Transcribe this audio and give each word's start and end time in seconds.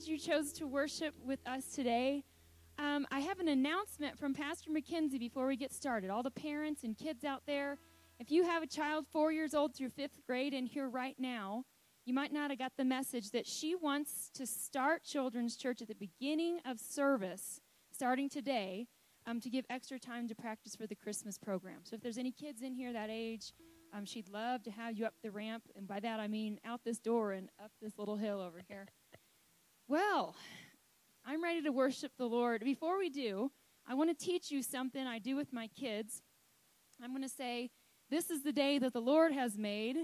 glad 0.00 0.08
you 0.08 0.18
chose 0.18 0.50
to 0.50 0.66
worship 0.66 1.14
with 1.22 1.40
us 1.46 1.66
today. 1.74 2.24
Um, 2.78 3.06
I 3.10 3.20
have 3.20 3.38
an 3.38 3.48
announcement 3.48 4.18
from 4.18 4.32
Pastor 4.32 4.70
McKenzie 4.70 5.18
before 5.18 5.46
we 5.46 5.56
get 5.56 5.74
started. 5.74 6.08
All 6.08 6.22
the 6.22 6.30
parents 6.30 6.84
and 6.84 6.96
kids 6.96 7.22
out 7.22 7.42
there, 7.46 7.76
if 8.18 8.30
you 8.30 8.44
have 8.44 8.62
a 8.62 8.66
child 8.66 9.04
four 9.12 9.30
years 9.30 9.52
old 9.52 9.74
through 9.74 9.90
fifth 9.90 10.18
grade 10.26 10.54
in 10.54 10.64
here 10.64 10.88
right 10.88 11.16
now, 11.18 11.64
you 12.06 12.14
might 12.14 12.32
not 12.32 12.48
have 12.48 12.58
got 12.58 12.72
the 12.78 12.84
message 12.84 13.30
that 13.32 13.46
she 13.46 13.74
wants 13.74 14.30
to 14.34 14.46
start 14.46 15.04
Children's 15.04 15.56
Church 15.56 15.82
at 15.82 15.88
the 15.88 15.94
beginning 15.94 16.60
of 16.64 16.80
service, 16.80 17.60
starting 17.92 18.30
today, 18.30 18.86
um, 19.26 19.38
to 19.38 19.50
give 19.50 19.66
extra 19.68 19.98
time 19.98 20.28
to 20.28 20.34
practice 20.34 20.74
for 20.74 20.86
the 20.86 20.94
Christmas 20.94 21.36
program. 21.36 21.80
So 21.82 21.96
if 21.96 22.00
there's 22.00 22.18
any 22.18 22.32
kids 22.32 22.62
in 22.62 22.72
here 22.72 22.94
that 22.94 23.10
age, 23.10 23.52
um, 23.92 24.06
she'd 24.06 24.30
love 24.30 24.62
to 24.62 24.70
have 24.70 24.96
you 24.96 25.04
up 25.04 25.14
the 25.22 25.30
ramp, 25.30 25.64
and 25.76 25.86
by 25.86 26.00
that 26.00 26.20
I 26.20 26.28
mean 26.28 26.58
out 26.64 26.84
this 26.84 26.98
door 26.98 27.32
and 27.32 27.50
up 27.62 27.72
this 27.82 27.98
little 27.98 28.16
hill 28.16 28.40
over 28.40 28.62
here. 28.66 28.86
Well, 29.90 30.36
I'm 31.26 31.42
ready 31.42 31.62
to 31.62 31.72
worship 31.72 32.12
the 32.16 32.26
Lord. 32.26 32.62
Before 32.62 32.96
we 32.96 33.10
do, 33.10 33.50
I 33.88 33.94
want 33.94 34.16
to 34.16 34.24
teach 34.24 34.52
you 34.52 34.62
something 34.62 35.04
I 35.04 35.18
do 35.18 35.34
with 35.34 35.52
my 35.52 35.66
kids. 35.66 36.22
I'm 37.02 37.10
going 37.10 37.24
to 37.24 37.28
say, 37.28 37.70
This 38.08 38.30
is 38.30 38.44
the 38.44 38.52
day 38.52 38.78
that 38.78 38.92
the 38.92 39.00
Lord 39.00 39.32
has 39.32 39.58
made. 39.58 39.96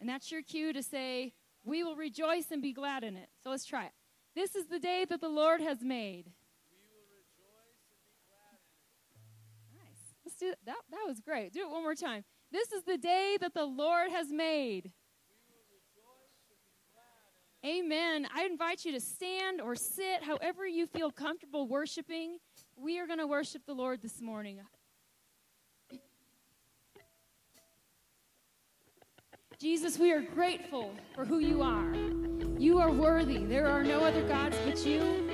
And 0.00 0.08
that's 0.08 0.32
your 0.32 0.40
cue 0.40 0.72
to 0.72 0.82
say, 0.82 1.34
We 1.62 1.84
will 1.84 1.94
rejoice 1.94 2.46
and 2.50 2.62
be 2.62 2.72
glad 2.72 3.04
in 3.04 3.18
it. 3.18 3.28
So 3.44 3.50
let's 3.50 3.66
try 3.66 3.84
it. 3.84 3.92
This 4.34 4.54
is 4.54 4.68
the 4.68 4.78
day 4.78 5.04
that 5.04 5.20
the 5.20 5.28
Lord 5.28 5.60
has 5.60 5.82
made. 5.82 6.32
Nice. 9.76 10.14
Let's 10.24 10.38
do 10.38 10.54
that. 10.64 10.76
That 10.90 11.04
was 11.06 11.20
great. 11.20 11.52
Do 11.52 11.60
it 11.60 11.70
one 11.70 11.82
more 11.82 11.94
time. 11.94 12.24
This 12.50 12.72
is 12.72 12.84
the 12.84 12.96
day 12.96 13.36
that 13.42 13.52
the 13.52 13.66
Lord 13.66 14.10
has 14.10 14.32
made. 14.32 14.92
Amen. 17.68 18.26
I 18.34 18.46
invite 18.46 18.86
you 18.86 18.92
to 18.92 19.00
stand 19.00 19.60
or 19.60 19.74
sit, 19.74 20.22
however 20.22 20.66
you 20.66 20.86
feel 20.86 21.10
comfortable 21.10 21.68
worshiping. 21.68 22.38
We 22.76 22.98
are 22.98 23.06
going 23.06 23.18
to 23.18 23.26
worship 23.26 23.66
the 23.66 23.74
Lord 23.74 24.00
this 24.00 24.22
morning. 24.22 24.60
Jesus, 29.58 29.98
we 29.98 30.12
are 30.12 30.22
grateful 30.22 30.94
for 31.14 31.26
who 31.26 31.40
you 31.40 31.60
are. 31.60 31.92
You 32.58 32.78
are 32.78 32.90
worthy. 32.90 33.44
There 33.44 33.66
are 33.66 33.84
no 33.84 34.00
other 34.00 34.26
gods 34.26 34.56
but 34.64 34.86
you. 34.86 35.28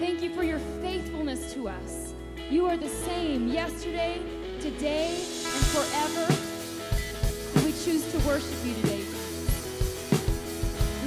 Thank 0.00 0.22
you 0.22 0.34
for 0.34 0.44
your 0.44 0.60
faithfulness 0.80 1.52
to 1.52 1.68
us. 1.68 2.14
You 2.48 2.64
are 2.66 2.78
the 2.78 2.88
same 2.88 3.48
yesterday, 3.48 4.22
today, 4.60 5.10
and 5.10 5.64
forever. 5.74 6.26
We 7.66 7.72
choose 7.72 8.10
to 8.12 8.18
worship 8.26 8.64
you 8.64 8.74
today. 8.80 9.03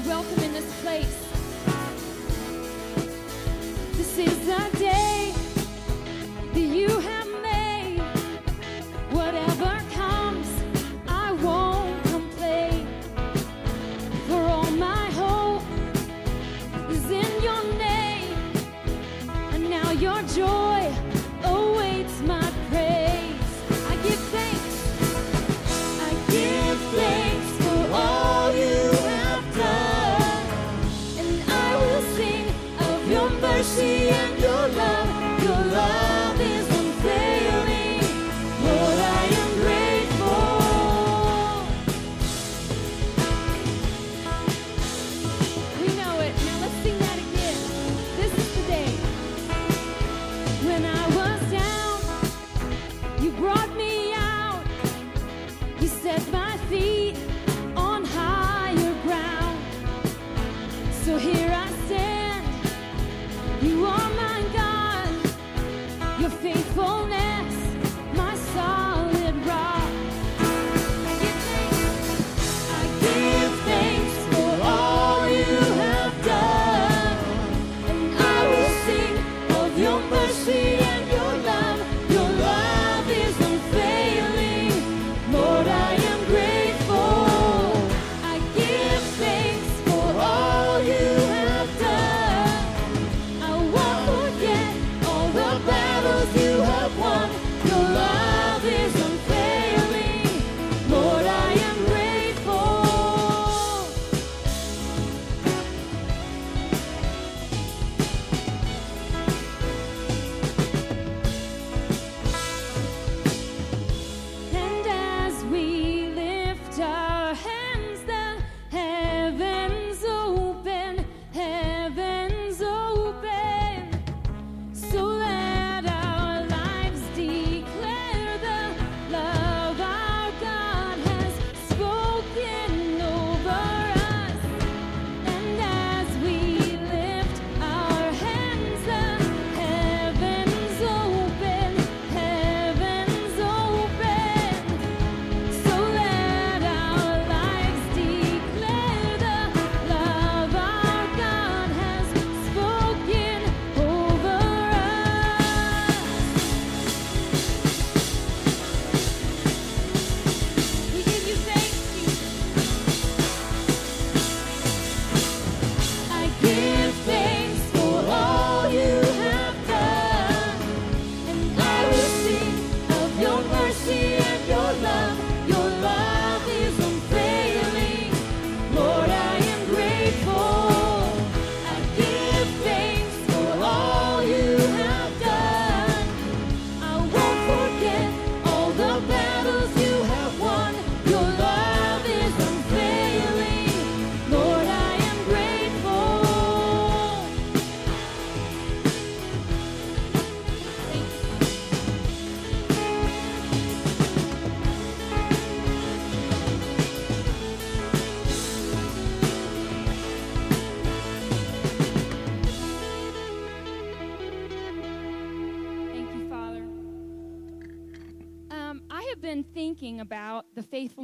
We 0.07 0.13
welcome 0.13 0.41
in 0.41 0.53
this 0.53 0.81
place. 0.81 1.17
This 3.97 4.17
is 4.17 4.39
the 4.45 4.77
day 4.79 5.33
that 6.53 6.61
you 6.61 6.96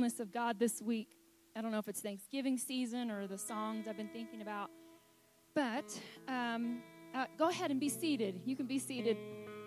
of 0.03 0.33
God 0.33 0.60
this 0.60 0.81
week. 0.81 1.07
I 1.55 1.62
don't 1.62 1.72
know 1.72 1.77
if 1.77 1.88
it's 1.88 2.01
Thanksgiving 2.01 2.57
season 2.57 3.10
or 3.10 3.25
the 3.25 3.38
songs 3.38 3.88
I've 3.88 3.95
been 3.95 4.10
thinking 4.10 4.41
about. 4.41 4.69
But 5.53 5.98
um, 6.27 6.81
uh, 7.15 7.25
go 7.38 7.48
ahead 7.48 7.72
and 7.72 7.79
be 7.79 7.88
seated. 7.88 8.41
You 8.45 8.55
can 8.55 8.65
be 8.65 8.79
seated. 8.79 9.17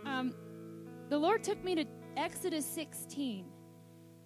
Um, 0.04 0.34
the 1.08 1.16
Lord 1.16 1.42
took 1.42 1.62
me 1.64 1.74
to 1.76 1.86
Exodus 2.16 2.66
16 2.66 3.46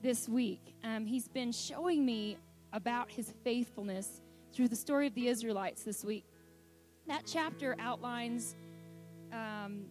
this 0.02 0.28
week. 0.28 0.74
Um, 0.82 1.06
he's 1.06 1.28
been 1.28 1.52
showing 1.52 2.04
me 2.04 2.38
about 2.72 3.10
his 3.10 3.32
faithfulness 3.44 4.20
through 4.52 4.68
the 4.68 4.76
story 4.76 5.06
of 5.06 5.14
the 5.14 5.28
Israelites 5.28 5.84
this 5.84 6.04
week. 6.04 6.24
That 7.06 7.22
chapter 7.24 7.76
outlines 7.78 8.56
um, 9.32 9.84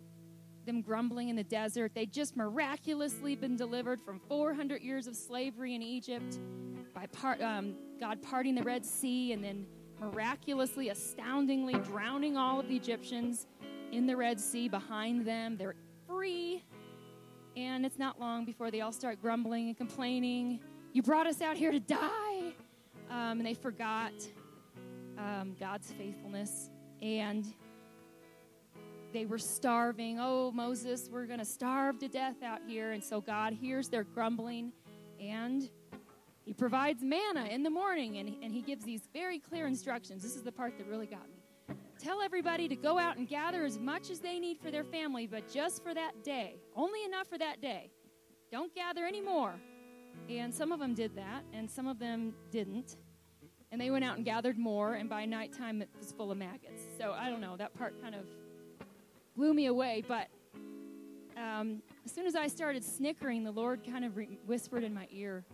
them 0.69 0.81
grumbling 0.81 1.29
in 1.29 1.35
the 1.35 1.43
desert. 1.43 1.93
They'd 1.95 2.13
just 2.13 2.37
miraculously 2.37 3.35
been 3.35 3.55
delivered 3.55 3.99
from 3.99 4.19
400 4.29 4.81
years 4.81 5.07
of 5.07 5.15
slavery 5.15 5.73
in 5.73 5.81
Egypt 5.81 6.37
by 6.93 7.07
um, 7.43 7.73
God 7.99 8.21
parting 8.21 8.53
the 8.53 8.61
Red 8.61 8.85
Sea 8.85 9.33
and 9.33 9.43
then 9.43 9.65
miraculously, 9.99 10.89
astoundingly 10.89 11.73
drowning 11.79 12.37
all 12.37 12.59
of 12.59 12.67
the 12.67 12.75
Egyptians 12.75 13.47
in 13.91 14.05
the 14.05 14.15
Red 14.15 14.39
Sea 14.39 14.69
behind 14.69 15.25
them. 15.25 15.57
They're 15.57 15.75
free. 16.07 16.63
And 17.57 17.83
it's 17.85 17.97
not 17.97 18.19
long 18.19 18.45
before 18.45 18.69
they 18.69 18.81
all 18.81 18.91
start 18.91 19.19
grumbling 19.21 19.69
and 19.69 19.77
complaining. 19.77 20.59
You 20.93 21.01
brought 21.01 21.25
us 21.25 21.41
out 21.41 21.57
here 21.57 21.71
to 21.71 21.79
die. 21.79 22.53
Um, 23.09 23.39
and 23.39 23.45
they 23.45 23.55
forgot 23.55 24.13
um, 25.17 25.55
God's 25.59 25.91
faithfulness. 25.91 26.69
And 27.01 27.45
they 29.11 29.25
were 29.25 29.39
starving. 29.39 30.19
Oh, 30.19 30.51
Moses, 30.51 31.09
we're 31.11 31.25
going 31.25 31.39
to 31.39 31.45
starve 31.45 31.99
to 31.99 32.07
death 32.07 32.43
out 32.43 32.59
here. 32.67 32.91
And 32.91 33.03
so 33.03 33.21
God 33.21 33.53
hears 33.53 33.89
their 33.89 34.03
grumbling 34.03 34.71
and 35.19 35.69
he 36.45 36.53
provides 36.53 37.03
manna 37.03 37.45
in 37.45 37.63
the 37.63 37.69
morning 37.69 38.17
and 38.17 38.29
he, 38.29 38.39
and 38.41 38.53
he 38.53 38.61
gives 38.61 38.85
these 38.85 39.01
very 39.13 39.39
clear 39.39 39.67
instructions. 39.67 40.23
This 40.23 40.35
is 40.35 40.43
the 40.43 40.51
part 40.51 40.77
that 40.77 40.87
really 40.87 41.07
got 41.07 41.27
me. 41.29 41.75
Tell 41.99 42.21
everybody 42.21 42.67
to 42.69 42.75
go 42.75 42.97
out 42.97 43.17
and 43.17 43.27
gather 43.27 43.65
as 43.65 43.77
much 43.77 44.09
as 44.09 44.19
they 44.19 44.39
need 44.39 44.57
for 44.59 44.71
their 44.71 44.85
family, 44.85 45.27
but 45.27 45.51
just 45.51 45.83
for 45.83 45.93
that 45.93 46.23
day. 46.23 46.55
Only 46.75 47.03
enough 47.03 47.27
for 47.27 47.37
that 47.37 47.61
day. 47.61 47.91
Don't 48.51 48.73
gather 48.73 49.05
any 49.05 49.21
more. 49.21 49.55
And 50.29 50.53
some 50.53 50.71
of 50.71 50.79
them 50.79 50.93
did 50.93 51.15
that, 51.17 51.43
and 51.53 51.69
some 51.69 51.87
of 51.87 51.99
them 51.99 52.33
didn't. 52.51 52.97
And 53.71 53.81
they 53.81 53.91
went 53.91 54.05
out 54.05 54.15
and 54.15 54.25
gathered 54.25 54.57
more, 54.57 54.93
and 54.93 55.09
by 55.09 55.25
nighttime 55.25 55.81
it 55.81 55.89
was 55.97 56.11
full 56.13 56.31
of 56.31 56.37
maggots. 56.37 56.83
So 56.97 57.11
I 57.11 57.29
don't 57.29 57.41
know, 57.41 57.57
that 57.57 57.73
part 57.73 58.01
kind 58.01 58.15
of 58.15 58.25
blew 59.39 59.53
me 59.53 59.67
away. 59.67 60.03
But 60.05 60.27
um, 61.37 61.81
as 62.03 62.11
soon 62.11 62.27
as 62.27 62.35
I 62.35 62.47
started 62.47 62.83
snickering, 62.83 63.45
the 63.45 63.51
Lord 63.51 63.85
kind 63.89 64.03
of 64.03 64.17
re- 64.17 64.37
whispered 64.45 64.83
in 64.83 64.93
my 64.93 65.07
ear, 65.11 65.45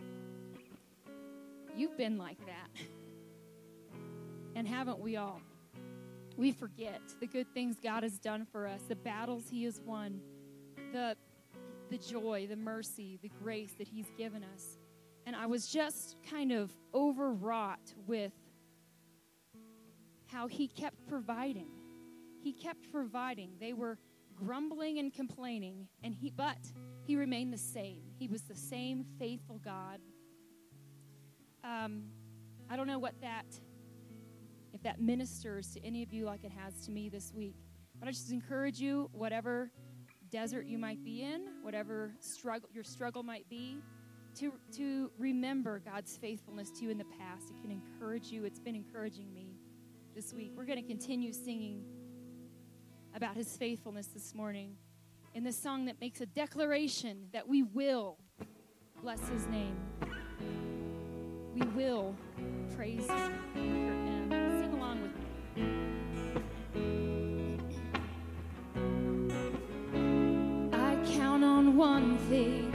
You've 1.76 1.96
been 1.96 2.18
like 2.18 2.38
that. 2.46 2.82
And 4.56 4.66
haven't 4.66 4.98
we 4.98 5.16
all? 5.16 5.40
We 6.36 6.50
forget 6.50 7.00
the 7.20 7.26
good 7.26 7.46
things 7.52 7.76
God 7.80 8.02
has 8.02 8.18
done 8.18 8.46
for 8.50 8.66
us, 8.66 8.80
the 8.88 8.96
battles 8.96 9.44
He 9.50 9.64
has 9.64 9.80
won, 9.84 10.20
the, 10.92 11.14
the 11.90 11.98
joy, 11.98 12.46
the 12.48 12.56
mercy, 12.56 13.18
the 13.22 13.30
grace 13.42 13.72
that 13.78 13.86
He's 13.86 14.10
given 14.16 14.42
us. 14.54 14.78
And 15.26 15.36
I 15.36 15.46
was 15.46 15.68
just 15.68 16.16
kind 16.28 16.50
of 16.50 16.72
overwrought 16.94 17.92
with 18.06 18.32
how 20.26 20.46
He 20.46 20.66
kept 20.66 21.06
providing. 21.06 21.75
He 22.42 22.52
kept 22.52 22.90
providing. 22.92 23.52
They 23.60 23.72
were 23.72 23.98
grumbling 24.36 24.98
and 24.98 25.12
complaining, 25.12 25.88
and 26.02 26.14
he 26.14 26.30
but 26.30 26.58
he 27.04 27.16
remained 27.16 27.52
the 27.52 27.58
same. 27.58 28.02
He 28.18 28.28
was 28.28 28.42
the 28.42 28.54
same 28.54 29.04
faithful 29.18 29.60
God. 29.64 30.00
Um, 31.64 32.04
I 32.68 32.76
don't 32.76 32.86
know 32.86 32.98
what 32.98 33.20
that 33.20 33.46
if 34.72 34.82
that 34.82 35.00
ministers 35.00 35.72
to 35.72 35.84
any 35.84 36.02
of 36.02 36.12
you 36.12 36.26
like 36.26 36.44
it 36.44 36.52
has 36.52 36.84
to 36.84 36.90
me 36.90 37.08
this 37.08 37.32
week. 37.32 37.56
But 37.98 38.08
I 38.08 38.12
just 38.12 38.30
encourage 38.30 38.78
you, 38.78 39.08
whatever 39.12 39.70
desert 40.30 40.66
you 40.66 40.76
might 40.76 41.02
be 41.02 41.22
in, 41.22 41.46
whatever 41.62 42.12
struggle 42.20 42.68
your 42.72 42.84
struggle 42.84 43.22
might 43.22 43.48
be, 43.48 43.80
to 44.38 44.52
to 44.76 45.10
remember 45.18 45.78
God's 45.78 46.16
faithfulness 46.18 46.70
to 46.72 46.84
you 46.84 46.90
in 46.90 46.98
the 46.98 47.06
past. 47.18 47.50
It 47.50 47.60
can 47.62 47.70
encourage 47.70 48.26
you. 48.26 48.44
It's 48.44 48.60
been 48.60 48.74
encouraging 48.74 49.32
me 49.32 49.56
this 50.14 50.34
week. 50.34 50.52
We're 50.54 50.66
going 50.66 50.80
to 50.80 50.86
continue 50.86 51.32
singing 51.32 51.84
about 53.16 53.34
his 53.34 53.56
faithfulness 53.56 54.08
this 54.08 54.34
morning 54.34 54.76
in 55.34 55.42
this 55.42 55.56
song 55.56 55.86
that 55.86 55.98
makes 56.02 56.20
a 56.20 56.26
declaration 56.26 57.28
that 57.32 57.48
we 57.48 57.62
will 57.62 58.18
bless 59.00 59.26
his 59.28 59.46
name. 59.46 59.74
We 61.54 61.62
will 61.68 62.14
praise 62.76 63.08
him 63.08 63.32
him. 63.54 64.28
Sing 64.60 64.72
along 64.74 65.00
with 65.00 65.16
me. 65.16 65.22
I 70.74 70.96
count 71.16 71.42
on 71.42 71.74
one 71.74 72.18
thing 72.28 72.70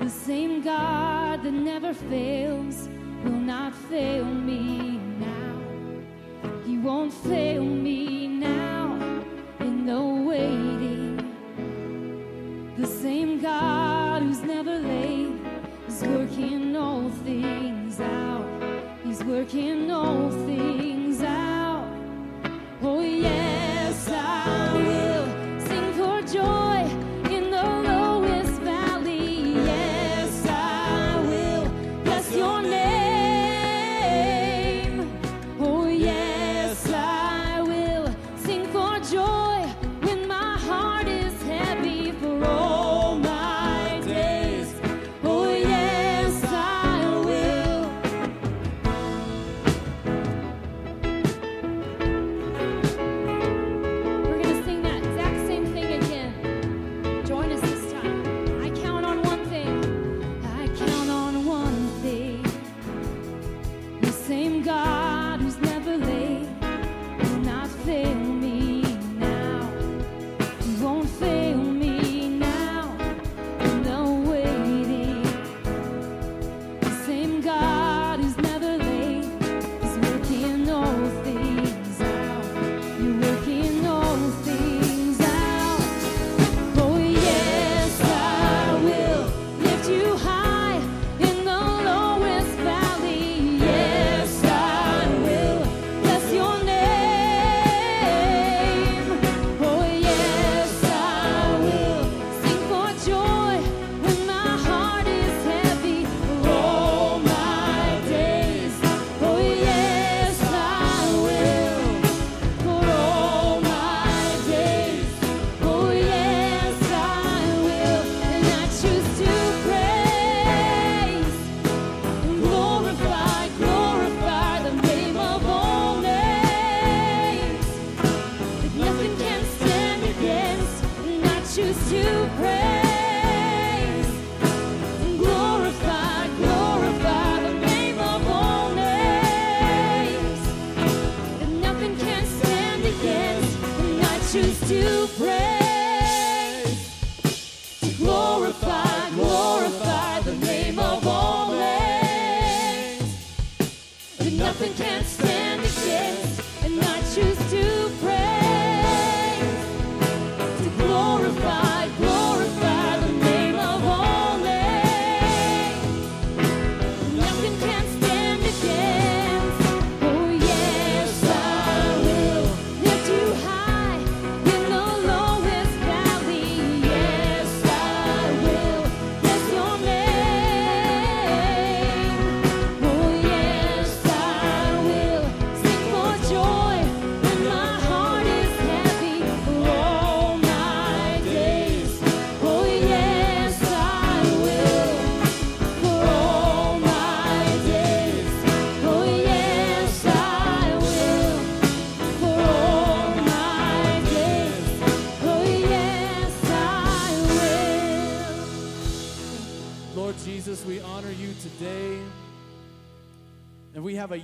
the 0.00 0.08
same 0.08 0.62
God 0.62 1.42
that 1.42 1.52
never 1.52 1.92
fails 1.92 2.88
will 3.24 3.32
not 3.32 3.74
fail 3.74 4.24
me 4.24 4.96
now. 5.18 5.58
He 6.64 6.78
won't 6.78 7.12
fail 7.12 7.62
me 7.62 8.29
now 8.40 8.94
in 9.60 9.86
the 9.86 10.00
waiting. 10.00 11.16
The 12.78 12.86
same 12.86 13.40
God 13.40 14.22
who's 14.22 14.42
never 14.42 14.78
late 14.78 15.40
is 15.86 16.02
working 16.02 16.76
all 16.76 17.10
things 17.24 18.00
out. 18.00 18.46
He's 19.04 19.22
working 19.24 19.90
all 19.90 20.30
things 20.30 20.99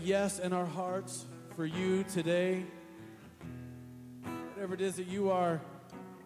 yes 0.06 0.38
in 0.38 0.52
our 0.52 0.64
hearts 0.64 1.26
for 1.56 1.66
you 1.66 2.04
today. 2.04 2.62
Whatever 4.54 4.75
it 4.75 4.80
is 4.80 4.94
that 4.94 5.08
you 5.08 5.32
are 5.32 5.60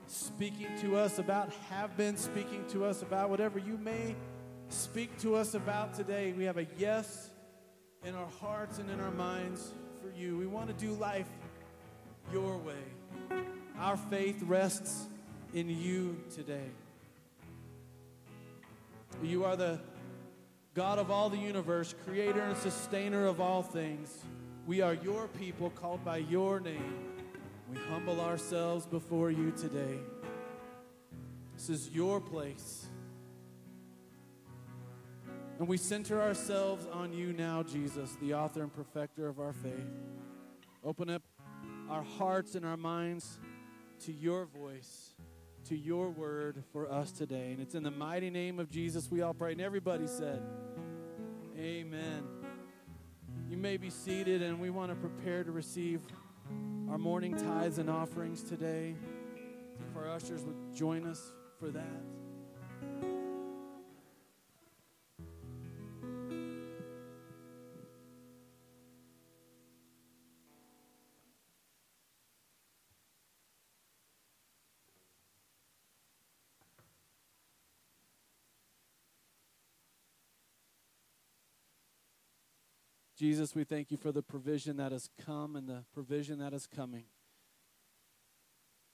speaking 0.07 0.67
to 0.83 0.97
us 0.97 1.19
about, 1.19 1.51
have 1.71 1.97
been 1.97 2.19
speaking 2.19 2.63
to 2.73 2.85
us 2.85 3.01
about, 3.01 3.31
whatever 3.31 3.59
you 3.59 3.79
may 3.79 4.15
speak 4.69 5.19
to 5.21 5.35
us 5.35 5.55
about 5.55 5.95
today, 5.95 6.35
we 6.35 6.45
have 6.45 6.59
a 6.59 6.67
yes 6.77 7.31
in 8.05 8.15
our 8.15 8.29
hearts 8.39 8.79
and 8.79 8.91
in 8.91 9.01
our 9.01 9.13
minds 9.13 9.73
for 10.03 10.15
you. 10.15 10.37
We 10.37 10.47
want 10.47 10.69
to 10.69 10.75
do 10.75 10.93
life 10.93 11.31
your 12.31 12.59
way. 12.59 13.41
Our 13.79 13.97
faith 13.97 14.43
rests 14.43 15.07
in 15.55 15.71
you 15.71 16.21
today. 16.35 16.69
You 19.23 19.47
are 19.47 19.57
the 19.57 19.81
God 20.75 20.99
of 20.99 21.11
all 21.11 21.29
the 21.29 21.37
universe, 21.37 21.95
creator 22.05 22.43
and 22.43 22.57
sustainer 22.57 23.27
of 23.27 23.41
all 23.41 23.63
things. 23.63 24.19
We 24.67 24.81
are 24.81 24.95
your 24.95 25.27
people 25.27 25.71
called 25.71 26.05
by 26.05 26.19
your 26.19 26.61
name. 26.61 26.95
We 27.69 27.77
humble 27.89 28.21
ourselves 28.21 28.87
before 28.87 29.31
you 29.31 29.51
today. 29.51 29.99
This 31.55 31.71
is 31.71 31.91
your 31.91 32.21
place. 32.21 32.87
And 35.59 35.69
we 35.69 35.77
center 35.77 36.23
ourselves 36.23 36.87
on 36.93 37.13
you 37.13 37.33
now, 37.33 37.63
Jesus, 37.63 38.17
the 38.21 38.35
author 38.35 38.63
and 38.63 38.73
perfecter 38.73 39.29
of 39.29 39.41
our 39.41 39.53
faith. 39.53 39.91
Open 40.85 41.11
up 41.11 41.23
our 41.91 42.03
hearts 42.03 42.55
and 42.55 42.65
our 42.65 42.77
minds 42.77 43.39
to 44.05 44.13
your 44.13 44.47
voice, 44.47 45.15
to 45.71 45.77
your 45.77 46.11
word 46.11 46.65
for 46.73 46.91
us 46.91 47.13
today. 47.13 47.53
And 47.53 47.61
it's 47.61 47.77
in 47.77 47.85
the 47.85 47.93
mighty 47.93 48.29
name 48.29 48.59
of 48.59 48.69
Jesus 48.71 49.09
we 49.09 49.23
all 49.23 49.33
pray. 49.33 49.53
And 49.53 49.61
everybody 49.61 50.09
said, 50.09 50.43
Amen. 51.57 52.25
You 53.49 53.57
may 53.57 53.77
be 53.77 53.89
seated, 53.89 54.43
and 54.43 54.61
we 54.61 54.71
want 54.71 54.91
to 54.91 54.97
prepare 54.97 55.45
to 55.45 55.53
receive 55.53 56.01
our 56.91 56.99
morning 56.99 57.37
tithes 57.37 57.79
and 57.79 57.89
offerings 57.89 58.43
today. 58.43 58.97
If 59.89 59.97
our 59.97 60.11
ushers 60.11 60.43
would 60.43 60.75
join 60.75 61.07
us 61.07 61.33
for 61.61 61.69
that. 61.69 62.03
Jesus, 83.21 83.55
we 83.55 83.65
thank 83.65 83.91
you 83.91 83.99
for 83.99 84.13
the 84.13 84.23
provision 84.23 84.79
that 84.79 84.93
has 84.93 85.11
come 85.27 85.55
and 85.55 85.69
the 85.69 85.85
provision 85.93 86.39
that 86.39 86.55
is 86.55 86.67
coming. 86.67 87.05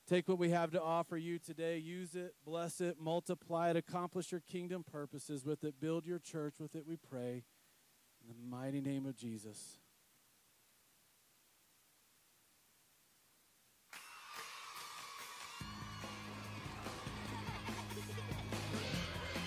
Take 0.08 0.26
what 0.26 0.36
we 0.36 0.50
have 0.50 0.72
to 0.72 0.82
offer 0.82 1.16
you 1.16 1.38
today, 1.38 1.78
use 1.78 2.16
it, 2.16 2.34
bless 2.44 2.80
it, 2.80 2.96
multiply 3.00 3.70
it, 3.70 3.76
accomplish 3.76 4.32
your 4.32 4.40
kingdom 4.40 4.82
purposes 4.82 5.46
with 5.46 5.62
it, 5.62 5.80
build 5.80 6.06
your 6.06 6.18
church 6.18 6.54
with 6.58 6.74
it, 6.74 6.84
we 6.88 6.96
pray. 6.96 7.44
In 8.20 8.28
the 8.28 8.34
mighty 8.50 8.80
name 8.80 9.06
of 9.06 9.14
Jesus. 9.14 9.78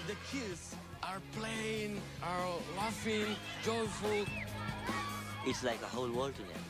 The 0.08 0.16
kids 0.32 0.74
are 1.04 1.20
playing, 1.38 2.02
are 2.24 2.48
laughing, 2.78 3.26
joyful, 3.66 4.26
it's 5.50 5.64
like 5.64 5.82
a 5.82 5.88
whole 5.88 6.12
world 6.12 6.36
to 6.36 6.44
them. 6.44 6.64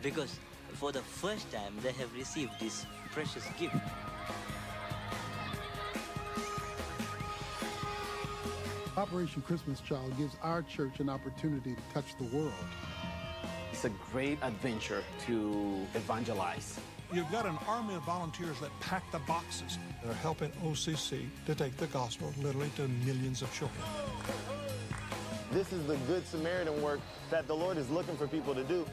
Because 0.00 0.38
for 0.74 0.92
the 0.92 1.00
first 1.00 1.50
time, 1.50 1.74
they 1.82 1.90
have 1.92 2.14
received 2.14 2.52
this 2.60 2.86
precious 3.10 3.44
gift. 3.58 3.74
Operation 8.96 9.42
Christmas 9.42 9.80
Child 9.80 10.16
gives 10.16 10.36
our 10.42 10.62
church 10.62 11.00
an 11.00 11.08
opportunity 11.08 11.74
to 11.74 11.94
touch 11.94 12.16
the 12.18 12.24
world. 12.36 12.52
It's 13.72 13.84
a 13.84 13.90
great 14.12 14.38
adventure 14.42 15.02
to 15.26 15.86
evangelize. 15.94 16.78
You've 17.12 17.30
got 17.32 17.44
an 17.44 17.58
army 17.66 17.94
of 17.94 18.02
volunteers 18.04 18.58
that 18.60 18.70
pack 18.80 19.10
the 19.10 19.18
boxes. 19.20 19.78
They're 20.04 20.14
helping 20.14 20.50
OCC 20.64 21.26
to 21.46 21.54
take 21.54 21.76
the 21.76 21.88
gospel 21.88 22.32
literally 22.40 22.70
to 22.76 22.86
millions 23.04 23.42
of 23.42 23.52
children. 23.52 23.82
This 25.52 25.70
is 25.70 25.86
the 25.86 25.96
Good 26.06 26.26
Samaritan 26.26 26.80
work 26.80 27.00
that 27.30 27.46
the 27.46 27.54
Lord 27.54 27.76
is 27.76 27.90
looking 27.90 28.16
for 28.16 28.26
people 28.26 28.54
to 28.54 28.64
do. 28.64 28.86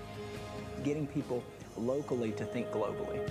Getting 0.83 1.07
people 1.07 1.41
locally 1.77 2.33
to 2.33 2.43
think 2.43 2.69
globally. 2.71 3.25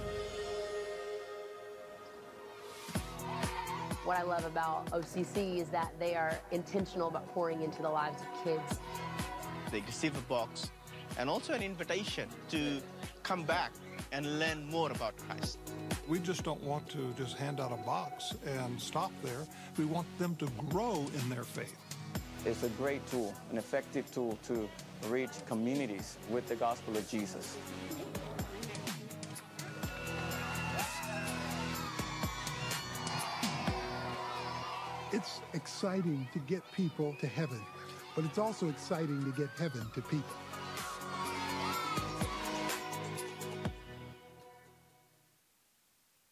What 4.05 4.17
I 4.17 4.23
love 4.23 4.47
about 4.47 4.87
OCC 4.93 5.59
is 5.59 5.69
that 5.69 5.93
they 5.99 6.15
are 6.15 6.39
intentional 6.53 7.09
about 7.09 7.29
pouring 7.35 7.61
into 7.61 7.83
the 7.83 7.91
lives 7.91 8.23
of 8.23 8.45
kids. 8.45 8.81
They 9.71 9.83
receive 9.83 10.17
a 10.17 10.23
box 10.23 10.71
and 11.19 11.29
also 11.29 11.53
an 11.53 11.63
invitation 11.63 12.31
to 12.49 12.81
come 13.25 13.45
back 13.45 13.73
and 14.11 14.39
learn 14.39 14.67
more 14.71 14.91
about 14.91 15.15
Christ. 15.19 15.59
We 16.09 16.19
just 16.19 16.45
don't 16.45 16.63
want 16.63 16.89
to 16.93 17.15
just 17.19 17.37
hand 17.37 17.61
out 17.61 17.73
a 17.73 17.85
box 17.85 18.35
and 18.47 18.81
stop 18.81 19.13
there. 19.23 19.47
We 19.77 19.85
want 19.85 20.07
them 20.19 20.35
to 20.37 20.47
grow 20.71 21.07
in 21.15 21.29
their 21.29 21.45
faith. 21.45 21.77
It's 22.45 22.63
a 22.63 22.69
great 22.71 23.05
tool, 23.09 23.35
an 23.51 23.59
effective 23.59 24.11
tool 24.13 24.39
to 24.45 24.69
reach 25.09 25.31
communities 25.47 26.17
with 26.31 26.47
the 26.47 26.57
gospel 26.57 26.97
of 26.97 27.09
Jesus. 27.09 27.57
It's 35.11 35.41
exciting 35.53 36.29
to 36.33 36.39
get 36.41 36.63
people 36.73 37.17
to 37.21 37.27
heaven, 37.27 37.61
but 38.15 38.25
it's 38.25 38.39
also 38.39 38.69
exciting 38.69 39.25
to 39.25 39.33
get 39.33 39.49
heaven 39.59 39.85
to 39.95 40.03
people. 40.03 40.37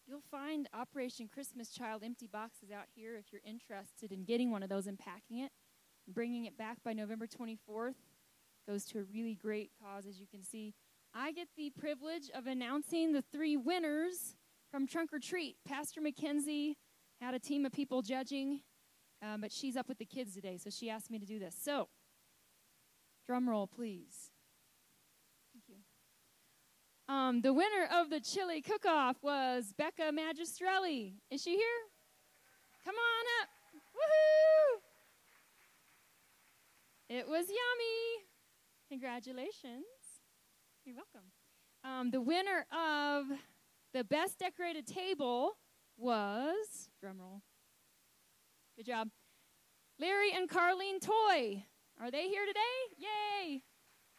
You'll 0.07 0.21
find 0.31 0.69
Operation 0.73 1.29
Christmas 1.33 1.71
Child 1.71 2.03
empty 2.05 2.27
boxes 2.27 2.71
out 2.71 2.85
here 2.95 3.17
if 3.17 3.33
you're 3.33 3.43
interested 3.45 4.13
in 4.13 4.25
getting 4.25 4.51
one 4.51 4.63
of 4.63 4.69
those 4.69 4.87
and 4.87 4.99
packing 4.99 5.41
it 5.41 5.51
bringing 6.09 6.45
it 6.47 6.57
back 6.57 6.79
by 6.85 6.93
November 6.93 7.27
24th 7.27 7.95
goes 8.67 8.85
to 8.87 8.99
a 8.99 9.03
really 9.05 9.35
great 9.35 9.71
cause, 9.83 10.07
as 10.07 10.19
you 10.19 10.27
can 10.27 10.43
see. 10.43 10.75
I 11.15 11.33
get 11.33 11.49
the 11.57 11.71
privilege 11.71 12.31
of 12.35 12.47
announcing 12.47 13.13
the 13.13 13.23
three 13.33 13.57
winners 13.57 14.37
from 14.71 14.87
Trunk 14.87 15.13
or 15.13 15.19
Treat. 15.19 15.57
Pastor 15.67 16.01
McKenzie 16.01 16.75
had 17.21 17.35
a 17.35 17.39
team 17.39 17.65
of 17.65 17.73
people 17.73 18.03
judging, 18.03 18.61
um, 19.23 19.41
but 19.41 19.53
she's 19.53 19.77
up 19.77 19.89
with 19.89 19.99
the 19.99 20.05
kids 20.05 20.35
today, 20.35 20.59
so 20.59 20.69
she 20.69 20.91
asked 20.91 21.11
me 21.11 21.19
to 21.19 21.27
do 21.27 21.39
this. 21.39 21.57
So, 21.59 21.89
drum 23.27 23.49
roll, 23.49 23.67
please. 23.67 24.31
Thank 25.53 25.65
you. 25.69 27.15
Um, 27.15 27.41
the 27.41 27.53
winner 27.55 27.89
of 27.93 28.11
the 28.11 28.21
chili 28.21 28.61
cook-off 28.61 29.17
was 29.23 29.73
Becca 29.79 30.11
Magistrelli. 30.13 31.15
Is 31.31 31.43
she 31.43 31.53
here? 31.53 31.81
Come 32.85 32.97
on 32.97 33.43
up. 33.43 33.49
Woohoo! 33.95 34.86
It 37.09 37.29
was 37.29 37.47
yummy. 37.47 38.25
Congratulations. 38.89 39.85
You're 40.85 40.97
welcome. 40.97 41.31
Um, 41.85 42.11
the 42.11 42.21
winner 42.21 42.67
of 42.73 43.27
the 43.95 44.03
best 44.03 44.41
decorated 44.41 44.87
table 44.89 45.53
was, 45.97 46.91
drum 47.01 47.21
roll. 47.21 47.43
Good 48.77 48.87
job. 48.87 49.09
Larry 50.01 50.33
and 50.33 50.49
Carlene 50.49 51.01
Toy. 51.01 51.65
Are 52.01 52.11
they 52.11 52.29
here 52.29 52.45
today? 52.45 52.61
Yay. 52.99 53.63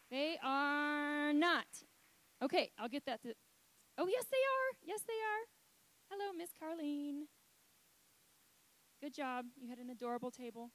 They 0.10 0.38
are 0.41 1.34
not. 1.34 1.67
Okay, 2.41 2.71
I'll 2.80 2.88
get 2.88 3.06
that 3.06 3.21
to. 3.23 3.34
Oh, 3.97 4.08
yes, 4.08 4.26
they 4.32 4.38
are. 4.38 4.78
Yes, 4.86 5.02
they 5.06 5.13
are. 5.13 5.43
Hello, 6.10 6.32
Miss 6.32 6.52
Carlene. 6.52 7.23
Good 9.02 9.13
job. 9.13 9.45
You 9.60 9.69
had 9.69 9.78
an 9.78 9.89
adorable 9.89 10.32
table. 10.32 10.71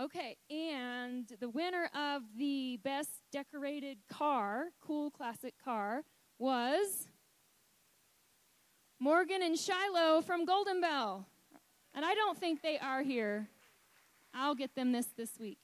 Okay, 0.00 0.36
and 0.48 1.26
the 1.40 1.48
winner 1.48 1.90
of 1.92 2.22
the 2.38 2.78
best 2.84 3.10
decorated 3.32 3.98
car, 4.08 4.66
cool 4.80 5.10
classic 5.10 5.54
car, 5.64 6.04
was 6.38 7.08
Morgan 9.00 9.42
and 9.42 9.58
Shiloh 9.58 10.22
from 10.22 10.44
Golden 10.44 10.80
Bell. 10.80 11.26
And 11.94 12.04
I 12.04 12.14
don't 12.14 12.38
think 12.38 12.62
they 12.62 12.78
are 12.78 13.02
here. 13.02 13.48
I'll 14.32 14.54
get 14.54 14.76
them 14.76 14.92
this 14.92 15.08
this 15.16 15.32
week. 15.40 15.58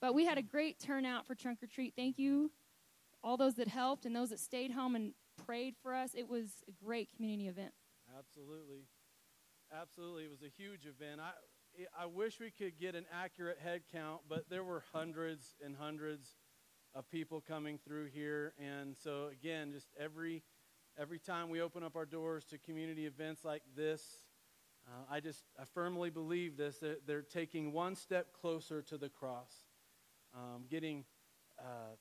But 0.00 0.12
we 0.12 0.24
had 0.24 0.38
a 0.38 0.42
great 0.42 0.80
turnout 0.80 1.24
for 1.24 1.36
Trunk 1.36 1.62
or 1.62 1.68
Treat. 1.68 1.94
Thank 1.94 2.18
you, 2.18 2.50
all 3.22 3.36
those 3.36 3.54
that 3.54 3.68
helped 3.68 4.06
and 4.06 4.16
those 4.16 4.30
that 4.30 4.40
stayed 4.40 4.72
home 4.72 4.96
and 4.96 5.12
prayed 5.46 5.76
for 5.80 5.94
us. 5.94 6.16
It 6.16 6.28
was 6.28 6.64
a 6.66 6.84
great 6.84 7.10
community 7.14 7.46
event. 7.46 7.72
Absolutely. 8.18 8.86
Absolutely. 9.72 10.24
It 10.24 10.30
was 10.30 10.42
a 10.42 10.50
huge 10.50 10.84
event. 10.84 11.20
I, 11.20 11.30
I 11.98 12.06
wish 12.06 12.40
we 12.40 12.50
could 12.50 12.78
get 12.78 12.94
an 12.94 13.04
accurate 13.12 13.58
head 13.62 13.82
count, 13.92 14.22
but 14.28 14.50
there 14.50 14.64
were 14.64 14.82
hundreds 14.92 15.54
and 15.64 15.76
hundreds 15.76 16.36
of 16.94 17.08
people 17.08 17.40
coming 17.40 17.78
through 17.78 18.06
here. 18.06 18.54
And 18.58 18.96
so, 18.96 19.28
again, 19.30 19.72
just 19.72 19.88
every, 19.98 20.42
every 20.98 21.20
time 21.20 21.50
we 21.50 21.60
open 21.60 21.84
up 21.84 21.94
our 21.94 22.06
doors 22.06 22.44
to 22.46 22.58
community 22.58 23.06
events 23.06 23.44
like 23.44 23.62
this, 23.76 24.02
uh, 24.88 25.04
I 25.08 25.20
just 25.20 25.44
I 25.60 25.64
firmly 25.72 26.10
believe 26.10 26.56
this 26.56 26.78
that 26.78 27.06
they're 27.06 27.22
taking 27.22 27.72
one 27.72 27.94
step 27.94 28.32
closer 28.32 28.82
to 28.82 28.96
the 28.96 29.08
cross, 29.08 29.52
um, 30.34 30.64
getting, 30.68 31.04
uh, 31.60 31.94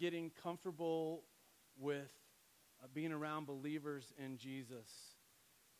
getting 0.00 0.30
comfortable 0.42 1.22
with 1.78 2.10
uh, 2.82 2.86
being 2.92 3.12
around 3.12 3.46
believers 3.46 4.12
in 4.18 4.38
Jesus 4.38 5.15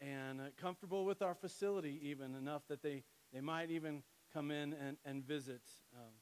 and 0.01 0.41
uh, 0.41 0.45
comfortable 0.61 1.05
with 1.05 1.23
our 1.23 1.35
facility, 1.35 2.01
even 2.03 2.35
enough 2.35 2.63
that 2.69 2.83
they, 2.83 3.03
they 3.33 3.41
might 3.41 3.71
even 3.71 4.03
come 4.33 4.51
in 4.51 4.75
and, 4.75 4.97
and 5.05 5.27
visit 5.27 5.63
um, 5.95 6.13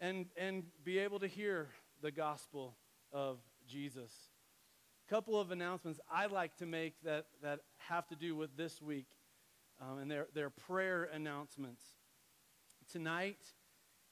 and, 0.00 0.26
and 0.36 0.64
be 0.84 0.98
able 0.98 1.18
to 1.18 1.26
hear 1.26 1.68
the 2.02 2.10
gospel 2.10 2.76
of 3.12 3.38
Jesus. 3.66 4.12
A 5.08 5.14
couple 5.14 5.40
of 5.40 5.50
announcements 5.50 6.00
I 6.10 6.26
like 6.26 6.56
to 6.58 6.66
make 6.66 6.94
that, 7.02 7.26
that 7.42 7.60
have 7.78 8.06
to 8.08 8.16
do 8.16 8.36
with 8.36 8.56
this 8.56 8.82
week, 8.82 9.06
um, 9.80 9.98
and 9.98 10.10
they're, 10.10 10.26
they're 10.34 10.50
prayer 10.50 11.08
announcements. 11.12 11.82
Tonight, 12.90 13.38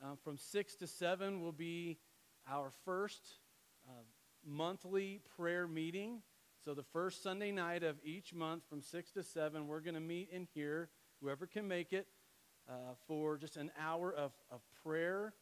uh, 0.03 0.17
from 0.23 0.39
6 0.39 0.75
to 0.77 0.87
7, 0.87 1.41
will 1.41 1.53
be 1.53 1.99
our 2.51 2.71
first 2.85 3.39
uh, 3.89 4.03
monthly 4.45 5.21
prayer 5.37 5.67
meeting. 5.67 6.23
So, 6.65 6.73
the 6.73 6.83
first 6.83 7.23
Sunday 7.23 7.53
night 7.53 7.83
of 7.83 7.97
each 8.03 8.33
month 8.33 8.63
from 8.71 8.81
6 8.81 9.11
to 9.13 9.23
7, 9.23 9.67
we're 9.67 9.81
going 9.81 9.97
to 9.97 10.01
meet 10.01 10.31
in 10.33 10.49
here, 10.55 10.89
whoever 11.21 11.47
can 11.47 11.69
make 11.69 11.93
it, 11.93 12.07
uh, 12.67 12.95
for 13.07 13.37
just 13.37 13.59
an 13.59 13.71
hour 13.79 14.11
of, 14.11 14.33
of 14.51 14.63
prayer. 14.83 15.35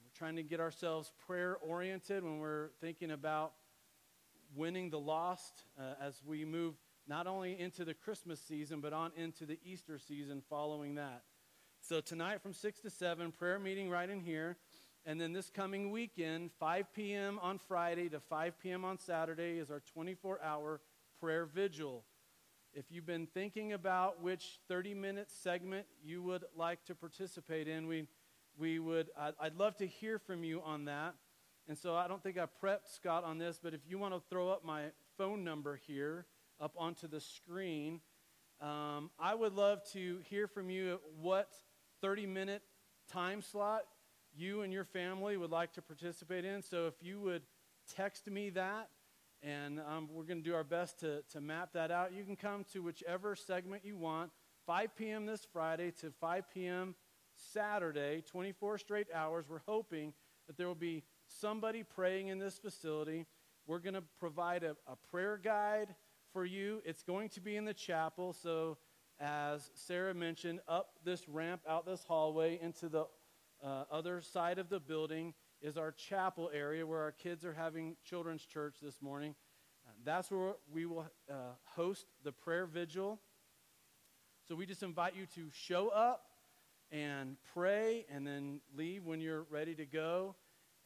We're 0.00 0.16
trying 0.16 0.36
to 0.36 0.44
get 0.44 0.60
ourselves 0.60 1.12
prayer 1.26 1.56
oriented 1.56 2.22
when 2.22 2.38
we're 2.38 2.68
thinking 2.80 3.10
about 3.10 3.54
winning 4.54 4.90
the 4.90 5.00
lost 5.00 5.64
uh, 5.76 5.94
as 6.00 6.22
we 6.24 6.44
move 6.44 6.74
not 7.08 7.26
only 7.26 7.58
into 7.58 7.84
the 7.84 7.94
Christmas 7.94 8.40
season, 8.40 8.80
but 8.80 8.92
on 8.92 9.10
into 9.16 9.46
the 9.46 9.58
Easter 9.64 9.98
season 9.98 10.40
following 10.48 10.94
that. 10.94 11.24
So, 11.80 12.00
tonight 12.00 12.42
from 12.42 12.52
6 12.52 12.78
to 12.82 12.90
7, 12.90 13.32
prayer 13.32 13.58
meeting 13.58 13.90
right 13.90 14.08
in 14.08 14.20
here. 14.20 14.56
And 15.06 15.20
then 15.20 15.32
this 15.32 15.48
coming 15.48 15.90
weekend, 15.90 16.50
5 16.60 16.92
p.m. 16.92 17.38
on 17.42 17.58
Friday 17.58 18.08
to 18.10 18.20
5 18.20 18.60
p.m. 18.60 18.84
on 18.84 18.98
Saturday, 18.98 19.58
is 19.58 19.70
our 19.70 19.80
24 19.94 20.42
hour 20.42 20.80
prayer 21.20 21.46
vigil. 21.46 22.04
If 22.74 22.84
you've 22.90 23.06
been 23.06 23.26
thinking 23.26 23.72
about 23.72 24.22
which 24.22 24.60
30 24.68 24.94
minute 24.94 25.30
segment 25.30 25.86
you 26.04 26.22
would 26.22 26.44
like 26.54 26.84
to 26.84 26.94
participate 26.94 27.66
in, 27.66 27.86
we, 27.86 28.06
we 28.58 28.78
would, 28.78 29.08
I'd, 29.18 29.34
I'd 29.40 29.56
love 29.56 29.76
to 29.78 29.86
hear 29.86 30.18
from 30.18 30.44
you 30.44 30.60
on 30.62 30.84
that. 30.84 31.14
And 31.66 31.78
so 31.78 31.94
I 31.96 32.06
don't 32.06 32.22
think 32.22 32.38
I 32.38 32.46
prepped 32.62 32.94
Scott 32.94 33.24
on 33.24 33.38
this, 33.38 33.58
but 33.62 33.74
if 33.74 33.80
you 33.88 33.98
want 33.98 34.14
to 34.14 34.20
throw 34.28 34.50
up 34.50 34.64
my 34.64 34.86
phone 35.16 35.44
number 35.44 35.76
here 35.86 36.26
up 36.60 36.74
onto 36.76 37.08
the 37.08 37.20
screen, 37.20 38.00
um, 38.60 39.10
I 39.18 39.34
would 39.34 39.54
love 39.54 39.80
to 39.92 40.18
hear 40.28 40.46
from 40.46 40.68
you 40.68 41.00
what 41.20 41.48
30 42.02 42.26
minute 42.26 42.62
time 43.10 43.40
slot 43.40 43.82
you 44.36 44.62
and 44.62 44.72
your 44.72 44.84
family 44.84 45.36
would 45.36 45.50
like 45.50 45.72
to 45.74 45.82
participate 45.82 46.44
in. 46.44 46.62
So 46.62 46.86
if 46.86 46.94
you 47.00 47.20
would 47.20 47.42
text 47.94 48.30
me 48.30 48.50
that, 48.50 48.88
and 49.42 49.80
um, 49.80 50.08
we're 50.12 50.24
going 50.24 50.42
to 50.42 50.48
do 50.48 50.54
our 50.54 50.64
best 50.64 51.00
to, 51.00 51.22
to 51.32 51.40
map 51.40 51.70
that 51.72 51.90
out. 51.90 52.12
You 52.12 52.24
can 52.24 52.36
come 52.36 52.64
to 52.72 52.82
whichever 52.82 53.34
segment 53.34 53.84
you 53.84 53.96
want, 53.96 54.30
5 54.66 54.94
p.m. 54.96 55.26
this 55.26 55.46
Friday 55.50 55.92
to 56.00 56.12
5 56.20 56.44
p.m. 56.52 56.94
Saturday, 57.52 58.22
24 58.30 58.78
straight 58.78 59.06
hours. 59.14 59.46
We're 59.48 59.62
hoping 59.66 60.12
that 60.46 60.58
there 60.58 60.66
will 60.66 60.74
be 60.74 61.04
somebody 61.26 61.82
praying 61.82 62.28
in 62.28 62.38
this 62.38 62.58
facility. 62.58 63.26
We're 63.66 63.78
going 63.78 63.94
to 63.94 64.02
provide 64.18 64.62
a, 64.62 64.76
a 64.86 64.96
prayer 65.10 65.40
guide 65.42 65.94
for 66.32 66.44
you. 66.44 66.82
It's 66.84 67.02
going 67.02 67.30
to 67.30 67.40
be 67.40 67.56
in 67.56 67.64
the 67.64 67.74
chapel. 67.74 68.32
So, 68.32 68.76
as 69.18 69.70
Sarah 69.74 70.14
mentioned, 70.14 70.60
up 70.66 70.94
this 71.04 71.28
ramp, 71.28 71.62
out 71.68 71.86
this 71.86 72.04
hallway, 72.04 72.58
into 72.60 72.88
the 72.88 73.06
uh, 73.64 73.84
other 73.90 74.20
side 74.20 74.58
of 74.58 74.68
the 74.68 74.80
building 74.80 75.34
is 75.60 75.76
our 75.76 75.92
chapel 75.92 76.50
area 76.54 76.86
where 76.86 77.00
our 77.00 77.12
kids 77.12 77.44
are 77.44 77.52
having 77.52 77.96
children's 78.04 78.44
church 78.44 78.76
this 78.82 79.02
morning. 79.02 79.34
Uh, 79.86 79.92
that's 80.04 80.30
where 80.30 80.54
we 80.72 80.86
will 80.86 81.06
uh, 81.30 81.34
host 81.64 82.06
the 82.24 82.32
prayer 82.32 82.66
vigil. 82.66 83.20
So 84.48 84.54
we 84.54 84.66
just 84.66 84.82
invite 84.82 85.14
you 85.14 85.26
to 85.34 85.48
show 85.52 85.88
up 85.88 86.24
and 86.90 87.36
pray 87.54 88.06
and 88.12 88.26
then 88.26 88.60
leave 88.74 89.04
when 89.04 89.20
you're 89.20 89.46
ready 89.50 89.74
to 89.74 89.86
go. 89.86 90.34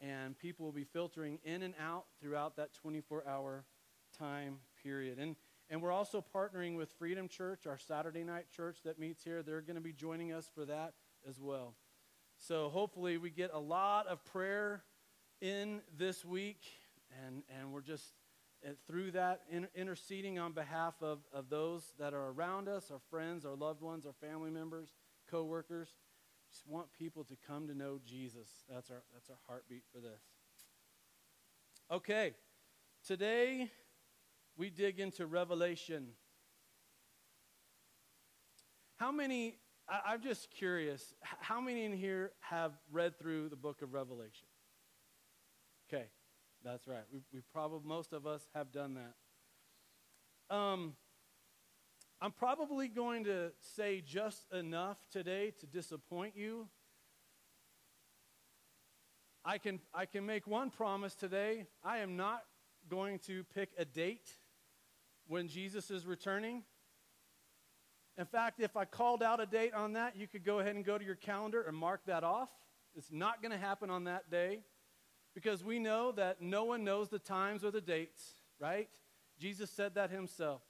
And 0.00 0.36
people 0.38 0.66
will 0.66 0.72
be 0.72 0.84
filtering 0.84 1.38
in 1.44 1.62
and 1.62 1.74
out 1.80 2.04
throughout 2.20 2.56
that 2.56 2.74
24 2.74 3.26
hour 3.26 3.64
time 4.18 4.58
period. 4.82 5.18
And, 5.18 5.36
and 5.70 5.80
we're 5.80 5.92
also 5.92 6.22
partnering 6.34 6.76
with 6.76 6.90
Freedom 6.98 7.28
Church, 7.28 7.66
our 7.66 7.78
Saturday 7.78 8.24
night 8.24 8.46
church 8.54 8.78
that 8.84 8.98
meets 8.98 9.22
here. 9.22 9.42
They're 9.42 9.62
going 9.62 9.76
to 9.76 9.80
be 9.80 9.92
joining 9.92 10.32
us 10.32 10.50
for 10.52 10.64
that 10.66 10.94
as 11.26 11.40
well. 11.40 11.74
So 12.46 12.68
hopefully 12.68 13.16
we 13.16 13.30
get 13.30 13.52
a 13.54 13.58
lot 13.58 14.06
of 14.06 14.22
prayer 14.26 14.84
in 15.40 15.80
this 15.96 16.26
week, 16.26 16.60
and, 17.24 17.42
and 17.48 17.72
we're 17.72 17.80
just 17.80 18.12
uh, 18.62 18.72
through 18.86 19.12
that 19.12 19.40
in, 19.50 19.66
interceding 19.74 20.38
on 20.38 20.52
behalf 20.52 20.92
of, 21.00 21.20
of 21.32 21.48
those 21.48 21.94
that 21.98 22.12
are 22.12 22.28
around 22.28 22.68
us, 22.68 22.90
our 22.90 23.00
friends, 23.08 23.46
our 23.46 23.54
loved 23.54 23.80
ones, 23.80 24.04
our 24.04 24.12
family 24.12 24.50
members, 24.50 24.90
co-workers. 25.30 25.88
Just 26.50 26.66
want 26.66 26.88
people 26.92 27.24
to 27.24 27.36
come 27.46 27.66
to 27.66 27.74
know 27.74 27.98
Jesus. 28.04 28.48
That's 28.68 28.90
our, 28.90 29.02
that's 29.14 29.30
our 29.30 29.38
heartbeat 29.48 29.84
for 29.90 30.00
this. 30.00 30.20
Okay, 31.90 32.34
today 33.06 33.70
we 34.54 34.68
dig 34.68 35.00
into 35.00 35.24
Revelation. 35.24 36.08
How 38.96 39.10
many 39.10 39.56
I, 39.88 40.14
am 40.14 40.22
just 40.22 40.50
curious 40.50 41.14
how 41.22 41.60
many 41.60 41.84
in 41.84 41.92
here 41.92 42.32
have 42.40 42.72
read 42.90 43.18
through 43.18 43.50
the 43.50 43.56
book 43.56 43.82
of 43.82 43.92
Revelation? 43.92 44.48
Okay, 45.88 46.06
that's 46.64 46.88
right. 46.88 47.04
We, 47.12 47.20
we 47.32 47.40
probably, 47.52 47.86
most 47.86 48.12
of 48.12 48.26
us 48.26 48.48
have 48.54 48.72
done 48.72 48.94
that. 48.94 50.54
Um, 50.54 50.94
I'm 52.20 52.32
probably 52.32 52.88
going 52.88 53.24
to 53.24 53.52
say 53.60 54.00
just 54.00 54.50
enough 54.52 54.96
today 55.10 55.52
to 55.60 55.66
disappoint 55.66 56.34
you. 56.36 56.68
I 59.44 59.58
can, 59.58 59.80
I 59.92 60.06
can 60.06 60.24
make 60.24 60.46
one 60.46 60.70
promise 60.70 61.14
today. 61.14 61.66
I 61.82 61.98
am 61.98 62.16
not 62.16 62.44
going 62.88 63.18
to 63.20 63.44
pick 63.54 63.70
a 63.76 63.84
date 63.84 64.30
when 65.26 65.48
Jesus 65.48 65.90
is 65.90 66.06
returning. 66.06 66.62
In 68.16 68.26
fact, 68.26 68.60
if 68.60 68.76
I 68.76 68.84
called 68.84 69.22
out 69.22 69.40
a 69.40 69.46
date 69.46 69.74
on 69.74 69.94
that, 69.94 70.16
you 70.16 70.28
could 70.28 70.44
go 70.44 70.60
ahead 70.60 70.76
and 70.76 70.84
go 70.84 70.96
to 70.98 71.04
your 71.04 71.16
calendar 71.16 71.62
and 71.62 71.76
mark 71.76 72.02
that 72.06 72.22
off. 72.22 72.48
It's 72.94 73.10
not 73.10 73.42
going 73.42 73.50
to 73.50 73.58
happen 73.58 73.90
on 73.90 74.04
that 74.04 74.30
day 74.30 74.60
because 75.34 75.64
we 75.64 75.80
know 75.80 76.12
that 76.12 76.40
no 76.40 76.64
one 76.64 76.84
knows 76.84 77.08
the 77.08 77.18
times 77.18 77.64
or 77.64 77.72
the 77.72 77.80
dates, 77.80 78.22
right? 78.60 78.88
Jesus 79.38 79.68
said 79.70 79.96
that 79.96 80.10
himself. 80.10 80.62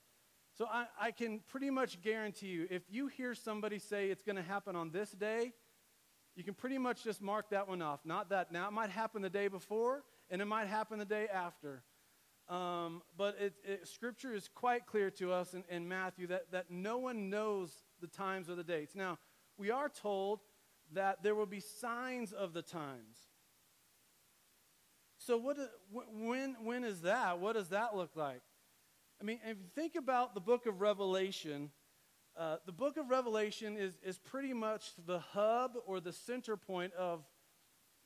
So 0.56 0.66
I, 0.66 0.86
I 0.98 1.10
can 1.10 1.40
pretty 1.48 1.68
much 1.68 2.00
guarantee 2.00 2.46
you 2.46 2.66
if 2.70 2.82
you 2.88 3.08
hear 3.08 3.34
somebody 3.34 3.78
say 3.78 4.08
it's 4.08 4.22
going 4.22 4.36
to 4.36 4.42
happen 4.42 4.74
on 4.74 4.90
this 4.90 5.10
day, 5.10 5.52
you 6.36 6.44
can 6.44 6.54
pretty 6.54 6.78
much 6.78 7.04
just 7.04 7.20
mark 7.20 7.50
that 7.50 7.68
one 7.68 7.82
off. 7.82 8.00
Not 8.04 8.30
that 8.30 8.52
now, 8.52 8.68
it 8.68 8.72
might 8.72 8.90
happen 8.90 9.20
the 9.20 9.30
day 9.30 9.48
before 9.48 10.02
and 10.30 10.40
it 10.40 10.46
might 10.46 10.66
happen 10.68 10.98
the 10.98 11.04
day 11.04 11.26
after. 11.32 11.82
Um, 12.48 13.02
but 13.16 13.36
it, 13.40 13.54
it, 13.64 13.88
Scripture 13.88 14.34
is 14.34 14.48
quite 14.54 14.86
clear 14.86 15.10
to 15.12 15.32
us 15.32 15.54
in, 15.54 15.64
in 15.70 15.88
Matthew 15.88 16.26
that, 16.26 16.52
that 16.52 16.70
no 16.70 16.98
one 16.98 17.30
knows 17.30 17.72
the 18.00 18.06
times 18.06 18.50
or 18.50 18.54
the 18.54 18.64
dates. 18.64 18.94
Now, 18.94 19.18
we 19.56 19.70
are 19.70 19.88
told 19.88 20.40
that 20.92 21.22
there 21.22 21.34
will 21.34 21.46
be 21.46 21.60
signs 21.60 22.32
of 22.32 22.52
the 22.52 22.60
times. 22.60 23.16
So, 25.16 25.38
what, 25.38 25.56
when, 25.90 26.56
when 26.62 26.84
is 26.84 27.00
that? 27.02 27.38
What 27.38 27.54
does 27.54 27.70
that 27.70 27.96
look 27.96 28.10
like? 28.14 28.42
I 29.20 29.24
mean, 29.24 29.38
if 29.46 29.56
you 29.56 29.64
think 29.74 29.94
about 29.96 30.34
the 30.34 30.40
book 30.40 30.66
of 30.66 30.82
Revelation, 30.82 31.70
uh, 32.36 32.56
the 32.66 32.72
book 32.72 32.98
of 32.98 33.08
Revelation 33.08 33.78
is, 33.78 33.96
is 34.04 34.18
pretty 34.18 34.52
much 34.52 34.90
the 35.06 35.20
hub 35.20 35.72
or 35.86 36.00
the 36.00 36.12
center 36.12 36.58
point 36.58 36.92
of, 36.94 37.24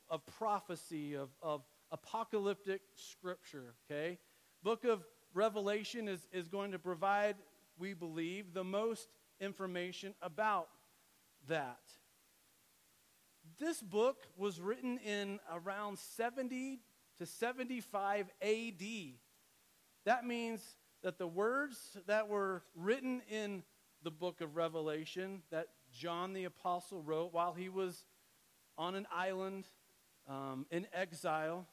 of 0.09 0.25
prophecy, 0.25 1.15
of, 1.15 1.29
of 1.41 1.63
apocalyptic 1.91 2.81
scripture, 2.95 3.73
okay? 3.91 4.19
Book 4.63 4.83
of 4.85 5.03
Revelation 5.33 6.07
is, 6.07 6.27
is 6.31 6.47
going 6.47 6.71
to 6.71 6.79
provide, 6.79 7.35
we 7.77 7.93
believe, 7.93 8.53
the 8.53 8.63
most 8.63 9.07
information 9.39 10.13
about 10.21 10.69
that. 11.47 11.79
This 13.59 13.81
book 13.81 14.27
was 14.37 14.59
written 14.59 14.97
in 14.99 15.39
around 15.51 15.99
70 15.99 16.79
to 17.19 17.25
75 17.25 18.31
AD. 18.41 18.83
That 20.05 20.25
means 20.25 20.61
that 21.03 21.17
the 21.17 21.27
words 21.27 21.97
that 22.07 22.27
were 22.27 22.63
written 22.75 23.21
in 23.29 23.63
the 24.03 24.11
book 24.11 24.41
of 24.41 24.55
Revelation 24.55 25.41
that 25.51 25.67
John 25.91 26.33
the 26.33 26.45
Apostle 26.45 27.01
wrote 27.01 27.33
while 27.33 27.53
he 27.53 27.69
was 27.69 28.05
on 28.77 28.95
an 28.95 29.07
island 29.13 29.65
um, 30.27 30.65
in 30.71 30.87
exile. 30.93 31.67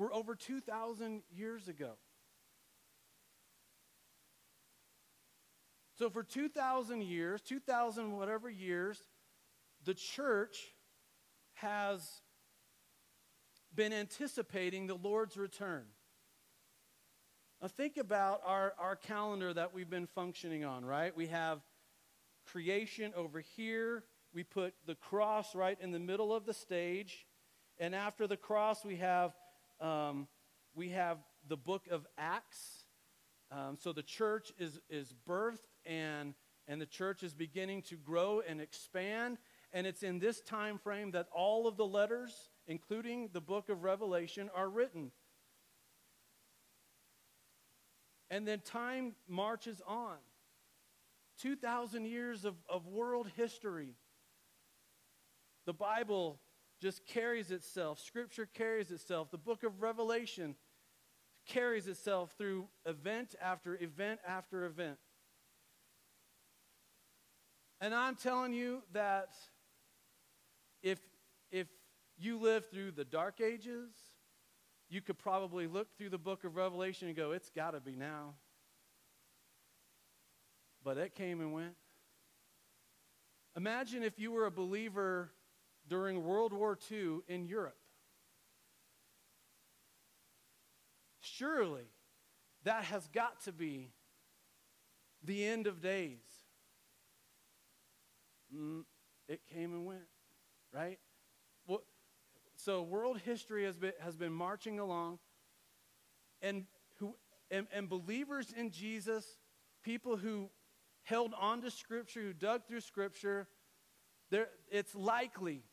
Were 0.00 0.14
over 0.14 0.34
2,000 0.34 1.20
years 1.30 1.68
ago. 1.68 1.90
So, 5.98 6.08
for 6.08 6.22
2,000 6.22 7.02
years, 7.02 7.42
2,000 7.42 8.16
whatever 8.16 8.48
years, 8.48 8.98
the 9.84 9.92
church 9.92 10.56
has 11.56 12.22
been 13.74 13.92
anticipating 13.92 14.86
the 14.86 14.94
Lord's 14.94 15.36
return. 15.36 15.84
Now, 17.60 17.68
think 17.68 17.98
about 17.98 18.40
our, 18.46 18.72
our 18.78 18.96
calendar 18.96 19.52
that 19.52 19.74
we've 19.74 19.90
been 19.90 20.06
functioning 20.06 20.64
on, 20.64 20.82
right? 20.82 21.14
We 21.14 21.26
have 21.26 21.60
creation 22.50 23.12
over 23.14 23.40
here. 23.40 24.04
We 24.32 24.44
put 24.44 24.72
the 24.86 24.94
cross 24.94 25.54
right 25.54 25.76
in 25.78 25.90
the 25.90 25.98
middle 25.98 26.32
of 26.32 26.46
the 26.46 26.54
stage. 26.54 27.26
And 27.78 27.94
after 27.94 28.26
the 28.26 28.38
cross, 28.38 28.82
we 28.82 28.96
have, 28.96 29.34
um, 29.80 30.28
we 30.74 30.90
have 30.90 31.18
the 31.48 31.56
book 31.56 31.86
of 31.90 32.06
Acts. 32.18 32.84
Um, 33.50 33.76
so 33.78 33.92
the 33.92 34.02
church 34.02 34.52
is, 34.58 34.78
is 34.88 35.14
birthed 35.28 35.58
and, 35.84 36.34
and 36.68 36.80
the 36.80 36.86
church 36.86 37.22
is 37.22 37.34
beginning 37.34 37.82
to 37.82 37.96
grow 37.96 38.42
and 38.46 38.60
expand. 38.60 39.38
And 39.72 39.86
it's 39.86 40.02
in 40.02 40.18
this 40.18 40.40
time 40.40 40.78
frame 40.78 41.12
that 41.12 41.26
all 41.34 41.66
of 41.66 41.76
the 41.76 41.86
letters, 41.86 42.32
including 42.66 43.30
the 43.32 43.40
book 43.40 43.68
of 43.68 43.82
Revelation, 43.82 44.50
are 44.54 44.68
written. 44.68 45.10
And 48.30 48.46
then 48.46 48.60
time 48.60 49.14
marches 49.28 49.82
on. 49.86 50.16
2,000 51.40 52.04
years 52.04 52.44
of, 52.44 52.54
of 52.68 52.86
world 52.86 53.28
history. 53.34 53.94
The 55.66 55.72
Bible 55.72 56.38
just 56.80 57.04
carries 57.06 57.50
itself, 57.50 58.00
Scripture 58.00 58.46
carries 58.46 58.90
itself. 58.90 59.30
The 59.30 59.38
book 59.38 59.62
of 59.62 59.82
Revelation 59.82 60.54
carries 61.46 61.86
itself 61.86 62.34
through 62.38 62.68
event 62.86 63.34
after 63.40 63.76
event 63.76 64.20
after 64.26 64.64
event. 64.64 64.98
And 67.80 67.94
I'm 67.94 68.14
telling 68.14 68.52
you 68.52 68.82
that 68.92 69.30
if, 70.82 70.98
if 71.50 71.66
you 72.18 72.38
lived 72.38 72.70
through 72.70 72.92
the 72.92 73.04
dark 73.04 73.40
ages, 73.40 73.90
you 74.88 75.00
could 75.00 75.18
probably 75.18 75.66
look 75.66 75.96
through 75.96 76.10
the 76.10 76.18
book 76.18 76.44
of 76.44 76.56
Revelation 76.56 77.08
and 77.08 77.16
go, 77.16 77.32
it's 77.32 77.50
got 77.50 77.72
to 77.72 77.80
be 77.80 77.94
now. 77.94 78.34
But 80.82 80.98
it 80.98 81.14
came 81.14 81.40
and 81.40 81.52
went. 81.52 81.74
Imagine 83.56 84.02
if 84.02 84.18
you 84.18 84.32
were 84.32 84.46
a 84.46 84.50
believer 84.50 85.30
during 85.90 86.24
World 86.24 86.52
War 86.52 86.78
II 86.90 87.18
in 87.28 87.44
Europe. 87.44 87.76
Surely 91.20 91.90
that 92.64 92.84
has 92.84 93.06
got 93.08 93.42
to 93.44 93.52
be 93.52 93.90
the 95.24 95.44
end 95.44 95.66
of 95.66 95.82
days. 95.82 96.22
Mm, 98.54 98.84
it 99.28 99.40
came 99.52 99.72
and 99.72 99.84
went, 99.84 100.00
right? 100.72 100.98
Well, 101.66 101.82
so 102.56 102.82
world 102.82 103.18
history 103.18 103.64
has 103.64 103.76
been, 103.76 103.92
has 104.00 104.16
been 104.16 104.32
marching 104.32 104.78
along, 104.78 105.18
and, 106.40 106.66
who, 106.98 107.16
and, 107.50 107.66
and 107.72 107.88
believers 107.88 108.52
in 108.56 108.70
Jesus, 108.70 109.24
people 109.82 110.16
who 110.16 110.50
held 111.02 111.32
on 111.38 111.62
to 111.62 111.70
Scripture, 111.70 112.20
who 112.20 112.32
dug 112.32 112.66
through 112.66 112.80
Scripture, 112.80 113.48
it's 114.70 114.94
likely 114.94 115.64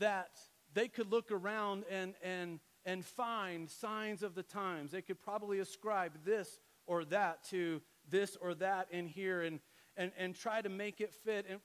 that 0.00 0.30
they 0.74 0.88
could 0.88 1.10
look 1.10 1.32
around 1.32 1.84
and, 1.90 2.14
and, 2.22 2.60
and 2.84 3.04
find 3.04 3.70
signs 3.70 4.22
of 4.22 4.34
the 4.34 4.42
times. 4.42 4.90
They 4.90 5.02
could 5.02 5.20
probably 5.20 5.60
ascribe 5.60 6.12
this 6.24 6.60
or 6.86 7.04
that 7.06 7.44
to 7.50 7.80
this 8.08 8.36
or 8.40 8.54
that 8.56 8.88
in 8.90 9.06
here 9.06 9.40
and, 9.42 9.60
and, 9.96 10.12
and 10.18 10.34
try 10.34 10.60
to 10.60 10.68
make 10.68 11.00
it 11.00 11.14
fit. 11.14 11.46
And 11.48 11.60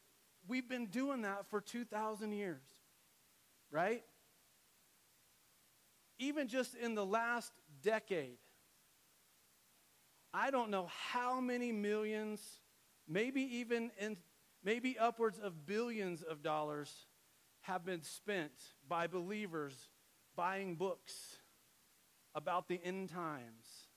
we've 0.48 0.70
been 0.70 0.86
doing 0.86 1.24
that 1.24 1.50
for 1.50 1.60
2,000 1.60 2.32
years 2.32 2.62
right? 3.76 4.04
Even 6.18 6.48
just 6.48 6.76
in 6.76 6.96
the 6.96 7.06
last 7.06 7.52
decade, 7.84 8.38
I 10.34 10.50
don't 10.50 10.70
know 10.70 10.88
how 11.12 11.40
many 11.42 11.72
millions, 11.72 12.42
maybe 13.08 13.42
even 13.58 13.92
in 14.00 14.18
maybe 14.64 14.98
upwards 14.98 15.40
of 15.40 15.66
billions 15.66 16.22
of 16.24 16.42
dollars 16.42 16.92
have 17.68 17.86
been 17.86 18.04
spent 18.04 18.52
by 18.88 19.08
believers 19.08 19.74
buying 20.36 20.76
books 20.76 21.38
about 22.34 22.68
the 22.68 22.80
end 22.84 23.10
times 23.10 23.88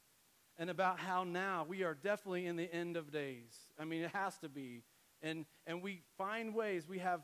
and 0.57 0.71
about 0.71 0.99
how 0.99 1.25
now 1.25 1.65
we 1.69 1.83
are 1.83 1.95
definitely 1.95 2.47
in 2.47 2.57
the 2.57 2.73
end 2.73 2.97
of 2.97 3.13
days. 3.13 3.53
I 3.79 3.85
mean, 3.85 4.03
it 4.03 4.11
has 4.13 4.37
to 4.39 4.49
be. 4.49 4.83
And, 5.23 5.47
and 5.67 5.83
we 5.83 6.03
find 6.17 6.55
ways, 6.55 6.89
we 6.89 6.99
have 6.99 7.21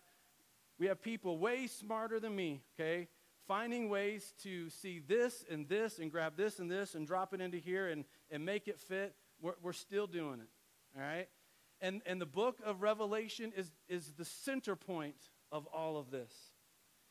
we 0.79 0.87
have 0.87 1.01
people 1.01 1.39
way 1.39 1.67
smarter 1.69 2.19
than 2.19 2.35
me, 2.35 2.63
okay, 2.75 3.07
finding 3.47 3.89
ways 3.89 4.35
to 4.43 4.69
see 4.71 4.99
this 4.99 5.45
and 5.49 5.69
this 5.69 5.99
and 5.99 6.11
grab 6.11 6.37
this 6.37 6.59
and 6.59 6.71
this 6.71 6.95
and 6.95 7.07
drop 7.07 7.33
it 7.33 7.41
into 7.41 7.59
here 7.59 7.89
and, 7.89 8.05
and 8.31 8.45
make 8.45 8.67
it 8.67 8.81
fit. 8.81 9.15
We're, 9.41 9.55
we're 9.63 9.73
still 9.73 10.07
doing 10.07 10.41
it, 10.41 10.49
all 10.97 11.07
right? 11.07 11.29
And, 11.81 12.03
and 12.07 12.21
the 12.21 12.27
book 12.27 12.59
of 12.65 12.83
Revelation 12.83 13.53
is, 13.57 13.71
is 13.89 14.15
the 14.17 14.25
center 14.25 14.75
point 14.75 15.17
of 15.55 15.67
all 15.69 15.97
of 15.97 16.11
this. 16.11 16.33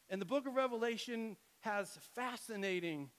And 0.10 0.22
the 0.22 0.26
book 0.26 0.46
of 0.46 0.54
Revelation 0.54 1.38
has 1.62 1.98
fascinating 2.14 3.10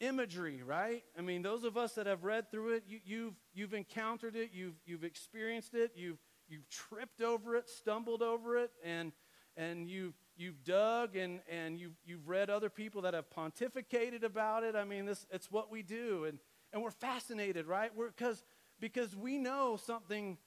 imagery, 0.00 0.62
right? 0.66 1.04
I 1.16 1.20
mean, 1.20 1.42
those 1.42 1.64
of 1.64 1.76
us 1.76 1.92
that 1.92 2.06
have 2.06 2.24
read 2.24 2.50
through 2.50 2.76
it, 2.76 2.84
you, 2.88 2.96
have 2.96 3.06
you've, 3.06 3.34
you've 3.54 3.74
encountered 3.74 4.34
it, 4.34 4.50
you've, 4.52 4.74
you've 4.86 5.04
experienced 5.04 5.74
it, 5.74 5.92
you've, 5.94 6.18
you've 6.48 6.68
tripped 6.70 7.20
over 7.20 7.54
it, 7.54 7.68
stumbled 7.68 8.22
over 8.22 8.56
it, 8.56 8.70
and 8.82 9.12
and 9.54 9.86
you've, 9.86 10.14
you've 10.34 10.64
dug 10.64 11.14
and, 11.14 11.40
and 11.46 11.78
you've, 11.78 11.92
you've 12.06 12.26
read 12.26 12.48
other 12.48 12.70
people 12.70 13.02
that 13.02 13.12
have 13.12 13.28
pontificated 13.28 14.22
about 14.22 14.64
it. 14.64 14.74
I 14.74 14.84
mean, 14.84 15.04
this, 15.04 15.26
it's 15.30 15.50
what 15.50 15.70
we 15.70 15.82
do. 15.82 16.24
And, 16.24 16.38
and 16.72 16.82
we're 16.82 16.90
fascinated, 16.90 17.66
right? 17.66 17.90
We're, 17.94 18.12
cause, 18.12 18.42
because 18.80 19.14
we 19.14 19.36
know 19.36 19.78
something 19.84 20.38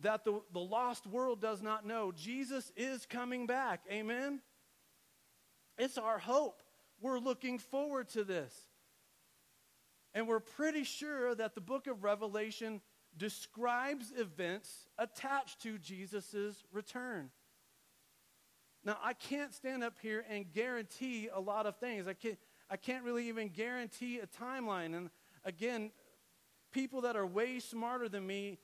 that 0.00 0.24
the, 0.24 0.40
the 0.52 0.60
lost 0.60 1.06
world 1.06 1.40
does 1.40 1.62
not 1.62 1.86
know. 1.86 2.12
Jesus 2.12 2.72
is 2.76 3.06
coming 3.06 3.46
back. 3.46 3.82
Amen? 3.90 4.40
It's 5.76 5.98
our 5.98 6.18
hope. 6.18 6.62
We're 7.00 7.18
looking 7.18 7.58
forward 7.58 8.08
to 8.10 8.24
this. 8.24 8.52
And 10.14 10.26
we're 10.26 10.40
pretty 10.40 10.84
sure 10.84 11.34
that 11.34 11.54
the 11.54 11.60
book 11.60 11.86
of 11.86 12.02
Revelation 12.02 12.80
describes 13.16 14.12
events 14.16 14.88
attached 14.98 15.62
to 15.62 15.78
Jesus' 15.78 16.64
return. 16.72 17.30
Now, 18.84 18.96
I 19.02 19.12
can't 19.12 19.52
stand 19.52 19.82
up 19.82 19.94
here 20.00 20.24
and 20.30 20.50
guarantee 20.52 21.28
a 21.32 21.40
lot 21.40 21.66
of 21.66 21.76
things. 21.76 22.06
I 22.06 22.14
can't, 22.14 22.38
I 22.70 22.76
can't 22.76 23.04
really 23.04 23.28
even 23.28 23.48
guarantee 23.48 24.20
a 24.20 24.26
timeline. 24.26 24.96
And 24.96 25.10
again, 25.44 25.90
people 26.72 27.02
that 27.02 27.16
are 27.16 27.26
way 27.26 27.58
smarter 27.58 28.08
than 28.08 28.26
me 28.26 28.58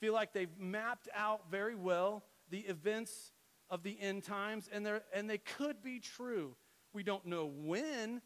feel 0.00 0.12
like 0.12 0.32
they've 0.32 0.58
mapped 0.58 1.08
out 1.14 1.50
very 1.50 1.74
well 1.74 2.24
the 2.50 2.60
events 2.60 3.32
of 3.68 3.82
the 3.82 3.96
end 4.00 4.24
times, 4.24 4.68
and, 4.72 4.88
and 5.14 5.30
they 5.30 5.38
could 5.38 5.82
be 5.82 6.00
true. 6.00 6.56
We 6.92 7.02
don't 7.02 7.26
know 7.26 7.46
when. 7.46 8.20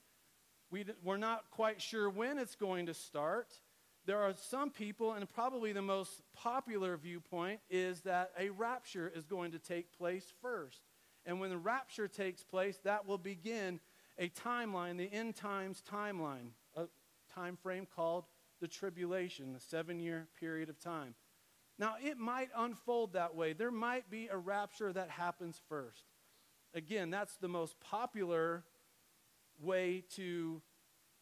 We, 0.70 0.86
we're 1.02 1.18
not 1.18 1.50
quite 1.50 1.82
sure 1.82 2.08
when 2.08 2.38
it's 2.38 2.54
going 2.54 2.86
to 2.86 2.94
start 2.94 3.60
there 4.06 4.20
are 4.20 4.34
some 4.34 4.70
people, 4.70 5.12
and 5.12 5.28
probably 5.28 5.72
the 5.72 5.82
most 5.82 6.22
popular 6.34 6.96
viewpoint 6.96 7.60
is 7.70 8.00
that 8.02 8.32
a 8.38 8.50
rapture 8.50 9.10
is 9.14 9.24
going 9.24 9.52
to 9.52 9.58
take 9.58 9.96
place 9.96 10.32
first. 10.42 10.80
And 11.24 11.40
when 11.40 11.48
the 11.48 11.58
rapture 11.58 12.06
takes 12.06 12.44
place, 12.44 12.78
that 12.84 13.06
will 13.06 13.18
begin 13.18 13.80
a 14.18 14.28
timeline, 14.28 14.98
the 14.98 15.10
end 15.10 15.36
times 15.36 15.82
timeline, 15.90 16.50
a 16.76 16.84
time 17.34 17.56
frame 17.56 17.86
called 17.86 18.24
the 18.60 18.68
tribulation, 18.68 19.54
the 19.54 19.60
seven 19.60 19.98
year 19.98 20.28
period 20.38 20.68
of 20.68 20.78
time. 20.78 21.14
Now, 21.78 21.94
it 22.02 22.18
might 22.18 22.50
unfold 22.56 23.14
that 23.14 23.34
way. 23.34 23.52
There 23.52 23.70
might 23.70 24.08
be 24.10 24.28
a 24.28 24.36
rapture 24.36 24.92
that 24.92 25.10
happens 25.10 25.60
first. 25.68 26.04
Again, 26.72 27.10
that's 27.10 27.36
the 27.36 27.48
most 27.48 27.80
popular 27.80 28.64
way 29.60 30.04
to, 30.16 30.62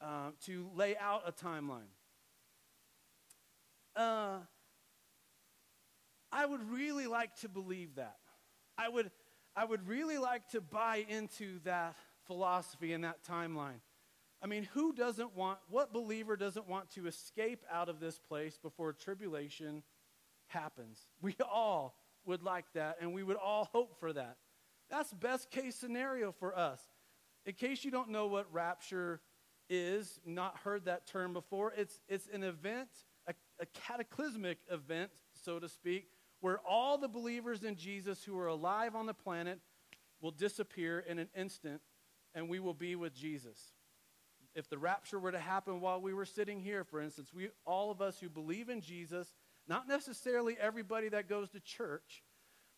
uh, 0.01 0.31
to 0.47 0.69
lay 0.75 0.97
out 0.97 1.23
a 1.27 1.33
timeline. 1.33 1.91
Uh, 3.97 4.39
I 6.31 6.47
would 6.47 6.71
really 6.71 7.07
like 7.07 7.37
to 7.41 7.49
believe 7.49 7.97
that. 7.97 8.17
I 8.79 8.89
would, 8.89 9.11
I 9.55 9.65
would 9.65 9.87
really 9.87 10.19
like 10.19 10.49
to 10.51 10.61
buy 10.61 11.05
into 11.09 11.61
that 11.65 11.95
philosophy 12.27 12.93
and 12.93 13.05
that 13.05 13.23
timeline. 13.23 13.81
I 14.43 14.47
mean, 14.47 14.67
who 14.73 14.93
doesn't 14.93 15.37
want, 15.37 15.59
what 15.69 15.93
believer 15.93 16.37
doesn't 16.37 16.69
want 16.69 16.91
to 16.93 17.07
escape 17.07 17.65
out 17.71 17.89
of 17.89 18.01
this 18.01 18.19
place 18.19 18.59
before 18.59 18.93
tribulation 18.93 19.83
happens? 20.53 21.07
We 21.21 21.35
all 21.41 21.97
would 22.25 22.43
like 22.43 22.67
that, 22.75 22.99
and 23.01 23.13
we 23.13 23.23
would 23.23 23.37
all 23.37 23.69
hope 23.73 23.99
for 23.99 24.13
that. 24.13 24.37
That's 24.91 25.13
best 25.13 25.51
case 25.51 25.75
scenario 25.75 26.33
for 26.33 26.57
us. 26.57 26.81
In 27.47 27.55
case 27.55 27.85
you 27.85 27.91
don't 27.91 28.11
know 28.11 28.27
what 28.27 28.53
rapture 28.53 29.21
is, 29.69 30.21
not 30.25 30.59
heard 30.59 30.85
that 30.85 31.07
term 31.07 31.33
before, 31.33 31.73
it's, 31.77 32.01
it's 32.09 32.29
an 32.33 32.45
event, 32.45 32.89
a, 33.27 33.35
a 33.61 33.67
cataclysmic 33.67 34.59
event, 34.71 35.11
so 35.33 35.59
to 35.59 35.69
speak, 35.69 36.09
where 36.41 36.61
all 36.69 36.99
the 36.99 37.09
believers 37.09 37.65
in 37.65 37.77
Jesus 37.77 38.23
who 38.23 38.39
are 38.39 38.49
alive 38.49 38.95
on 38.95 39.07
the 39.07 39.15
planet 39.15 39.61
will 40.21 40.31
disappear 40.31 41.01
in 41.01 41.19
an 41.19 41.29
instant 41.37 41.81
and 42.35 42.49
we 42.49 42.59
will 42.59 42.75
be 42.75 42.97
with 42.97 43.15
Jesus. 43.15 43.59
If 44.55 44.69
the 44.69 44.79
rapture 44.79 45.19
were 45.19 45.33
to 45.33 45.39
happen 45.39 45.81
while 45.81 46.01
we 46.01 46.13
were 46.13 46.25
sitting 46.25 46.61
here, 46.61 46.85
for 46.85 47.01
instance, 47.01 47.33
we, 47.35 47.49
all 47.65 47.91
of 47.91 48.03
us 48.03 48.19
who 48.21 48.29
believe 48.29 48.69
in 48.69 48.81
Jesus, 48.81 49.33
not 49.69 49.89
necessarily 49.89 50.57
everybody 50.61 51.09
that 51.11 51.29
goes 51.29 51.51
to 51.51 51.61
church, 51.61 52.23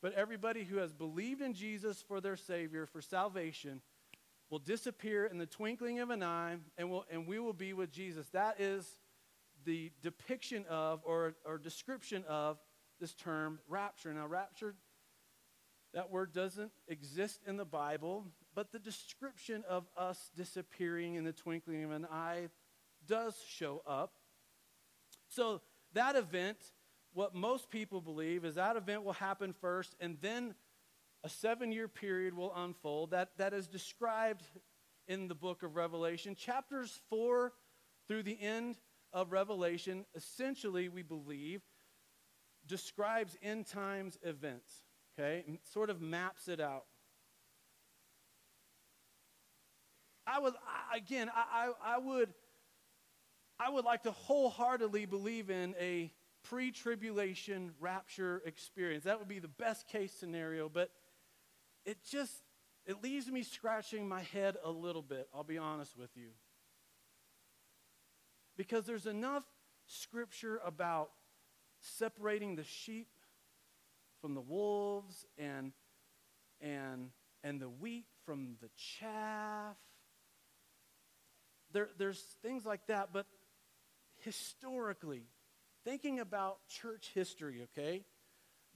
but 0.03 0.13
everybody 0.15 0.65
who 0.65 0.77
has 0.77 0.93
believed 0.93 1.41
in 1.41 1.55
Jesus 1.55 2.03
for 2.07 2.21
their 2.21 2.37
Savior, 2.37 2.87
for 2.87 3.01
salvation, 3.01 3.81
will 4.51 4.59
disappear 4.59 5.25
in 5.25 5.39
the 5.39 5.47
twinkling 5.47 6.01
of 6.01 6.11
an 6.11 6.23
eye 6.23 6.57
and, 6.77 6.91
will, 6.91 7.05
and 7.11 7.27
we 7.27 7.39
will 7.39 7.55
be 7.55 7.73
with 7.73 7.91
Jesus. 7.91 8.29
That 8.29 8.61
is 8.61 8.87
the 9.65 9.91
depiction 10.03 10.65
of 10.69 11.01
or, 11.05 11.35
or 11.45 11.59
description 11.59 12.25
of 12.29 12.59
this 13.01 13.15
term 13.15 13.59
rapture. 13.69 14.13
Now, 14.13 14.27
rapture, 14.27 14.75
that 15.95 16.11
word 16.11 16.33
doesn't 16.33 16.73
exist 16.89 17.41
in 17.47 17.57
the 17.57 17.65
Bible, 17.65 18.27
but 18.55 18.73
the 18.73 18.79
description 18.79 19.65
of 19.69 19.87
us 19.97 20.31
disappearing 20.37 21.15
in 21.15 21.25
the 21.25 21.33
twinkling 21.33 21.85
of 21.85 21.91
an 21.93 22.07
eye 22.11 22.49
does 23.07 23.37
show 23.49 23.83
up. 23.87 24.13
So, 25.29 25.63
that 25.95 26.17
event, 26.17 26.59
what 27.15 27.35
most 27.35 27.71
people 27.71 28.01
believe 28.01 28.45
is 28.45 28.57
that 28.57 28.77
event 28.77 29.05
will 29.05 29.13
happen 29.13 29.55
first, 29.61 29.95
and 30.01 30.19
then 30.21 30.55
a 31.23 31.29
seven 31.29 31.73
year 31.73 31.89
period 31.89 32.35
will 32.35 32.53
unfold. 32.55 33.13
That, 33.13 33.31
that 33.39 33.55
is 33.55 33.67
described 33.67 34.43
in 35.07 35.29
the 35.29 35.35
book 35.35 35.63
of 35.63 35.77
Revelation. 35.77 36.35
Chapters 36.35 37.01
4 37.09 37.53
through 38.09 38.25
the 38.25 38.41
end 38.41 38.77
of 39.13 39.33
Revelation, 39.33 40.05
essentially, 40.15 40.89
we 40.89 41.03
believe, 41.03 41.63
describes 42.67 43.37
end 43.43 43.67
times 43.67 44.19
events, 44.23 44.73
okay? 45.19 45.45
Sort 45.73 45.91
of 45.91 46.03
maps 46.03 46.49
it 46.49 46.61
out. 46.61 46.85
I 50.27 50.41
would, 50.41 50.55
again, 50.95 51.31
I, 51.35 51.71
I, 51.85 51.95
I 51.95 51.99
would, 51.99 52.35
I 53.61 53.71
would 53.71 53.85
like 53.85 54.03
to 54.03 54.11
wholeheartedly 54.11 55.07
believe 55.07 55.51
in 55.51 55.75
a 55.79 56.11
pre-tribulation 56.45 57.73
rapture 57.81 58.43
experience. 58.45 59.05
That 59.05 59.19
would 59.19 59.29
be 59.29 59.39
the 59.39 59.49
best 59.49 59.89
case 59.89 60.13
scenario, 60.13 60.69
but 60.69 60.91
it 61.85 61.99
just 62.11 62.33
it 62.87 63.03
leaves 63.03 63.29
me 63.29 63.43
scratching 63.43 64.07
my 64.07 64.21
head 64.21 64.57
a 64.63 64.71
little 64.71 65.03
bit, 65.03 65.29
I'll 65.35 65.43
be 65.43 65.59
honest 65.59 65.97
with 65.97 66.11
you. 66.17 66.29
Because 68.57 68.85
there's 68.85 69.07
enough 69.07 69.45
scripture 69.87 70.61
about 70.65 71.11
separating 71.81 72.57
the 72.57 72.65
sheep 72.65 73.09
from 74.21 74.35
the 74.35 74.41
wolves 74.41 75.27
and 75.39 75.73
and 76.61 77.11
and 77.43 77.61
the 77.61 77.69
wheat 77.69 78.07
from 78.25 78.57
the 78.61 78.69
chaff. 78.77 79.77
There, 81.73 81.91
there's 81.99 82.21
things 82.43 82.65
like 82.65 82.87
that, 82.87 83.11
but 83.13 83.27
historically, 84.21 85.27
thinking 85.85 86.21
about 86.21 86.59
church 86.69 87.11
history, 87.15 87.63
okay? 87.65 88.05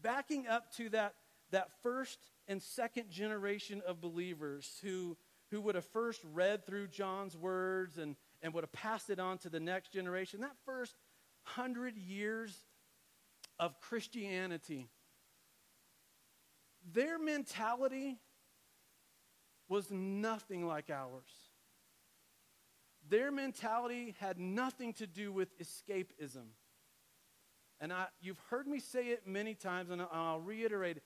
Backing 0.01 0.47
up 0.47 0.73
to 0.77 0.89
that, 0.91 1.15
that 1.51 1.69
first 1.83 2.19
and 2.47 2.63
second 2.63 3.11
generation 3.11 3.83
of 3.87 4.01
believers 4.01 4.79
who, 4.83 5.17
who 5.51 5.61
would 5.61 5.75
have 5.75 5.87
first 5.87 6.21
read 6.33 6.67
through 6.67 6.89
John's 6.89 7.37
words 7.37 7.99
and, 7.99 8.17
and 8.43 8.53
would 8.55 8.65
have 8.65 8.73
passed 8.73 9.11
it 9.11 9.19
on 9.19 9.39
to 9.39 9.49
the 9.49 9.61
next 9.61 9.93
generation, 9.93 10.41
that 10.41 10.57
first 10.65 10.97
hundred 11.43 11.97
years 11.97 12.55
of 13.59 13.81
Christianity, 13.81 14.89
their 16.93 17.19
mentality 17.19 18.19
was 19.69 19.91
nothing 19.91 20.67
like 20.67 20.91
ours. 20.91 21.31
Their 23.09 23.31
mentality 23.31 24.15
had 24.21 24.39
nothing 24.39 24.93
to 24.95 25.07
do 25.07 25.33
with 25.33 25.59
escapism. 25.59 26.49
And 27.81 27.93
I, 27.93 28.07
you've 28.21 28.41
heard 28.51 28.67
me 28.67 28.81
say 28.81 29.09
it 29.09 29.27
many 29.27 29.55
times, 29.55 29.91
and 29.91 30.03
I'll 30.13 30.41
reiterate 30.41 30.97
it. 30.97 31.03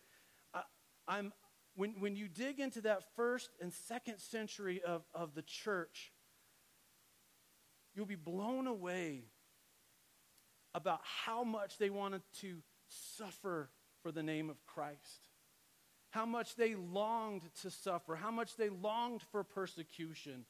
I, 1.06 1.18
am 1.18 1.32
when, 1.74 1.94
when 1.98 2.16
you 2.16 2.28
dig 2.28 2.60
into 2.60 2.80
that 2.82 3.02
first 3.16 3.50
and 3.60 3.72
second 3.72 4.18
century 4.18 4.82
of, 4.82 5.02
of 5.14 5.34
the 5.34 5.42
church, 5.42 6.12
you'll 7.94 8.06
be 8.06 8.14
blown 8.14 8.66
away 8.66 9.24
about 10.74 11.00
how 11.02 11.44
much 11.44 11.78
they 11.78 11.90
wanted 11.90 12.22
to 12.40 12.58
suffer 12.88 13.70
for 14.02 14.12
the 14.12 14.22
name 14.22 14.50
of 14.50 14.64
Christ, 14.66 15.28
how 16.10 16.26
much 16.26 16.56
they 16.56 16.74
longed 16.74 17.42
to 17.62 17.70
suffer, 17.70 18.16
how 18.16 18.30
much 18.30 18.56
they 18.56 18.68
longed 18.68 19.22
for 19.30 19.44
persecution, 19.44 20.44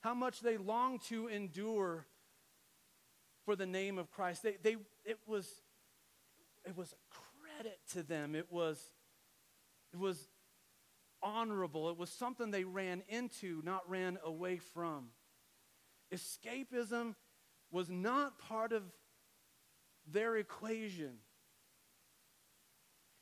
how 0.00 0.14
much 0.14 0.40
they 0.40 0.56
longed 0.56 1.02
to 1.02 1.28
endure 1.28 2.06
for 3.44 3.56
the 3.56 3.66
name 3.66 3.98
of 3.98 4.10
Christ. 4.10 4.42
They, 4.42 4.56
they, 4.62 4.76
it, 5.04 5.18
was, 5.26 5.48
it 6.64 6.76
was 6.76 6.92
a 6.92 7.14
credit 7.14 7.78
to 7.92 8.02
them. 8.02 8.34
It 8.34 8.50
was, 8.50 8.80
it 9.92 9.98
was 9.98 10.28
honorable. 11.22 11.90
It 11.90 11.96
was 11.96 12.10
something 12.10 12.50
they 12.50 12.64
ran 12.64 13.02
into, 13.08 13.60
not 13.64 13.88
ran 13.88 14.18
away 14.24 14.58
from. 14.58 15.08
Escapism 16.12 17.14
was 17.70 17.90
not 17.90 18.38
part 18.38 18.72
of 18.72 18.82
their 20.06 20.36
equation. 20.36 21.18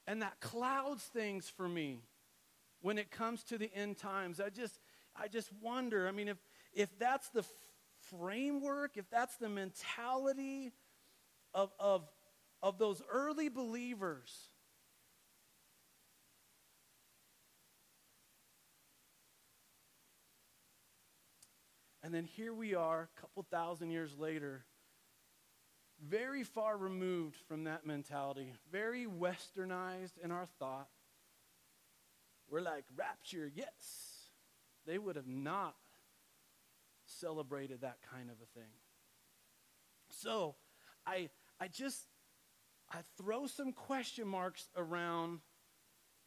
And 0.07 0.21
that 0.23 0.41
clouds 0.41 1.05
things 1.05 1.49
for 1.49 1.69
me 1.69 2.01
when 2.81 2.99
it 2.99 3.11
comes 3.11 3.45
to 3.45 3.57
the 3.59 3.71
end 3.75 3.97
times. 3.99 4.41
I 4.41 4.51
just 4.51 4.81
I 5.15 5.29
just 5.29 5.51
wonder, 5.61 6.09
I 6.09 6.11
mean 6.11 6.29
if 6.29 6.39
if 6.75 6.99
that's 6.99 7.29
the 7.29 7.45
framework, 8.11 8.97
if 8.97 9.09
that's 9.11 9.37
the 9.37 9.49
mentality 9.49 10.73
of 11.55 11.73
of 11.79 12.09
of 12.63 12.79
those 12.79 13.03
early 13.11 13.49
believers, 13.49 14.31
And 22.03 22.13
then 22.13 22.25
here 22.25 22.53
we 22.53 22.75
are, 22.75 23.09
a 23.17 23.21
couple 23.21 23.47
thousand 23.51 23.91
years 23.91 24.19
later, 24.19 24.65
very 26.05 26.43
far 26.43 26.77
removed 26.77 27.37
from 27.47 27.65
that 27.65 27.87
mentality, 27.87 28.53
very 28.73 29.07
westernized 29.07 30.19
in 30.23 30.33
our 30.33 30.47
thought. 30.59 30.89
We're 32.51 32.61
like, 32.61 32.85
rapture, 32.97 33.51
yes. 33.55 34.31
They 34.85 34.99
would 34.99 35.15
have 35.15 35.29
not 35.29 35.77
celebrated 37.07 37.83
that 37.83 37.99
kind 38.13 38.31
of 38.31 38.37
a 38.43 38.59
thing. 38.59 38.73
So 40.11 40.57
I, 41.07 41.31
I 41.63 41.69
just, 41.69 42.09
I 42.91 42.99
throw 43.17 43.47
some 43.47 43.73
question 43.73 44.27
marks 44.27 44.69
around 44.77 45.39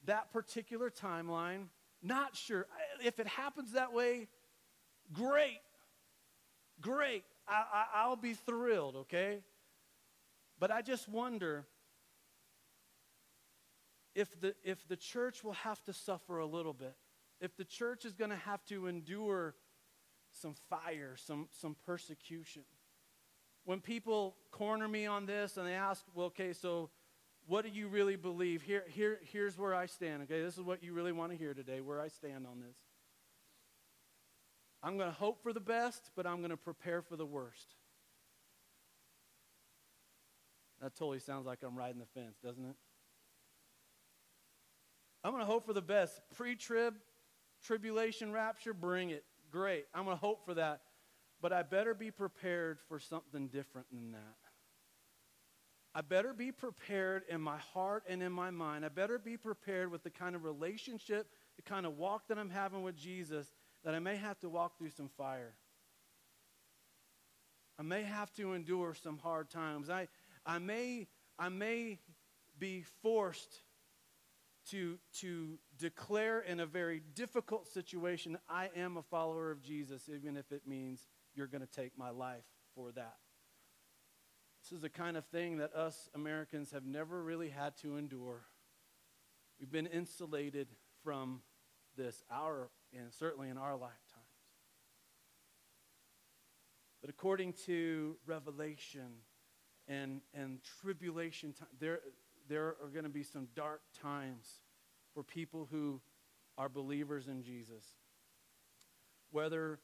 that 0.06 0.32
particular 0.32 0.90
timeline. 0.90 1.66
Not 2.02 2.38
sure. 2.38 2.68
If 3.04 3.20
it 3.20 3.28
happens 3.28 3.74
that 3.74 3.92
way, 3.92 4.30
great. 5.12 5.60
Great. 6.80 7.26
I, 7.50 7.84
I, 7.96 8.08
will 8.08 8.16
be 8.16 8.34
thrilled, 8.34 8.96
okay? 8.96 9.40
But 10.58 10.72
I 10.72 10.82
just 10.82 11.10
wonder 11.10 11.68
if 14.16 14.40
the, 14.40 14.56
if 14.64 14.88
the 14.88 14.96
church 14.96 15.44
will 15.44 15.52
have 15.52 15.84
to 15.84 15.92
suffer 15.92 16.40
a 16.40 16.46
little 16.46 16.74
bit, 16.74 16.96
if 17.42 17.58
the 17.58 17.66
church 17.66 18.06
is 18.06 18.14
going 18.14 18.32
to 18.32 18.38
have 18.38 18.64
to 18.68 18.88
endure 18.88 19.54
some 20.32 20.56
fire, 20.70 21.16
some, 21.18 21.50
some 21.52 21.76
persecution. 21.86 22.64
When 23.66 23.82
people 23.82 24.36
corner 24.52 24.88
me 24.88 25.06
on 25.06 25.26
this 25.26 25.58
and 25.58 25.68
they 25.68 25.74
ask, 25.74 26.06
well, 26.14 26.28
okay, 26.28 26.54
so 26.54 26.90
what 27.48 27.66
do 27.66 27.72
you 27.72 27.88
really 27.88 28.16
believe? 28.16 28.62
Here, 28.62 28.84
here, 28.88 29.20
here's 29.32 29.58
where 29.58 29.76
I 29.76 29.88
stand, 29.88 30.24
okay? 30.24 30.42
This 30.42 30.58
is 30.58 30.64
what 30.64 30.84
you 30.84 30.94
really 30.94 31.12
want 31.12 31.32
to 31.32 31.38
hear 31.38 31.54
today, 31.54 31.82
where 31.82 32.00
I 32.00 32.08
stand 32.08 32.46
on 32.48 32.60
this. 32.60 32.78
I'm 34.84 34.98
going 34.98 35.10
to 35.10 35.16
hope 35.16 35.42
for 35.42 35.52
the 35.52 35.60
best, 35.60 36.12
but 36.16 36.28
I'm 36.28 36.38
going 36.38 36.52
to 36.52 36.58
prepare 36.58 37.02
for 37.02 37.16
the 37.16 37.26
worst. 37.26 37.74
That 40.82 40.96
totally 40.96 41.20
sounds 41.20 41.48
like 41.48 41.60
I'm 41.64 41.76
riding 41.76 42.00
the 42.00 42.20
fence, 42.20 42.38
doesn't 42.44 42.64
it? 42.64 42.76
I'm 45.24 45.32
going 45.32 45.42
to 45.42 45.52
hope 45.52 45.66
for 45.66 45.74
the 45.74 45.82
best. 45.82 46.22
Pre 46.36 46.56
trib, 46.56 46.94
tribulation, 47.64 48.32
rapture, 48.32 48.76
bring 48.76 49.10
it. 49.10 49.24
Great. 49.50 49.86
I'm 49.92 50.06
going 50.06 50.16
to 50.16 50.22
hope 50.22 50.46
for 50.46 50.54
that. 50.54 50.82
But 51.46 51.54
I 51.54 51.62
better 51.62 51.94
be 51.94 52.10
prepared 52.10 52.80
for 52.88 53.00
something 53.00 53.50
different 53.50 53.86
than 53.92 54.14
that. 54.14 54.38
I 55.94 56.02
better 56.02 56.34
be 56.34 56.52
prepared 56.52 57.22
in 57.30 57.40
my 57.40 57.60
heart 57.60 58.02
and 58.10 58.24
in 58.24 58.32
my 58.32 58.50
mind. 58.50 58.84
I 58.84 58.88
better 58.90 59.20
be 59.20 59.38
prepared 59.38 59.92
with 59.92 60.02
the 60.02 60.10
kind 60.10 60.36
of 60.36 60.44
relationship, 60.44 61.28
the 61.56 61.62
kind 61.62 61.86
of 61.86 62.00
walk 62.00 62.30
that 62.30 62.40
I'm 62.40 62.50
having 62.50 62.82
with 62.82 62.98
Jesus, 62.98 63.54
that 63.84 63.94
I 63.94 64.00
may 64.00 64.16
have 64.16 64.40
to 64.40 64.50
walk 64.50 64.80
through 64.80 64.90
some 64.90 65.08
fire. 65.08 65.54
I 67.78 67.84
may 67.84 68.02
have 68.02 68.34
to 68.38 68.54
endure 68.54 68.96
some 68.96 69.20
hard 69.20 69.52
times. 69.52 69.88
I, 69.88 70.08
I, 70.48 70.58
may, 70.58 71.06
I 71.38 71.50
may 71.50 72.00
be 72.58 72.86
forced 73.04 73.62
to, 74.72 74.98
to 75.20 75.60
declare 75.78 76.40
in 76.40 76.60
a 76.60 76.66
very 76.66 77.04
difficult 77.14 77.68
situation, 77.68 78.40
I 78.50 78.72
am 78.76 78.98
a 78.98 79.04
follower 79.04 79.52
of 79.52 79.62
Jesus, 79.62 80.10
even 80.12 80.38
if 80.38 80.52
it 80.52 80.64
means 80.66 81.06
you're 81.36 81.48
going 81.48 81.66
to 81.66 81.82
take 81.82 81.98
my 81.98 82.10
life 82.10 82.44
for 82.74 82.92
that. 82.94 83.16
This 84.64 84.72
is 84.72 84.82
the 84.82 84.90
kind 84.90 85.16
of 85.16 85.26
thing 85.26 85.58
that 85.58 85.74
us 85.76 86.10
Americans 86.16 86.72
have 86.72 86.86
never 86.86 87.22
really 87.22 87.50
had 87.50 87.78
to 87.78 87.98
endure. 87.98 88.46
We've 89.60 89.72
been 89.72 89.86
insulated 89.88 90.68
from 91.04 91.42
this, 91.96 92.24
our, 92.32 92.70
and 92.92 93.14
certainly 93.14 93.50
in 93.50 93.58
our 93.58 93.74
lifetimes. 93.74 94.02
But 97.00 97.10
according 97.12 97.54
to 97.68 98.16
Revelation 98.26 99.22
and, 99.88 100.22
and 100.34 100.60
tribulation 100.82 101.54
time, 101.54 101.68
there, 101.80 102.00
there 102.50 102.76
are 102.84 102.90
going 102.92 103.04
to 103.04 103.10
be 103.10 103.22
some 103.22 103.48
dark 103.56 103.82
times 104.02 104.62
for 105.14 105.24
people 105.24 105.68
who 105.70 106.02
are 106.58 106.70
believers 106.70 107.28
in 107.28 107.44
Jesus. 107.44 107.86
Whether 109.32 109.80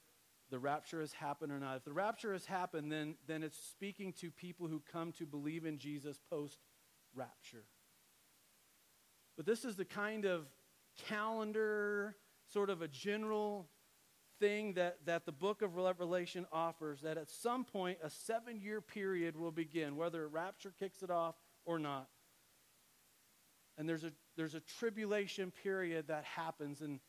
the 0.52 0.60
rapture 0.60 1.00
has 1.00 1.14
happened 1.14 1.52
or 1.52 1.60
not. 1.60 1.78
If 1.78 1.86
the 1.86 1.94
rapture 1.94 2.34
has 2.34 2.46
happened, 2.46 2.92
then, 2.92 3.16
then 3.26 3.42
it's 3.42 3.58
speaking 3.58 4.14
to 4.20 4.30
people 4.30 4.68
who 4.68 4.82
come 4.92 5.14
to 5.14 5.26
believe 5.26 5.66
in 5.66 5.80
Jesus 5.80 6.20
post 6.30 6.60
rapture. 7.16 7.64
But 9.38 9.46
this 9.46 9.64
is 9.66 9.78
the 9.78 9.86
kind 9.86 10.26
of 10.26 10.46
calendar, 11.08 12.18
sort 12.52 12.70
of 12.70 12.82
a 12.82 12.88
general 12.88 13.70
thing 14.40 14.74
that, 14.74 14.98
that 15.06 15.26
the 15.26 15.32
book 15.32 15.62
of 15.62 15.78
Revelation 15.78 16.46
offers 16.52 17.02
that 17.02 17.18
at 17.18 17.30
some 17.30 17.64
point 17.64 18.00
a 18.04 18.10
seven 18.10 18.60
year 18.60 18.82
period 18.82 19.38
will 19.38 19.52
begin, 19.52 19.96
whether 19.96 20.28
rapture 20.28 20.74
kicks 20.78 21.02
it 21.02 21.10
off 21.10 21.36
or 21.66 21.80
not. 21.80 22.10
And 23.78 23.88
there's 23.88 24.04
a, 24.04 24.12
there's 24.36 24.54
a 24.54 24.60
tribulation 24.60 25.52
period 25.64 26.10
that 26.10 26.26
happens, 26.26 26.82
and, 26.82 27.00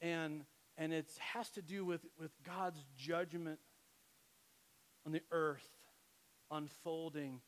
and 0.00 0.44
and 0.76 0.92
it 0.92 1.06
has 1.32 1.50
to 1.50 1.62
do 1.62 1.84
with, 1.84 2.04
with 2.18 2.32
God's 2.44 2.84
judgment 2.96 3.58
on 5.06 5.12
the 5.12 5.22
earth 5.30 5.68
unfolding. 6.50 7.40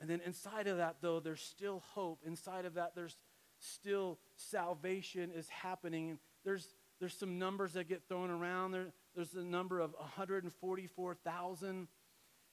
And 0.00 0.08
then 0.08 0.20
inside 0.24 0.66
of 0.66 0.78
that, 0.78 0.96
though, 1.00 1.20
there's 1.20 1.42
still 1.42 1.82
hope. 1.94 2.20
Inside 2.24 2.64
of 2.64 2.74
that, 2.74 2.94
there's 2.94 3.16
still 3.58 4.18
salvation 4.36 5.30
is 5.34 5.48
happening. 5.48 6.18
There's, 6.44 6.74
there's 6.98 7.14
some 7.14 7.38
numbers 7.38 7.74
that 7.74 7.88
get 7.88 8.08
thrown 8.08 8.30
around. 8.30 8.72
There, 8.72 8.86
there's 9.14 9.30
the 9.30 9.44
number 9.44 9.80
of 9.80 9.94
144,000. 9.98 11.88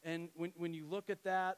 And 0.03 0.29
when, 0.35 0.51
when 0.57 0.73
you 0.73 0.85
look 0.85 1.09
at 1.09 1.23
that, 1.23 1.57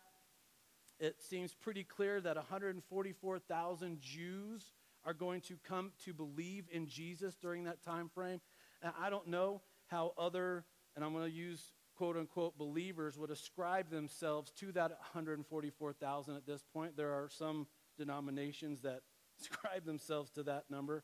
it 1.00 1.22
seems 1.22 1.56
pretty 1.56 1.84
clear 1.84 2.22
that 2.22 2.36
144,000 2.36 4.02
Jews 4.02 4.64
are 5.10 5.14
going 5.14 5.42
to 5.42 5.58
come 5.68 5.92
to 6.06 6.14
believe 6.14 6.68
in 6.72 6.88
Jesus 6.88 7.36
during 7.42 7.64
that 7.64 7.82
time 7.84 8.10
frame. 8.14 8.40
And 8.84 8.94
I 9.02 9.10
don't 9.10 9.28
know 9.28 9.64
how 9.88 10.14
other, 10.20 10.66
and 10.96 11.04
I'm 11.04 11.14
going 11.14 11.26
to 11.26 11.36
use 11.36 11.74
quote 11.96 12.16
unquote 12.16 12.60
believers, 12.60 13.18
would 13.18 13.32
ascribe 13.32 13.90
themselves 13.90 14.52
to 14.52 14.72
that 14.74 14.92
144,000 14.92 16.36
at 16.36 16.46
this 16.46 16.64
point. 16.72 16.96
There 16.96 17.10
are 17.10 17.28
some 17.28 17.66
denominations 17.98 18.82
that 18.84 19.02
ascribe 19.42 19.84
themselves 19.84 20.30
to 20.32 20.44
that 20.44 20.66
number. 20.70 21.04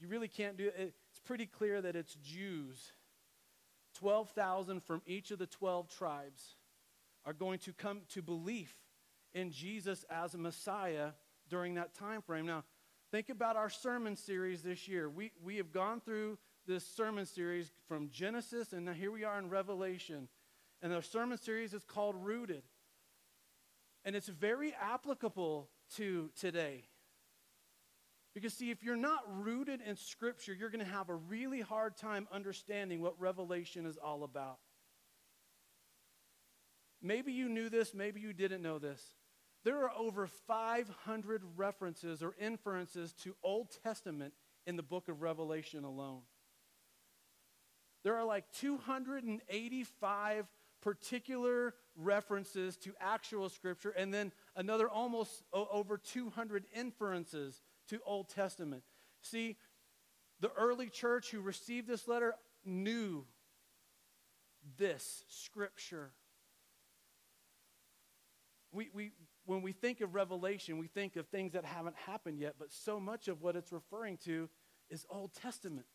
You 0.00 0.08
really 0.08 0.28
can't 0.28 0.56
do 0.56 0.66
it. 0.66 0.74
It's 0.76 1.20
pretty 1.24 1.46
clear 1.46 1.80
that 1.80 1.94
it's 1.94 2.14
Jews. 2.14 2.92
12,000 4.00 4.82
from 4.82 5.00
each 5.06 5.30
of 5.30 5.38
the 5.38 5.46
12 5.46 5.88
tribes 5.88 6.56
are 7.24 7.32
going 7.32 7.60
to 7.60 7.72
come 7.72 8.00
to 8.14 8.20
belief 8.20 8.74
in 9.32 9.52
Jesus 9.52 10.04
as 10.10 10.34
a 10.34 10.38
Messiah 10.38 11.10
during 11.48 11.74
that 11.74 11.94
time 11.94 12.20
frame. 12.20 12.46
Now, 12.46 12.64
Think 13.10 13.30
about 13.30 13.56
our 13.56 13.70
sermon 13.70 14.16
series 14.16 14.62
this 14.62 14.86
year. 14.86 15.08
We, 15.08 15.32
we 15.42 15.56
have 15.56 15.72
gone 15.72 16.00
through 16.00 16.38
this 16.66 16.86
sermon 16.86 17.24
series 17.24 17.72
from 17.86 18.10
Genesis, 18.10 18.74
and 18.74 18.84
now 18.84 18.92
here 18.92 19.10
we 19.10 19.24
are 19.24 19.38
in 19.38 19.48
Revelation. 19.48 20.28
And 20.82 20.92
the 20.92 21.00
sermon 21.00 21.38
series 21.38 21.72
is 21.72 21.82
called 21.84 22.14
Rooted. 22.16 22.62
And 24.04 24.14
it's 24.14 24.28
very 24.28 24.74
applicable 24.80 25.70
to 25.96 26.28
today. 26.38 26.84
Because, 28.34 28.52
see, 28.52 28.70
if 28.70 28.82
you're 28.82 28.94
not 28.94 29.22
rooted 29.42 29.80
in 29.80 29.96
Scripture, 29.96 30.52
you're 30.52 30.70
going 30.70 30.84
to 30.84 30.92
have 30.92 31.08
a 31.08 31.14
really 31.14 31.62
hard 31.62 31.96
time 31.96 32.28
understanding 32.30 33.00
what 33.00 33.18
Revelation 33.18 33.86
is 33.86 33.96
all 33.96 34.22
about. 34.22 34.58
Maybe 37.00 37.32
you 37.32 37.48
knew 37.48 37.70
this, 37.70 37.94
maybe 37.94 38.20
you 38.20 38.32
didn't 38.34 38.60
know 38.60 38.78
this. 38.78 39.02
There 39.64 39.82
are 39.84 39.90
over 39.96 40.26
500 40.26 41.42
references 41.56 42.22
or 42.22 42.34
inferences 42.40 43.12
to 43.24 43.34
Old 43.42 43.68
Testament 43.82 44.34
in 44.66 44.76
the 44.76 44.82
book 44.82 45.08
of 45.08 45.22
Revelation 45.22 45.84
alone. 45.84 46.22
There 48.04 48.16
are 48.16 48.24
like 48.24 48.44
285 48.52 50.46
particular 50.80 51.74
references 51.96 52.76
to 52.76 52.94
actual 53.00 53.48
scripture 53.48 53.90
and 53.90 54.14
then 54.14 54.32
another 54.54 54.88
almost 54.88 55.42
over 55.52 55.98
200 55.98 56.64
inferences 56.74 57.60
to 57.88 57.98
Old 58.06 58.28
Testament. 58.28 58.84
See, 59.20 59.56
the 60.40 60.52
early 60.56 60.88
church 60.88 61.30
who 61.30 61.40
received 61.40 61.88
this 61.88 62.06
letter 62.06 62.34
knew 62.64 63.24
this 64.76 65.24
scripture. 65.28 66.12
We, 68.72 68.90
we, 68.94 69.12
when 69.48 69.62
we 69.62 69.72
think 69.72 70.02
of 70.02 70.14
Revelation, 70.14 70.76
we 70.76 70.88
think 70.88 71.16
of 71.16 71.26
things 71.26 71.54
that 71.54 71.64
haven't 71.64 71.96
happened 71.96 72.38
yet, 72.38 72.56
but 72.58 72.70
so 72.70 73.00
much 73.00 73.28
of 73.28 73.40
what 73.40 73.56
it's 73.56 73.72
referring 73.72 74.18
to 74.18 74.46
is 74.90 75.06
Old 75.08 75.32
Testament. 75.32 75.86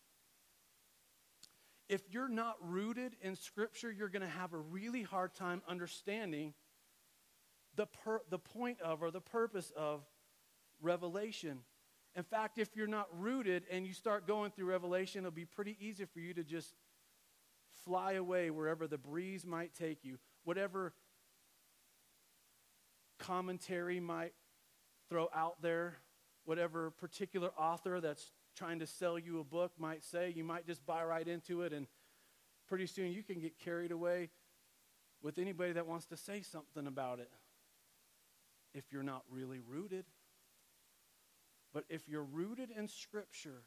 If 1.88 2.02
you're 2.10 2.30
not 2.30 2.56
rooted 2.62 3.16
in 3.22 3.36
Scripture, 3.36 3.92
you're 3.92 4.10
going 4.10 4.24
to 4.24 4.28
have 4.28 4.54
a 4.54 4.58
really 4.58 5.04
hard 5.04 5.36
time 5.36 5.62
understanding 5.68 6.56
the, 7.76 7.86
per, 7.86 8.22
the 8.32 8.40
point 8.40 8.82
of 8.82 9.04
or 9.04 9.12
the 9.12 9.22
purpose 9.22 9.72
of 9.78 10.02
Revelation. 10.82 11.60
In 12.16 12.24
fact, 12.24 12.58
if 12.58 12.76
you're 12.76 12.88
not 12.88 13.08
rooted 13.16 13.66
and 13.70 13.86
you 13.86 13.94
start 13.94 14.26
going 14.26 14.50
through 14.50 14.66
Revelation, 14.66 15.20
it'll 15.20 15.32
be 15.32 15.46
pretty 15.46 15.78
easy 15.80 16.06
for 16.06 16.22
you 16.22 16.34
to 16.34 16.44
just 16.44 16.74
fly 17.86 18.14
away 18.14 18.50
wherever 18.50 18.88
the 18.88 18.98
breeze 18.98 19.46
might 19.46 19.76
take 19.76 20.04
you. 20.04 20.18
Whatever 20.44 20.94
commentary 23.24 24.00
might 24.00 24.34
throw 25.10 25.30
out 25.34 25.62
there, 25.62 25.96
whatever 26.44 26.92
particular 26.92 27.50
author 27.58 28.02
that's 28.02 28.32
trying 28.56 28.80
to 28.80 28.86
sell 28.86 29.18
you 29.18 29.40
a 29.40 29.44
book 29.44 29.72
might 29.78 30.04
say, 30.04 30.32
you 30.36 30.44
might 30.44 30.68
just 30.68 30.86
buy 30.86 31.04
right 31.04 31.28
into 31.28 31.62
it, 31.62 31.72
and 31.74 31.88
pretty 32.68 32.86
soon 32.86 33.12
you 33.12 33.24
can 33.24 33.40
get 33.40 33.58
carried 33.58 33.92
away 33.92 34.30
with 35.22 35.38
anybody 35.38 35.72
that 35.72 35.88
wants 35.88 36.06
to 36.06 36.18
say 36.18 36.42
something 36.42 36.86
about 36.86 37.20
it 37.20 37.32
if 38.74 38.84
you're 38.92 39.04
not 39.04 39.24
really 39.32 39.60
rooted. 39.60 40.06
But 41.74 41.86
if 41.90 42.08
you're 42.08 42.24
rooted 42.24 42.70
in 42.70 42.88
Scripture, 42.88 43.64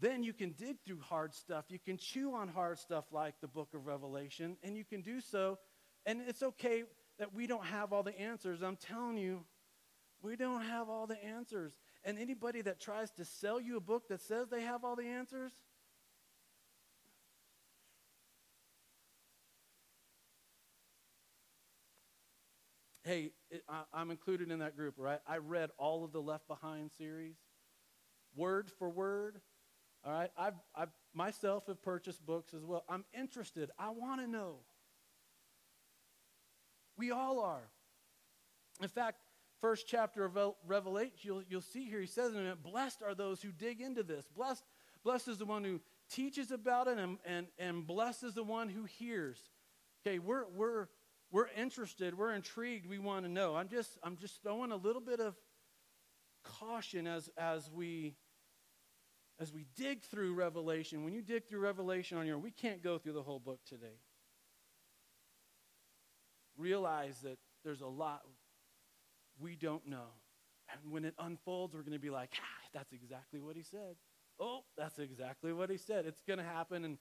then 0.00 0.22
you 0.22 0.32
can 0.32 0.52
dig 0.52 0.78
through 0.86 1.00
hard 1.00 1.34
stuff. 1.34 1.66
You 1.68 1.78
can 1.78 1.98
chew 1.98 2.34
on 2.34 2.48
hard 2.48 2.78
stuff 2.78 3.04
like 3.12 3.34
the 3.40 3.46
book 3.46 3.68
of 3.74 3.86
Revelation, 3.86 4.56
and 4.62 4.76
you 4.76 4.84
can 4.84 5.02
do 5.02 5.20
so. 5.20 5.58
And 6.06 6.22
it's 6.26 6.42
okay 6.42 6.84
that 7.20 7.34
we 7.34 7.46
don't 7.46 7.66
have 7.66 7.92
all 7.92 8.02
the 8.02 8.18
answers. 8.18 8.62
I'm 8.62 8.76
telling 8.76 9.18
you, 9.18 9.44
we 10.22 10.36
don't 10.36 10.62
have 10.62 10.88
all 10.88 11.06
the 11.06 11.22
answers. 11.22 11.74
And 12.02 12.18
anybody 12.18 12.62
that 12.62 12.80
tries 12.80 13.10
to 13.12 13.26
sell 13.26 13.60
you 13.60 13.76
a 13.76 13.80
book 13.80 14.08
that 14.08 14.22
says 14.22 14.48
they 14.48 14.62
have 14.62 14.84
all 14.84 14.96
the 14.96 15.04
answers, 15.04 15.52
hey, 23.04 23.32
it, 23.50 23.64
I, 23.68 24.00
am 24.00 24.10
included 24.10 24.50
in 24.50 24.60
that 24.60 24.74
group, 24.74 24.94
right? 24.96 25.20
I 25.26 25.36
read 25.36 25.70
all 25.76 26.04
of 26.04 26.12
the 26.12 26.22
Left 26.22 26.48
Behind 26.48 26.90
series, 26.96 27.36
word 28.34 28.70
for 28.78 28.88
word. 28.88 29.42
All 30.06 30.12
right, 30.12 30.30
I've, 30.38 30.54
I've 30.74 30.88
myself 31.12 31.66
have 31.66 31.82
purchased 31.82 32.24
books 32.24 32.54
as 32.54 32.64
well. 32.64 32.84
I'm 32.88 33.04
interested. 33.12 33.70
I 33.78 33.90
want 33.90 34.22
to 34.22 34.26
know. 34.26 34.60
We 37.00 37.12
all 37.12 37.40
are. 37.40 37.66
In 38.82 38.88
fact, 38.88 39.22
first 39.62 39.86
chapter 39.88 40.22
of 40.22 40.36
Revelation, 40.66 41.14
you'll, 41.22 41.42
you'll 41.48 41.62
see 41.62 41.86
here, 41.86 41.98
he 41.98 42.06
says 42.06 42.34
in 42.34 42.44
it, 42.44 42.62
blessed 42.62 43.02
are 43.02 43.14
those 43.14 43.40
who 43.40 43.52
dig 43.52 43.80
into 43.80 44.02
this. 44.02 44.26
Blessed, 44.36 44.62
blessed 45.02 45.28
is 45.28 45.38
the 45.38 45.46
one 45.46 45.64
who 45.64 45.80
teaches 46.10 46.50
about 46.50 46.88
it 46.88 46.98
and, 46.98 47.16
and, 47.24 47.46
and 47.58 47.86
blesses 47.86 48.34
the 48.34 48.42
one 48.42 48.68
who 48.68 48.84
hears. 48.84 49.38
Okay, 50.06 50.18
we're, 50.18 50.44
we're, 50.54 50.88
we're 51.30 51.48
interested, 51.56 52.18
we're 52.18 52.34
intrigued, 52.34 52.86
we 52.86 52.98
want 52.98 53.24
to 53.24 53.30
know. 53.30 53.56
I'm 53.56 53.68
just, 53.68 53.96
I'm 54.02 54.18
just 54.18 54.42
throwing 54.42 54.70
a 54.70 54.76
little 54.76 55.00
bit 55.00 55.20
of 55.20 55.34
caution 56.44 57.06
as, 57.06 57.30
as 57.38 57.70
we 57.70 58.14
as 59.38 59.54
we 59.54 59.64
dig 59.74 60.02
through 60.02 60.34
Revelation. 60.34 61.02
When 61.02 61.14
you 61.14 61.22
dig 61.22 61.48
through 61.48 61.60
Revelation 61.60 62.18
on 62.18 62.26
your 62.26 62.36
own, 62.36 62.42
we 62.42 62.50
can't 62.50 62.82
go 62.82 62.98
through 62.98 63.14
the 63.14 63.22
whole 63.22 63.38
book 63.38 63.60
today. 63.66 63.96
Realize 66.60 67.18
that 67.22 67.38
there's 67.64 67.80
a 67.80 67.86
lot 67.86 68.22
we 69.40 69.56
don't 69.56 69.86
know. 69.86 70.12
And 70.70 70.92
when 70.92 71.04
it 71.04 71.14
unfolds, 71.18 71.74
we're 71.74 71.80
going 71.80 71.94
to 71.94 71.98
be 71.98 72.10
like, 72.10 72.30
ah, 72.36 72.68
that's 72.74 72.92
exactly 72.92 73.40
what 73.40 73.56
he 73.56 73.62
said. 73.62 73.96
Oh, 74.38 74.60
that's 74.76 74.98
exactly 74.98 75.52
what 75.52 75.70
he 75.70 75.76
said. 75.76 76.06
It's 76.06 76.22
going 76.22 76.38
to 76.38 76.44
happen. 76.44 76.84
And 76.84 76.98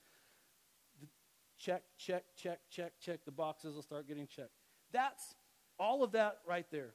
check, 1.58 1.84
check, 1.98 2.24
check, 2.36 2.62
check, 2.70 2.94
check. 3.00 3.26
The 3.26 3.32
boxes 3.32 3.76
will 3.76 3.82
start 3.82 4.08
getting 4.08 4.28
checked. 4.28 4.54
That's 4.92 5.36
all 5.78 6.04
of 6.04 6.14
that 6.14 6.40
right 6.48 6.66
there 6.72 6.94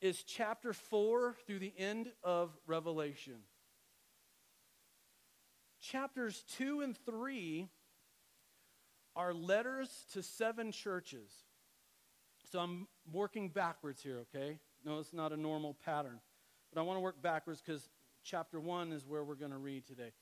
is 0.00 0.24
chapter 0.24 0.72
4 0.72 1.36
through 1.46 1.60
the 1.60 1.72
end 1.78 2.10
of 2.24 2.50
Revelation. 2.66 3.36
Chapters 5.80 6.44
2 6.56 6.80
and 6.80 6.96
3 7.06 7.68
are 9.14 9.32
letters 9.32 10.06
to 10.12 10.22
seven 10.22 10.72
churches. 10.72 11.30
So 12.52 12.58
I'm 12.58 12.86
working 13.10 13.48
backwards 13.48 14.02
here, 14.02 14.26
okay? 14.34 14.58
No, 14.84 14.98
it's 14.98 15.14
not 15.14 15.32
a 15.32 15.38
normal 15.38 15.74
pattern. 15.86 16.20
But 16.70 16.82
I 16.82 16.84
want 16.84 16.98
to 16.98 17.00
work 17.00 17.22
backwards 17.22 17.62
because 17.64 17.88
chapter 18.22 18.60
1 18.60 18.92
is 18.92 19.06
where 19.06 19.24
we're 19.24 19.36
going 19.36 19.52
to 19.52 19.58
read 19.58 19.86
today. 19.86 20.12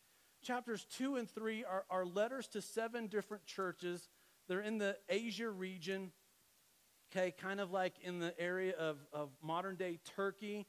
Chapters 0.40 0.86
2 0.96 1.16
and 1.16 1.28
3 1.28 1.64
are, 1.64 1.84
are 1.90 2.06
letters 2.06 2.46
to 2.48 2.62
seven 2.62 3.08
different 3.08 3.46
churches. 3.46 4.08
They're 4.46 4.60
in 4.60 4.78
the 4.78 4.96
Asia 5.08 5.50
region, 5.50 6.12
okay, 7.10 7.32
kind 7.32 7.58
of 7.60 7.72
like 7.72 7.94
in 8.00 8.20
the 8.20 8.38
area 8.38 8.74
of, 8.78 8.98
of 9.12 9.30
modern 9.42 9.74
day 9.74 9.98
Turkey. 10.14 10.68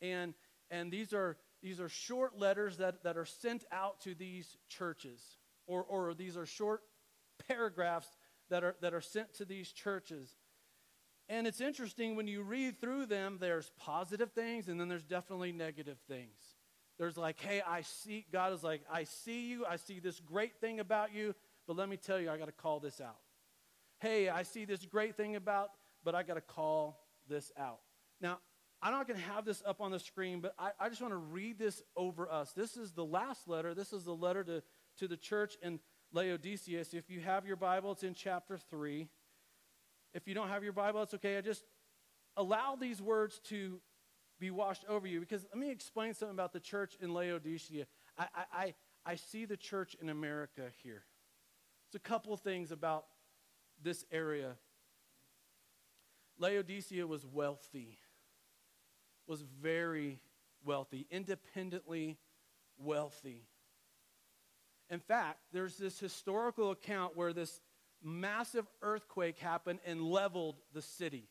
And, 0.00 0.32
and 0.70 0.90
these, 0.90 1.12
are, 1.12 1.36
these 1.62 1.80
are 1.80 1.88
short 1.90 2.38
letters 2.38 2.78
that, 2.78 3.02
that 3.04 3.18
are 3.18 3.26
sent 3.26 3.66
out 3.70 4.00
to 4.04 4.14
these 4.14 4.56
churches, 4.70 5.20
or, 5.66 5.82
or 5.82 6.14
these 6.14 6.38
are 6.38 6.46
short 6.46 6.80
paragraphs 7.46 8.08
that 8.48 8.64
are, 8.64 8.74
that 8.80 8.94
are 8.94 9.02
sent 9.02 9.34
to 9.34 9.44
these 9.44 9.70
churches. 9.70 10.34
And 11.28 11.46
it's 11.46 11.60
interesting 11.60 12.16
when 12.16 12.26
you 12.26 12.42
read 12.42 12.80
through 12.80 13.06
them, 13.06 13.38
there's 13.40 13.70
positive 13.78 14.32
things 14.32 14.68
and 14.68 14.78
then 14.78 14.88
there's 14.88 15.04
definitely 15.04 15.52
negative 15.52 15.98
things. 16.06 16.38
There's 16.98 17.16
like, 17.16 17.40
hey, 17.40 17.62
I 17.66 17.82
see, 17.82 18.26
God 18.30 18.52
is 18.52 18.62
like, 18.62 18.82
I 18.92 19.04
see 19.04 19.46
you, 19.46 19.64
I 19.66 19.76
see 19.76 20.00
this 20.00 20.20
great 20.20 20.60
thing 20.60 20.80
about 20.80 21.14
you, 21.14 21.34
but 21.66 21.76
let 21.76 21.88
me 21.88 21.96
tell 21.96 22.20
you, 22.20 22.30
I 22.30 22.36
got 22.36 22.46
to 22.46 22.52
call 22.52 22.78
this 22.78 23.00
out. 23.00 23.16
Hey, 24.00 24.28
I 24.28 24.42
see 24.42 24.64
this 24.64 24.84
great 24.84 25.16
thing 25.16 25.34
about, 25.34 25.70
but 26.04 26.14
I 26.14 26.22
got 26.22 26.34
to 26.34 26.40
call 26.40 27.00
this 27.28 27.50
out. 27.58 27.80
Now, 28.20 28.38
I'm 28.82 28.92
not 28.92 29.08
going 29.08 29.18
to 29.18 29.26
have 29.26 29.46
this 29.46 29.62
up 29.66 29.80
on 29.80 29.90
the 29.90 29.98
screen, 29.98 30.40
but 30.40 30.54
I, 30.58 30.70
I 30.78 30.88
just 30.90 31.00
want 31.00 31.12
to 31.12 31.18
read 31.18 31.58
this 31.58 31.82
over 31.96 32.30
us. 32.30 32.52
This 32.52 32.76
is 32.76 32.92
the 32.92 33.04
last 33.04 33.48
letter. 33.48 33.74
This 33.74 33.94
is 33.94 34.04
the 34.04 34.14
letter 34.14 34.44
to, 34.44 34.62
to 34.98 35.08
the 35.08 35.16
church 35.16 35.56
in 35.62 35.80
Laodicea. 36.12 36.84
So 36.84 36.98
if 36.98 37.08
you 37.08 37.20
have 37.20 37.46
your 37.46 37.56
Bible, 37.56 37.92
it's 37.92 38.02
in 38.02 38.12
chapter 38.14 38.58
3. 38.58 39.08
If 40.14 40.28
you 40.28 40.34
don't 40.34 40.48
have 40.48 40.62
your 40.62 40.72
Bible, 40.72 41.02
it's 41.02 41.14
okay. 41.14 41.36
I 41.36 41.40
just 41.40 41.64
allow 42.36 42.76
these 42.76 43.02
words 43.02 43.40
to 43.48 43.80
be 44.40 44.50
washed 44.50 44.84
over 44.88 45.06
you 45.06 45.20
because 45.20 45.44
let 45.52 45.58
me 45.58 45.70
explain 45.70 46.14
something 46.14 46.34
about 46.34 46.52
the 46.52 46.60
church 46.60 46.96
in 47.00 47.12
Laodicea. 47.12 47.86
I, 48.16 48.26
I, 48.52 48.74
I 49.04 49.14
see 49.16 49.44
the 49.44 49.56
church 49.56 49.96
in 50.00 50.08
America 50.08 50.62
here. 50.82 51.04
It's 51.88 51.96
a 51.96 52.08
couple 52.08 52.32
of 52.32 52.40
things 52.40 52.70
about 52.70 53.06
this 53.82 54.04
area. 54.10 54.56
Laodicea 56.38 57.06
was 57.06 57.24
wealthy, 57.26 57.98
was 59.26 59.42
very 59.42 60.20
wealthy, 60.64 61.06
independently 61.10 62.18
wealthy. 62.78 63.46
In 64.90 65.00
fact, 65.00 65.40
there's 65.52 65.76
this 65.76 65.98
historical 65.98 66.70
account 66.70 67.16
where 67.16 67.32
this 67.32 67.60
massive 68.04 68.66
earthquake 68.82 69.38
happened 69.38 69.80
and 69.86 70.02
leveled 70.02 70.56
the 70.72 70.82
city 70.82 71.28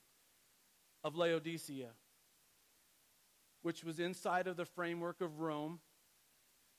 of 1.03 1.15
Laodicea, 1.15 1.89
which 3.61 3.84
was 3.84 3.99
inside 3.99 4.47
of 4.47 4.57
the 4.57 4.65
framework 4.65 5.21
of 5.21 5.39
Rome. 5.39 5.80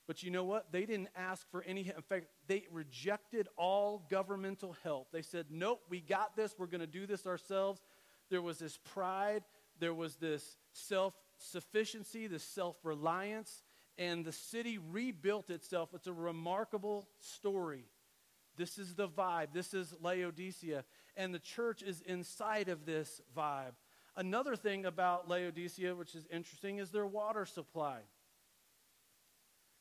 But 0.07 0.23
you 0.23 0.31
know 0.31 0.45
what? 0.45 0.71
They 0.71 0.85
didn't 0.85 1.09
ask 1.17 1.51
for 1.51 1.63
any. 1.63 1.81
In 1.95 2.03
fact, 2.03 2.27
they 2.47 2.65
rejected 2.71 3.49
all 3.57 4.07
governmental 4.11 4.77
help. 4.83 5.09
They 5.13 5.23
said, 5.23 5.47
Nope, 5.51 5.81
we 5.89 6.01
got 6.01 6.37
this. 6.37 6.55
We're 6.59 6.67
going 6.67 6.83
to 6.83 6.87
do 6.87 7.07
this 7.07 7.27
ourselves. 7.27 7.81
There 8.31 8.43
was 8.43 8.59
this 8.59 8.79
pride, 8.85 9.45
there 9.79 9.95
was 9.95 10.17
this 10.17 10.57
self 10.73 11.15
sufficiency, 11.39 12.27
this 12.27 12.45
self 12.45 12.77
reliance, 12.83 13.63
and 13.97 14.25
the 14.25 14.33
city 14.33 14.79
rebuilt 14.79 15.51
itself. 15.51 15.91
It's 15.95 16.07
a 16.07 16.13
remarkable 16.13 17.09
story. 17.21 17.87
This 18.57 18.79
is 18.79 18.95
the 18.95 19.09
vibe. 19.09 19.49
This 19.53 19.75
is 19.75 19.95
Laodicea. 20.01 20.85
And 21.17 21.35
the 21.35 21.39
church 21.39 21.83
is 21.83 22.01
inside 22.03 22.69
of 22.69 22.87
this 22.87 23.21
vibe. 23.37 23.73
Another 24.17 24.55
thing 24.57 24.87
about 24.87 25.29
Laodicea, 25.29 25.95
which 25.95 26.15
is 26.15 26.27
interesting, 26.31 26.79
is 26.79 26.91
their 26.91 27.07
water 27.07 27.45
supply. 27.45 28.01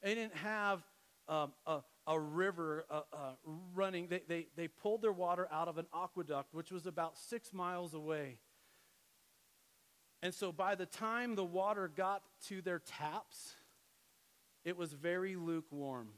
They 0.01 0.15
didn't 0.15 0.35
have 0.35 0.83
um, 1.27 1.53
a, 1.65 1.79
a, 2.07 2.19
river 2.19 2.85
uh, 2.89 3.01
uh, 3.13 3.31
running, 3.73 4.07
they, 4.07 4.21
they, 4.27 4.47
they 4.57 4.67
pulled 4.67 5.01
their 5.01 5.13
water 5.13 5.47
out 5.51 5.67
of 5.67 5.77
an 5.77 5.85
aqueduct, 5.93 6.53
which 6.53 6.71
was 6.71 6.85
about 6.85 7.17
six 7.17 7.53
miles 7.53 7.93
away. 7.93 8.39
And 10.21 10.33
so 10.33 10.51
by 10.51 10.75
the 10.75 10.85
time 10.85 11.35
the 11.35 11.43
water 11.43 11.89
got 11.93 12.23
to 12.47 12.61
their 12.61 12.79
taps, 12.79 13.55
it 14.65 14.77
was 14.77 14.93
very 14.93 15.35
lukewarm. 15.35 16.09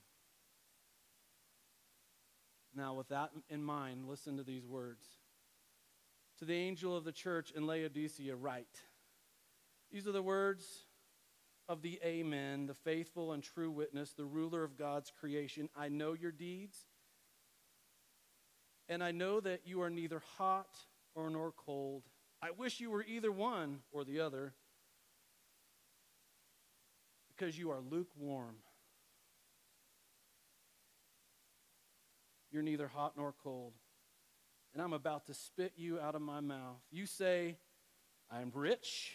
Now, 2.76 2.94
with 2.94 3.08
that 3.08 3.32
in 3.50 3.64
mind, 3.64 4.06
listen 4.06 4.38
to 4.38 4.44
these 4.44 4.68
words. 4.68 5.06
To 6.40 6.46
the 6.46 6.56
angel 6.56 6.96
of 6.96 7.06
the 7.06 7.14
church 7.14 7.52
in 7.56 7.66
Laodicea, 7.66 8.36
write. 8.36 8.82
These 9.92 10.08
are 10.08 10.12
the 10.12 10.22
words 10.22 10.66
of 11.70 11.82
the 11.82 12.00
Amen, 12.04 12.68
the 12.68 12.74
faithful 12.74 13.32
and 13.32 13.42
true 13.42 13.72
witness, 13.72 14.12
the 14.12 14.26
ruler 14.26 14.64
of 14.64 14.78
God's 14.78 15.12
creation. 15.18 15.70
I 15.76 15.88
know 15.88 16.14
your 16.14 16.34
deeds, 16.34 16.78
and 18.90 19.02
I 19.04 19.12
know 19.12 19.40
that 19.40 19.62
you 19.66 19.82
are 19.82 19.90
neither 19.90 20.22
hot 20.38 20.76
or 21.16 21.30
nor 21.30 21.54
cold. 21.54 22.04
I 22.42 22.52
wish 22.52 22.82
you 22.82 22.92
were 22.92 23.06
either 23.06 23.32
one 23.32 23.80
or 23.92 24.04
the 24.04 24.20
other, 24.20 24.54
because 27.30 27.58
you 27.58 27.72
are 27.72 27.80
lukewarm. 27.80 28.58
You're 32.56 32.64
neither 32.64 32.88
hot 32.88 33.18
nor 33.18 33.34
cold. 33.44 33.74
And 34.72 34.82
I'm 34.82 34.94
about 34.94 35.26
to 35.26 35.34
spit 35.34 35.74
you 35.76 36.00
out 36.00 36.16
of 36.16 36.22
my 36.22 36.40
mouth. 36.40 36.80
You 36.90 37.06
say, 37.06 37.58
I 38.32 38.40
am 38.40 38.50
rich, 38.54 39.12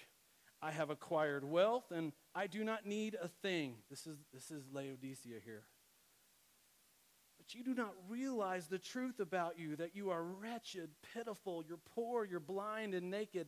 I 0.60 0.72
have 0.72 0.90
acquired 0.90 1.42
wealth, 1.42 1.90
and 1.90 2.12
I 2.34 2.48
do 2.48 2.64
not 2.64 2.84
need 2.84 3.16
a 3.18 3.28
thing. 3.28 3.76
This 3.88 4.06
is, 4.06 4.18
this 4.34 4.50
is 4.50 4.64
Laodicea 4.70 5.38
here. 5.42 5.62
But 7.38 7.54
you 7.54 7.64
do 7.64 7.72
not 7.72 7.94
realize 8.10 8.66
the 8.66 8.78
truth 8.78 9.20
about 9.20 9.58
you 9.58 9.74
that 9.76 9.96
you 9.96 10.10
are 10.10 10.22
wretched, 10.22 10.90
pitiful, 11.14 11.64
you're 11.66 11.78
poor, 11.94 12.26
you're 12.26 12.40
blind, 12.40 12.92
and 12.92 13.10
naked. 13.10 13.46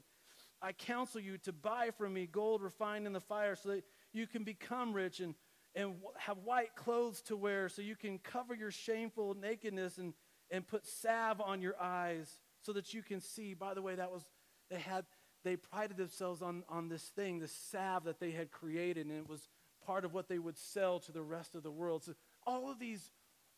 I 0.62 0.72
counsel 0.72 1.20
you 1.20 1.36
to 1.36 1.53
buy 1.53 1.90
from 1.90 2.14
me 2.14 2.26
gold 2.26 2.62
refined 2.62 3.07
in 3.07 3.12
the 3.12 3.20
fire 3.20 3.57
so 3.57 3.68
that 3.68 3.84
you 4.14 4.26
can 4.26 4.43
become 4.43 4.95
rich 4.95 5.20
and 5.20 5.34
and 5.75 5.95
have 6.18 6.39
white 6.39 6.75
clothes 6.75 7.23
to 7.23 7.37
wear 7.37 7.68
so 7.68 7.83
you 7.83 7.97
can 7.97 8.18
cover 8.18 8.55
your 8.55 8.70
shameful 8.70 9.35
nakedness 9.35 9.99
and, 9.99 10.14
and 10.51 10.66
put 10.66 10.87
salve 10.87 11.41
on 11.41 11.62
your 11.62 11.81
eyes 11.81 12.41
so 12.61 12.73
that 12.73 12.93
you 12.93 13.03
can 13.03 13.20
see. 13.20 13.55
By 13.55 13.75
the 13.75 13.83
way, 13.83 13.95
that 13.95 14.11
was, 14.11 14.23
they 14.70 14.79
had, 14.79 15.05
they 15.45 15.57
prided 15.57 15.97
themselves 15.97 16.43
on, 16.43 16.62
on 16.68 16.89
this 16.89 17.05
thing, 17.05 17.39
this 17.39 17.53
salve 17.53 18.05
that 18.05 18.20
they 18.20 18.31
had 18.33 18.51
created, 18.51 19.07
and 19.07 19.16
it 19.16 19.29
was 19.29 19.49
part 19.87 20.05
of 20.05 20.12
what 20.12 20.29
they 20.29 20.39
would 20.39 20.59
sell 20.59 21.01
to 21.01 21.12
the 21.12 21.23
rest 21.23 21.55
of 21.55 21.62
the 21.62 21.70
world. 21.70 22.05
So 22.05 22.14
all 22.47 22.70
of 22.70 22.79
these, 22.79 23.11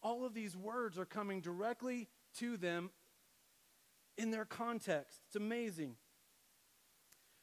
all 0.03 0.25
of 0.25 0.35
these 0.35 0.57
words 0.57 0.99
are 0.99 1.05
coming 1.05 1.41
directly 1.41 2.09
to 2.39 2.57
them 2.57 2.91
in 4.17 4.31
their 4.31 4.45
context. 4.45 5.21
It's 5.27 5.37
amazing. 5.37 5.97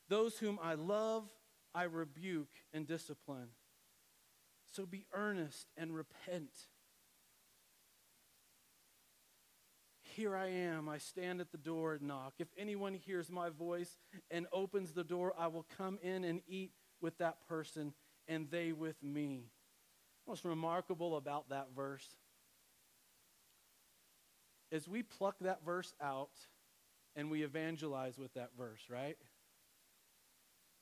Those 0.10 0.38
whom 0.38 0.60
I 0.62 0.74
love, 0.76 1.30
I 1.76 1.84
rebuke 1.84 2.50
and 2.74 2.88
discipline. 2.88 3.50
So 4.72 4.86
be 4.86 5.06
earnest 5.14 5.68
and 5.78 5.94
repent. 5.94 6.52
Here 10.02 10.36
I 10.36 10.48
am. 10.48 10.90
I 10.90 10.98
stand 10.98 11.42
at 11.42 11.52
the 11.52 11.58
door 11.58 11.94
and 11.94 12.04
knock. 12.04 12.34
If 12.40 12.48
anyone 12.58 12.94
hears 12.94 13.30
my 13.30 13.50
voice 13.50 13.98
and 14.30 14.48
opens 14.52 14.92
the 14.92 15.04
door, 15.04 15.34
I 15.38 15.48
will 15.48 15.66
come 15.78 16.00
in 16.02 16.24
and 16.24 16.42
eat 16.48 16.72
with 17.02 17.18
that 17.20 17.48
person 17.48 17.94
and 18.28 18.50
they 18.50 18.72
with 18.72 19.02
me. 19.04 19.52
What's 20.26 20.46
remarkable 20.46 21.18
about 21.18 21.50
that 21.50 21.68
verse 21.76 22.08
is 24.72 24.88
we 24.88 25.04
pluck 25.04 25.36
that 25.42 25.66
verse 25.66 25.94
out 26.02 26.32
and 27.16 27.30
we 27.30 27.44
evangelize 27.44 28.18
with 28.18 28.34
that 28.36 28.52
verse, 28.58 28.82
right? 28.90 29.18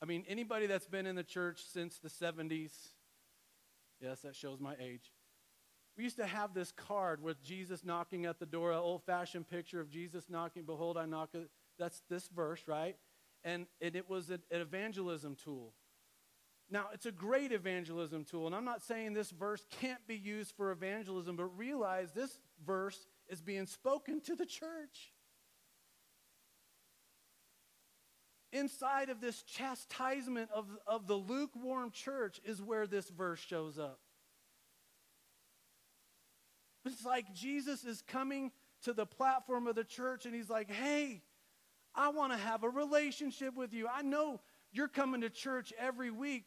I 0.02 0.06
mean, 0.06 0.26
anybody 0.28 0.68
that's 0.68 0.88
been 0.88 1.06
in 1.06 1.16
the 1.16 1.24
church 1.24 1.62
since 1.72 1.98
the 1.98 2.10
70s, 2.10 2.72
yes, 4.02 4.22
that 4.22 4.36
shows 4.36 4.60
my 4.60 4.76
age. 4.80 5.12
We 5.97 6.04
used 6.04 6.18
to 6.18 6.26
have 6.26 6.54
this 6.54 6.72
card 6.72 7.22
with 7.22 7.43
Jesus 7.43 7.84
knocking 7.84 8.26
at 8.26 8.39
the 8.39 8.45
door, 8.45 8.72
an 8.72 8.78
old 8.78 9.04
fashioned 9.04 9.50
picture 9.50 9.82
of 9.82 9.89
Jesus 9.89 10.30
knocking, 10.30 10.64
Behold, 10.64 10.97
I 10.97 11.06
knock. 11.06 11.30
That's 11.78 12.02
this 12.10 12.28
verse, 12.30 12.62
right? 12.68 12.95
And, 13.43 13.68
and 13.82 13.95
it 13.95 14.10
was 14.10 14.30
an, 14.30 14.41
an 14.52 14.62
evangelism 14.62 15.36
tool. 15.36 15.74
Now, 16.72 16.86
it's 16.93 17.06
a 17.06 17.12
great 17.12 17.52
evangelism 17.52 18.26
tool, 18.26 18.45
and 18.45 18.56
I'm 18.56 18.66
not 18.66 18.84
saying 18.84 19.14
this 19.14 19.32
verse 19.32 19.66
can't 19.82 20.06
be 20.08 20.16
used 20.16 20.54
for 20.56 20.72
evangelism, 20.72 21.36
but 21.36 21.45
realize 21.58 22.12
this 22.12 22.39
verse 22.66 23.08
is 23.28 23.41
being 23.41 23.66
spoken 23.66 24.22
to 24.22 24.36
the 24.36 24.45
church. 24.45 25.14
Inside 28.52 29.10
of 29.10 29.22
this 29.22 29.43
chastisement 29.43 30.50
of, 30.54 30.66
of 30.88 31.08
the 31.08 31.16
lukewarm 31.16 31.91
church 31.91 32.41
is 32.43 32.62
where 32.62 32.88
this 32.88 33.10
verse 33.10 33.39
shows 33.39 33.78
up. 33.78 34.00
It's 36.86 37.06
like 37.06 37.34
Jesus 37.34 37.84
is 37.84 38.02
coming 38.02 38.52
to 38.84 38.93
the 38.93 39.06
platform 39.06 39.68
of 39.68 39.76
the 39.76 39.84
church 39.84 40.26
and 40.26 40.34
he's 40.34 40.50
like, 40.50 40.72
hey, 40.72 41.22
I 41.93 42.10
want 42.10 42.32
to 42.32 42.38
have 42.38 42.64
a 42.64 42.70
relationship 42.70 43.56
with 43.56 43.74
you. 43.74 43.88
I 43.88 44.02
know 44.02 44.39
you're 44.72 44.88
coming 44.88 45.22
to 45.22 45.30
church 45.30 45.74
every 45.78 46.12
week, 46.12 46.45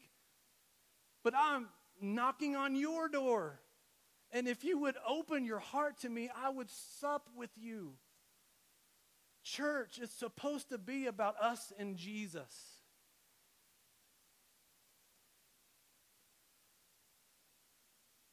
but 1.22 1.34
I'm 1.36 1.68
knocking 2.00 2.56
on 2.56 2.74
your 2.74 3.08
door. 3.08 3.60
And 4.30 4.48
if 4.48 4.64
you 4.64 4.78
would 4.78 4.96
open 5.06 5.44
your 5.44 5.58
heart 5.58 6.00
to 6.00 6.08
me, 6.08 6.30
I 6.34 6.48
would 6.48 6.70
sup 6.70 7.28
with 7.36 7.50
you. 7.56 7.92
Church 9.42 9.98
is 9.98 10.10
supposed 10.10 10.68
to 10.68 10.78
be 10.78 11.06
about 11.06 11.34
us 11.40 11.72
and 11.78 11.96
Jesus. 11.96 12.54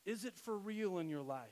Is 0.06 0.26
it 0.26 0.34
for 0.34 0.58
real 0.58 1.00
in 1.00 1.10
your 1.10 1.22
life? 1.22 1.48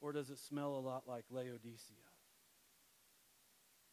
Or 0.00 0.12
does 0.12 0.30
it 0.30 0.38
smell 0.38 0.74
a 0.74 0.80
lot 0.80 1.04
like 1.06 1.24
Laodicea? 1.30 1.96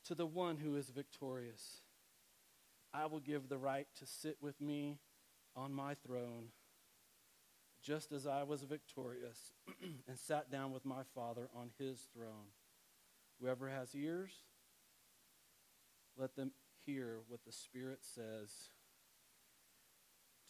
To 0.05 0.15
the 0.15 0.26
one 0.26 0.57
who 0.57 0.78
is 0.78 0.89
victorious, 0.89 1.82
I 2.93 3.07
will 3.07 3.20
give 3.20 3.49
the 3.49 3.57
right 3.57 3.88
to 3.99 4.05
sit 4.05 4.38
with 4.41 4.59
me 4.61 4.99
on 5.55 5.74
my 5.74 5.95
throne, 5.95 6.49
just 7.88 8.11
as 8.11 8.27
I 8.27 8.43
was 8.43 8.63
victorious 8.63 9.53
and 10.09 10.19
sat 10.19 10.51
down 10.51 10.73
with 10.73 10.83
my 10.83 11.03
Father 11.15 11.47
on 11.55 11.69
his 11.79 12.05
throne. 12.13 12.51
Whoever 13.39 13.69
has 13.69 13.95
ears, 13.95 14.33
let 16.17 16.35
them 16.35 16.51
hear 16.85 17.19
what 17.29 17.45
the 17.45 17.51
Spirit 17.53 17.99
says 18.01 18.71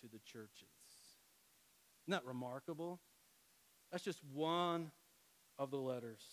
to 0.02 0.08
the 0.12 0.18
churches. 0.18 0.64
Isn't 2.08 2.12
that 2.12 2.26
remarkable? 2.26 3.02
That's 3.92 4.04
just 4.04 4.24
one 4.34 4.90
of 5.60 5.70
the 5.70 5.78
letters. 5.78 6.24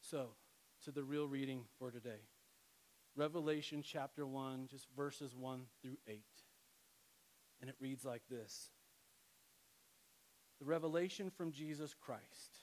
So, 0.00 0.28
to 0.84 0.90
the 0.90 1.04
real 1.04 1.26
reading 1.26 1.64
for 1.78 1.90
today 1.90 2.20
Revelation 3.14 3.82
chapter 3.82 4.26
1, 4.26 4.68
just 4.70 4.86
verses 4.96 5.34
1 5.34 5.62
through 5.82 5.96
8. 6.08 6.22
And 7.60 7.70
it 7.70 7.76
reads 7.80 8.04
like 8.04 8.22
this 8.30 8.70
The 10.58 10.66
revelation 10.66 11.30
from 11.30 11.52
Jesus 11.52 11.94
Christ, 11.94 12.58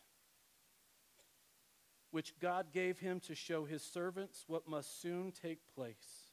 which 2.11 2.33
God 2.39 2.71
gave 2.71 2.99
him 2.99 3.19
to 3.21 3.35
show 3.35 3.65
his 3.65 3.83
servants 3.83 4.45
what 4.47 4.67
must 4.67 5.01
soon 5.01 5.31
take 5.31 5.59
place. 5.75 6.27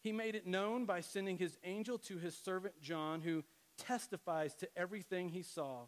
He 0.00 0.12
made 0.12 0.34
it 0.34 0.46
known 0.46 0.84
by 0.84 1.00
sending 1.00 1.38
his 1.38 1.58
angel 1.64 1.98
to 1.98 2.18
his 2.18 2.36
servant 2.36 2.80
John, 2.80 3.20
who 3.20 3.44
testifies 3.76 4.54
to 4.56 4.68
everything 4.76 5.28
he 5.28 5.42
saw. 5.42 5.86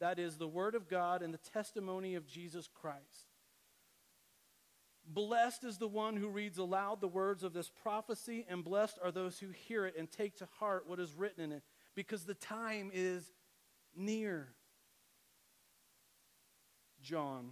That 0.00 0.18
is 0.18 0.36
the 0.36 0.48
word 0.48 0.74
of 0.74 0.88
God 0.88 1.22
and 1.22 1.32
the 1.32 1.38
testimony 1.38 2.14
of 2.14 2.26
Jesus 2.26 2.68
Christ. 2.68 3.31
Blessed 5.04 5.64
is 5.64 5.78
the 5.78 5.88
one 5.88 6.16
who 6.16 6.28
reads 6.28 6.58
aloud 6.58 7.00
the 7.00 7.08
words 7.08 7.42
of 7.42 7.52
this 7.52 7.68
prophecy, 7.68 8.46
and 8.48 8.64
blessed 8.64 8.98
are 9.02 9.10
those 9.10 9.38
who 9.38 9.48
hear 9.48 9.84
it 9.86 9.96
and 9.98 10.10
take 10.10 10.36
to 10.36 10.48
heart 10.58 10.88
what 10.88 11.00
is 11.00 11.14
written 11.14 11.44
in 11.44 11.52
it, 11.52 11.62
because 11.94 12.24
the 12.24 12.34
time 12.34 12.90
is 12.94 13.32
near. 13.94 14.54
John, 17.02 17.50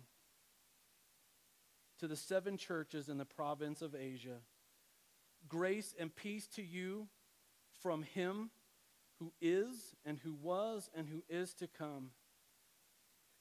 to 1.99 2.07
the 2.07 2.17
seven 2.17 2.57
churches 2.57 3.09
in 3.09 3.19
the 3.19 3.25
province 3.25 3.83
of 3.83 3.95
Asia, 3.95 4.39
grace 5.49 5.95
and 5.99 6.15
peace 6.15 6.47
to 6.55 6.63
you 6.63 7.09
from 7.83 8.03
him 8.03 8.51
who 9.19 9.33
is, 9.41 9.95
and 10.07 10.19
who 10.19 10.33
was, 10.33 10.89
and 10.95 11.09
who 11.09 11.23
is 11.29 11.53
to 11.55 11.67
come, 11.67 12.11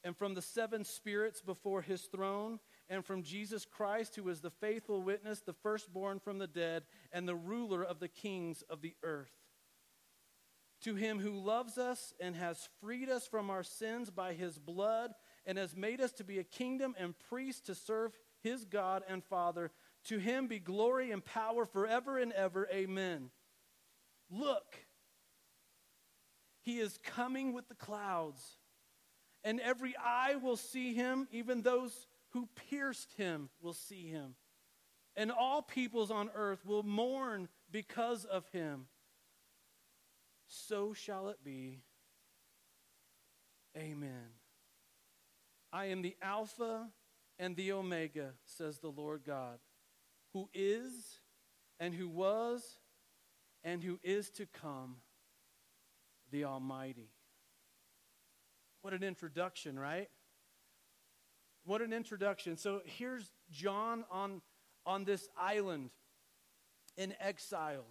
and 0.03 0.17
from 0.17 0.33
the 0.33 0.41
seven 0.41 0.83
spirits 0.83 1.41
before 1.41 1.81
his 1.81 2.01
throne 2.03 2.59
and 2.89 3.05
from 3.05 3.23
Jesus 3.23 3.65
Christ, 3.65 4.15
who 4.15 4.27
is 4.29 4.41
the 4.41 4.49
faithful 4.49 5.01
witness, 5.01 5.41
the 5.41 5.53
firstborn 5.53 6.19
from 6.19 6.39
the 6.39 6.47
dead, 6.47 6.83
and 7.11 7.27
the 7.27 7.35
ruler 7.35 7.83
of 7.83 7.99
the 7.99 8.07
kings 8.07 8.63
of 8.69 8.81
the 8.81 8.95
earth. 9.03 9.31
To 10.83 10.95
him 10.95 11.19
who 11.19 11.31
loves 11.31 11.77
us 11.77 12.13
and 12.19 12.35
has 12.35 12.69
freed 12.81 13.09
us 13.09 13.27
from 13.27 13.49
our 13.49 13.63
sins 13.63 14.09
by 14.09 14.33
his 14.33 14.57
blood, 14.57 15.11
and 15.45 15.57
has 15.57 15.75
made 15.75 16.01
us 16.01 16.11
to 16.13 16.23
be 16.23 16.39
a 16.39 16.43
kingdom 16.43 16.95
and 16.97 17.13
priests 17.29 17.61
to 17.67 17.75
serve 17.75 18.17
his 18.41 18.65
God 18.65 19.03
and 19.07 19.23
Father, 19.23 19.71
to 20.05 20.17
him 20.17 20.47
be 20.47 20.59
glory 20.59 21.11
and 21.11 21.23
power 21.23 21.65
forever 21.65 22.17
and 22.17 22.31
ever. 22.31 22.67
Amen. 22.71 23.29
Look, 24.31 24.75
he 26.61 26.79
is 26.79 26.97
coming 27.03 27.53
with 27.53 27.67
the 27.67 27.75
clouds, 27.75 28.57
and 29.43 29.59
every 29.59 29.95
eye 29.97 30.35
will 30.41 30.57
see 30.57 30.93
him, 30.93 31.27
even 31.31 31.61
those 31.61 32.07
who 32.31 32.47
pierced 32.69 33.13
him 33.13 33.49
will 33.61 33.73
see 33.73 34.07
him. 34.07 34.35
And 35.15 35.31
all 35.31 35.61
peoples 35.61 36.11
on 36.11 36.29
earth 36.33 36.65
will 36.65 36.83
mourn 36.83 37.49
because 37.71 38.25
of 38.25 38.47
him. 38.49 38.85
So 40.47 40.93
shall 40.93 41.29
it 41.29 41.43
be. 41.43 41.81
Amen. 43.77 44.33
I 45.71 45.85
am 45.85 46.01
the 46.01 46.15
Alpha 46.21 46.87
and 47.37 47.55
the 47.55 47.71
Omega, 47.71 48.31
says 48.45 48.79
the 48.79 48.89
Lord 48.89 49.21
God, 49.25 49.59
who 50.33 50.49
is 50.53 51.19
and 51.79 51.93
who 51.93 52.09
was 52.09 52.63
and 53.63 53.83
who 53.83 53.99
is 54.03 54.29
to 54.31 54.45
come, 54.45 54.97
the 56.31 56.45
Almighty. 56.45 57.11
What 58.81 58.93
an 58.93 59.03
introduction, 59.03 59.77
right? 59.77 60.09
What 61.69 61.83
an 61.83 61.93
introduction. 61.93 62.57
So 62.57 62.81
here's 62.83 63.29
John 63.51 64.03
on, 64.09 64.41
on 64.87 65.03
this 65.03 65.29
island 65.37 65.91
in 66.97 67.13
exile. 67.19 67.85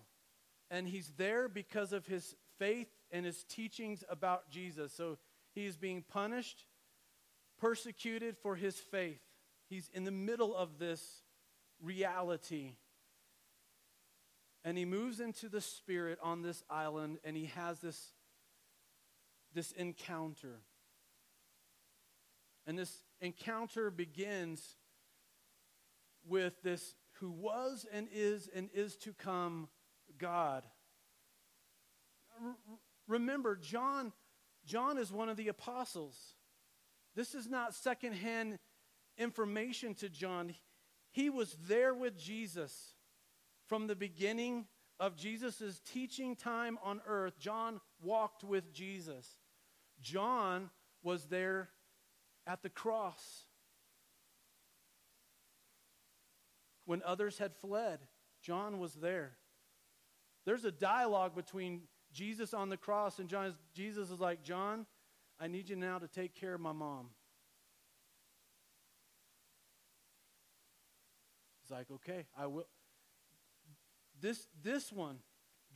And 0.69 0.89
he's 0.89 1.13
there 1.17 1.49
because 1.49 1.93
of 1.93 2.05
his 2.05 2.35
faith 2.59 2.89
and 3.13 3.25
his 3.25 3.45
teachings 3.45 4.03
about 4.11 4.51
Jesus. 4.51 4.93
So 4.93 5.17
he 5.55 5.65
is 5.65 5.77
being 5.77 6.03
punished, 6.03 6.65
persecuted 7.61 8.37
for 8.37 8.57
his 8.57 8.75
faith. 8.75 9.21
He's 9.71 9.89
in 9.95 10.03
the 10.03 10.11
middle 10.11 10.57
of 10.57 10.81
this 10.81 11.23
reality. 11.81 12.73
And 14.65 14.77
he 14.77 14.87
moves 14.87 15.21
into 15.21 15.49
the 15.49 15.61
spirit 15.61 16.19
on 16.21 16.43
this 16.43 16.65
island 16.69 17.19
and 17.23 17.37
he 17.37 17.45
has 17.55 17.79
this, 17.79 18.09
this 19.55 19.71
encounter. 19.71 20.63
And 22.67 22.77
this 22.77 23.05
encounter 23.21 23.91
begins 23.91 24.77
with 26.27 26.63
this 26.63 26.95
who 27.21 27.31
was 27.31 27.87
and 27.93 28.09
is 28.13 28.49
and 28.55 28.69
is 28.73 28.97
to 28.97 29.13
come 29.13 29.69
God. 30.19 30.65
R- 32.45 32.57
remember, 33.07 33.57
John, 33.57 34.13
John 34.65 34.99
is 34.99 35.13
one 35.13 35.29
of 35.29 35.37
the 35.37 35.49
apostles. 35.49 36.35
This 37.15 37.35
is 37.35 37.49
not 37.49 37.75
secondhand 37.75 38.59
information 39.17 39.95
to 39.97 40.09
John. 40.09 40.55
He 41.11 41.31
was 41.31 41.57
there 41.67 41.95
with 41.95 42.17
Jesus 42.17 42.95
from 43.67 43.87
the 43.87 43.97
beginning 43.97 44.67
of 45.01 45.17
Jesus' 45.17 45.81
teaching 45.85 46.37
time 46.37 46.79
on 46.83 47.01
earth. 47.07 47.39
John 47.39 47.81
walked 48.01 48.45
with 48.45 48.73
Jesus. 48.73 49.37
John 50.01 50.71
was 51.03 51.27
there 51.27 51.71
at 52.49 52.63
the 52.63 52.71
cross. 52.71 53.45
When 56.87 57.03
others 57.05 57.39
had 57.39 57.55
fled, 57.55 58.01
John 58.43 58.79
was 58.79 58.95
there. 58.95 59.37
There's 60.47 60.65
a 60.65 60.73
dialogue 60.73 61.37
between 61.37 61.83
Jesus 62.13 62.55
on 62.55 62.71
the 62.71 62.79
cross, 62.79 63.19
and 63.19 63.29
John 63.29 63.55
Jesus 63.75 64.11
is 64.11 64.19
like, 64.19 64.43
John, 64.43 64.87
I 65.39 65.47
need 65.47 65.69
you 65.69 65.77
now 65.77 65.99
to 65.99 66.09
take 66.09 66.35
care 66.35 66.55
of 66.55 66.61
my 66.61 66.73
mom. 66.73 67.11
He's 71.63 71.71
like, 71.71 71.91
okay, 71.91 72.25
I 72.37 72.47
will. 72.47 72.67
This, 74.19 74.49
this 74.63 74.91
one, 74.91 75.19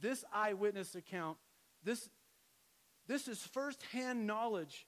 this 0.01 0.25
eyewitness 0.33 0.95
account, 0.95 1.37
this, 1.85 2.09
this 3.07 3.29
is 3.29 3.43
firsthand 3.43 4.27
knowledge. 4.27 4.87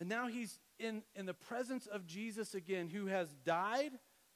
And 0.00 0.08
now 0.08 0.26
he's 0.26 0.58
in, 0.78 1.02
in 1.14 1.26
the 1.26 1.34
presence 1.34 1.86
of 1.86 2.06
Jesus 2.06 2.54
again, 2.54 2.88
who 2.88 3.06
has 3.06 3.34
died, 3.44 3.92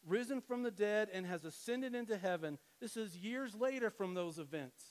risen 0.06 0.40
from 0.40 0.62
the 0.62 0.70
dead, 0.70 1.08
and 1.12 1.26
has 1.26 1.44
ascended 1.44 1.94
into 1.94 2.16
heaven. 2.16 2.58
This 2.80 2.96
is 2.96 3.16
years 3.16 3.54
later 3.54 3.90
from 3.90 4.14
those 4.14 4.38
events. 4.38 4.82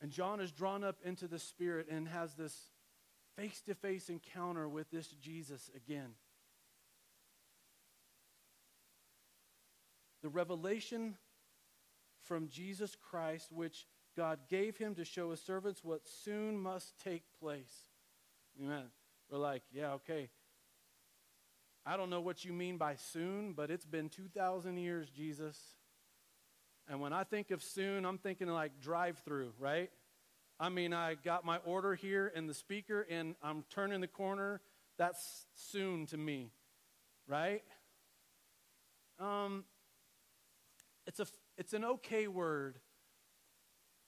And 0.00 0.10
John 0.10 0.40
is 0.40 0.52
drawn 0.52 0.84
up 0.84 0.96
into 1.04 1.26
the 1.26 1.38
Spirit 1.38 1.88
and 1.90 2.08
has 2.08 2.34
this 2.34 2.56
face 3.36 3.60
to 3.62 3.74
face 3.74 4.08
encounter 4.08 4.68
with 4.68 4.90
this 4.90 5.08
Jesus 5.08 5.70
again. 5.74 6.10
The 10.22 10.28
revelation 10.28 11.16
from 12.24 12.48
Jesus 12.48 12.96
Christ, 12.96 13.52
which 13.52 13.86
God 14.16 14.40
gave 14.48 14.76
him 14.76 14.94
to 14.96 15.04
show 15.04 15.30
his 15.30 15.40
servants 15.40 15.84
what 15.84 16.06
soon 16.06 16.58
must 16.58 16.98
take 16.98 17.22
place. 17.40 17.88
Amen. 18.60 18.84
We're 19.30 19.38
like, 19.38 19.62
yeah, 19.72 19.92
okay. 19.92 20.30
I 21.86 21.96
don't 21.96 22.10
know 22.10 22.20
what 22.20 22.44
you 22.44 22.52
mean 22.52 22.76
by 22.76 22.96
soon, 22.96 23.52
but 23.52 23.70
it's 23.70 23.86
been 23.86 24.08
2,000 24.08 24.78
years, 24.78 25.08
Jesus. 25.10 25.58
And 26.88 27.00
when 27.00 27.12
I 27.12 27.24
think 27.24 27.50
of 27.50 27.62
soon, 27.62 28.04
I'm 28.04 28.18
thinking 28.18 28.48
like 28.48 28.80
drive 28.80 29.18
through, 29.24 29.52
right? 29.58 29.90
I 30.58 30.70
mean, 30.70 30.92
I 30.92 31.14
got 31.14 31.44
my 31.44 31.58
order 31.58 31.94
here 31.94 32.32
in 32.34 32.46
the 32.46 32.54
speaker 32.54 33.06
and 33.08 33.36
I'm 33.42 33.64
turning 33.70 34.00
the 34.00 34.08
corner. 34.08 34.60
That's 34.96 35.46
soon 35.54 36.06
to 36.06 36.16
me, 36.16 36.50
right? 37.28 37.62
Um, 39.20 39.64
it's, 41.06 41.20
a, 41.20 41.26
it's 41.56 41.74
an 41.74 41.84
okay 41.84 42.26
word, 42.26 42.78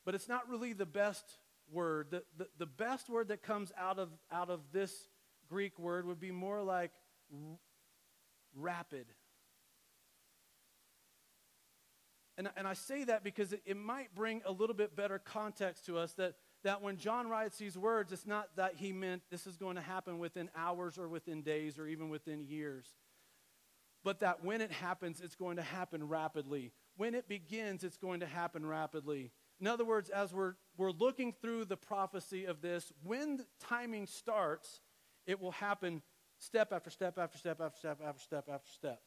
but 0.05 0.14
it's 0.16 0.28
not 0.28 0.48
really 0.48 0.72
the 0.72 0.86
best 0.86 1.24
word. 1.73 2.09
The, 2.11 2.23
the, 2.37 2.47
the 2.59 2.66
best 2.66 3.09
word 3.09 3.29
that 3.29 3.43
comes 3.43 3.73
out 3.79 3.99
of, 3.99 4.11
out 4.31 4.51
of 4.51 4.61
this 4.73 5.09
Greek 5.49 5.79
word 5.79 6.07
would 6.07 6.21
be 6.21 6.31
more 6.31 6.62
like 6.62 6.93
r- 7.33 7.59
rapid. 8.55 9.07
And, 12.39 12.49
and 12.57 12.66
I 12.66 12.73
say 12.73 13.05
that 13.05 13.23
because 13.23 13.53
it, 13.53 13.61
it 13.66 13.77
might 13.77 14.14
bring 14.14 14.41
a 14.47 14.53
little 14.53 14.75
bit 14.75 14.97
better 14.97 15.18
context 15.18 15.85
to 15.87 15.99
us 15.99 16.12
that, 16.14 16.37
that 16.64 16.81
when 16.81 16.97
John 16.97 17.29
writes 17.29 17.59
these 17.59 17.77
words, 17.77 18.12
it's 18.12 18.27
not 18.27 18.57
that 18.57 18.77
he 18.77 18.93
meant 18.93 19.23
this 19.31 19.47
is 19.47 19.57
going 19.57 19.77
to 19.77 19.83
happen 19.83 20.18
within 20.18 20.49
hours 20.57 20.97
or 20.97 21.09
within 21.09 21.43
days 21.43 21.79
or 21.79 21.87
even 21.87 22.09
within 22.09 22.43
years. 22.43 22.87
But 24.03 24.21
that 24.21 24.43
when 24.43 24.62
it 24.62 24.73
happens, 24.73 25.21
it's 25.21 25.35
going 25.35 25.57
to 25.57 25.62
happen 25.62 26.09
rapidly. 26.09 26.73
When 26.97 27.14
it 27.14 27.29
begins, 27.29 27.85
it's 27.85 27.99
going 27.99 28.21
to 28.21 28.27
happen 28.27 28.64
rapidly. 28.64 29.33
In 29.61 29.67
other 29.67 29.85
words, 29.85 30.09
as 30.09 30.33
we're, 30.33 30.55
we're 30.77 30.91
looking 30.91 31.33
through 31.33 31.67
the 31.67 31.77
prophecy 31.77 32.47
of 32.47 32.63
this, 32.63 32.93
when 33.05 33.37
the 33.37 33.47
timing 33.61 34.07
starts, 34.07 34.81
it 35.27 35.41
will 35.41 35.53
happen 35.53 36.03
step 36.39 36.73
after 36.73 36.91
step 36.91 37.19
after 37.19 37.37
step 37.37 37.61
after 37.61 37.79
step 37.79 38.01
after 38.05 38.23
step 38.23 38.49
after 38.51 38.71
step. 38.71 39.01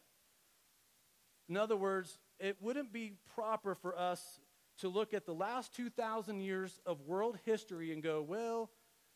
In 1.49 1.58
other 1.58 1.76
words, 1.76 2.20
it 2.39 2.58
wouldn't 2.62 2.93
be 2.93 3.14
proper 3.36 3.76
for 3.76 3.97
us 3.97 4.39
to 4.80 4.89
look 4.89 5.14
at 5.14 5.26
the 5.26 5.34
last 5.34 5.76
2,000 5.76 6.39
years 6.39 6.80
of 6.86 7.01
world 7.01 7.38
history 7.45 7.91
and 7.91 8.01
go, 8.01 8.22
well, 8.22 8.70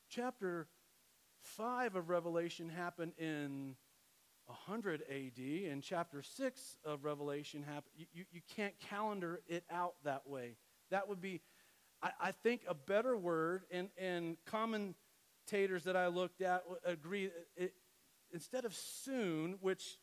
chapter 0.09 0.67
5 1.41 1.95
of 1.95 2.09
Revelation 2.09 2.69
happened 2.69 3.13
in 3.17 3.75
100 4.45 5.03
AD, 5.09 5.71
and 5.71 5.83
chapter 5.83 6.21
6 6.21 6.77
of 6.85 7.03
Revelation 7.03 7.63
happened. 7.63 7.93
You, 7.95 8.05
you, 8.13 8.25
you 8.31 8.41
can't 8.55 8.73
calendar 8.79 9.41
it 9.47 9.63
out 9.69 9.95
that 10.03 10.27
way. 10.27 10.55
That 10.91 11.07
would 11.07 11.21
be, 11.21 11.41
I, 12.01 12.11
I 12.19 12.31
think, 12.31 12.61
a 12.67 12.73
better 12.73 13.17
word, 13.17 13.63
and, 13.71 13.89
and 13.97 14.37
commentators 14.45 15.83
that 15.85 15.95
I 15.95 16.07
looked 16.07 16.41
at 16.41 16.63
agree, 16.85 17.27
uh, 17.27 17.29
it, 17.55 17.73
instead 18.31 18.65
of 18.65 18.73
soon, 18.75 19.57
which 19.61 19.97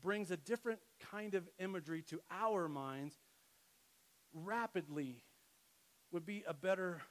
brings 0.00 0.30
a 0.30 0.36
different 0.36 0.80
kind 1.10 1.34
of 1.34 1.48
imagery 1.58 2.02
to 2.02 2.20
our 2.30 2.68
minds, 2.68 3.16
rapidly 4.32 5.22
would 6.12 6.24
be 6.24 6.44
a 6.46 6.54
better, 6.54 7.02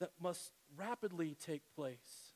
that 0.00 0.10
must 0.20 0.52
rapidly 0.76 1.36
take 1.44 1.62
place. 1.74 2.32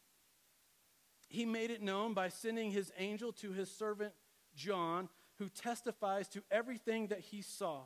He 1.28 1.46
made 1.46 1.70
it 1.70 1.82
known 1.82 2.12
by 2.12 2.28
sending 2.28 2.70
his 2.70 2.92
angel 2.98 3.32
to 3.34 3.52
his 3.52 3.70
servant 3.70 4.12
John, 4.54 5.08
who 5.38 5.48
testifies 5.48 6.28
to 6.28 6.42
everything 6.50 7.08
that 7.08 7.20
he 7.20 7.42
saw. 7.42 7.82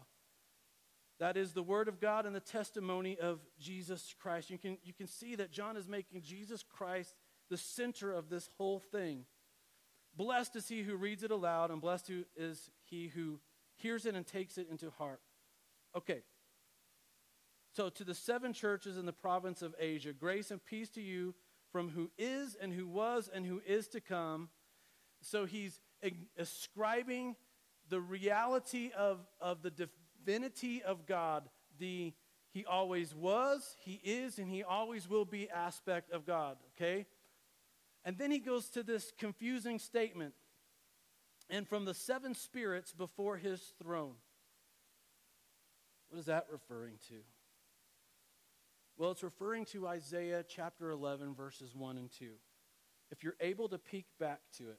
That 1.18 1.36
is 1.36 1.52
the 1.52 1.62
word 1.62 1.88
of 1.88 2.00
God 2.00 2.26
and 2.26 2.34
the 2.34 2.40
testimony 2.40 3.18
of 3.18 3.40
Jesus 3.58 4.14
Christ. 4.20 4.50
You 4.50 4.58
can, 4.58 4.76
you 4.84 4.92
can 4.92 5.06
see 5.06 5.34
that 5.36 5.50
John 5.50 5.76
is 5.76 5.88
making 5.88 6.22
Jesus 6.22 6.62
Christ 6.62 7.14
the 7.48 7.56
center 7.56 8.12
of 8.12 8.28
this 8.28 8.50
whole 8.58 8.80
thing. 8.80 9.24
Blessed 10.14 10.56
is 10.56 10.68
he 10.68 10.82
who 10.82 10.96
reads 10.96 11.22
it 11.22 11.30
aloud, 11.30 11.70
and 11.70 11.80
blessed 11.80 12.10
is 12.36 12.70
he 12.84 13.08
who 13.08 13.40
hears 13.76 14.06
it 14.06 14.14
and 14.14 14.26
takes 14.26 14.58
it 14.58 14.68
into 14.70 14.90
heart. 14.90 15.20
Okay. 15.94 16.22
So, 17.74 17.90
to 17.90 18.04
the 18.04 18.14
seven 18.14 18.52
churches 18.54 18.96
in 18.96 19.04
the 19.04 19.12
province 19.12 19.60
of 19.60 19.74
Asia, 19.78 20.12
grace 20.14 20.50
and 20.50 20.64
peace 20.64 20.88
to 20.90 21.02
you 21.02 21.34
from 21.70 21.90
who 21.90 22.10
is 22.16 22.56
and 22.58 22.72
who 22.72 22.86
was 22.86 23.28
and 23.32 23.44
who 23.44 23.60
is 23.66 23.88
to 23.88 24.00
come. 24.00 24.48
So, 25.20 25.44
he's 25.44 25.80
ascribing 26.38 27.36
the 27.88 28.00
reality 28.00 28.90
of, 28.96 29.20
of 29.40 29.62
the 29.62 29.70
divinity 30.26 30.82
of 30.82 31.06
God, 31.06 31.48
the 31.78 32.12
He 32.50 32.64
always 32.66 33.14
was, 33.14 33.76
He 33.80 34.00
is, 34.04 34.38
and 34.38 34.48
He 34.48 34.62
always 34.62 35.08
will 35.08 35.24
be 35.24 35.48
aspect 35.48 36.10
of 36.12 36.26
God, 36.26 36.56
okay? 36.74 37.06
And 38.06 38.16
then 38.16 38.30
he 38.30 38.38
goes 38.38 38.68
to 38.68 38.84
this 38.84 39.12
confusing 39.18 39.80
statement 39.80 40.32
and 41.50 41.68
from 41.68 41.84
the 41.84 41.92
seven 41.92 42.34
spirits 42.34 42.92
before 42.92 43.36
his 43.36 43.72
throne. 43.82 44.14
What 46.08 46.20
is 46.20 46.26
that 46.26 46.46
referring 46.50 46.98
to? 47.08 47.16
Well, 48.96 49.10
it's 49.10 49.24
referring 49.24 49.64
to 49.66 49.88
Isaiah 49.88 50.44
chapter 50.48 50.90
11, 50.90 51.34
verses 51.34 51.74
1 51.74 51.98
and 51.98 52.10
2. 52.12 52.30
If 53.10 53.24
you're 53.24 53.36
able 53.40 53.68
to 53.70 53.78
peek 53.78 54.06
back 54.20 54.38
to 54.58 54.70
it, 54.70 54.78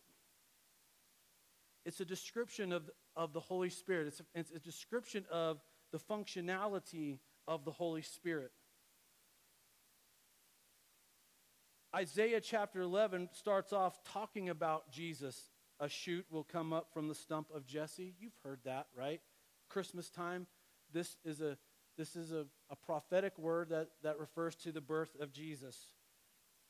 it's 1.87 2.01
a 2.01 2.05
description 2.05 2.73
of, 2.73 2.89
of 3.15 3.31
the 3.31 3.39
Holy 3.39 3.69
Spirit, 3.69 4.07
it's 4.07 4.19
a, 4.19 4.23
it's 4.35 4.51
a 4.51 4.59
description 4.59 5.23
of 5.31 5.63
the 5.93 5.97
functionality 5.97 7.19
of 7.47 7.63
the 7.63 7.71
Holy 7.71 8.01
Spirit. 8.01 8.51
Isaiah 11.95 12.41
chapter 12.41 12.81
11 12.81 13.29
starts 13.31 13.71
off 13.71 14.03
talking 14.03 14.49
about 14.49 14.91
Jesus. 14.91 15.49
A 15.79 15.87
shoot 15.87 16.25
will 16.29 16.43
come 16.43 16.73
up 16.73 16.91
from 16.91 17.07
the 17.07 17.15
stump 17.15 17.47
of 17.55 17.65
Jesse. 17.65 18.15
You've 18.19 18.37
heard 18.43 18.59
that, 18.65 18.87
right? 18.93 19.21
Christmas 19.69 20.09
time. 20.09 20.45
This 20.91 21.15
is 21.23 21.39
a, 21.39 21.57
this 21.97 22.17
is 22.17 22.33
a, 22.33 22.47
a 22.69 22.75
prophetic 22.75 23.39
word 23.39 23.69
that, 23.69 23.87
that 24.03 24.19
refers 24.19 24.55
to 24.55 24.73
the 24.73 24.81
birth 24.81 25.15
of 25.21 25.31
Jesus. 25.31 25.77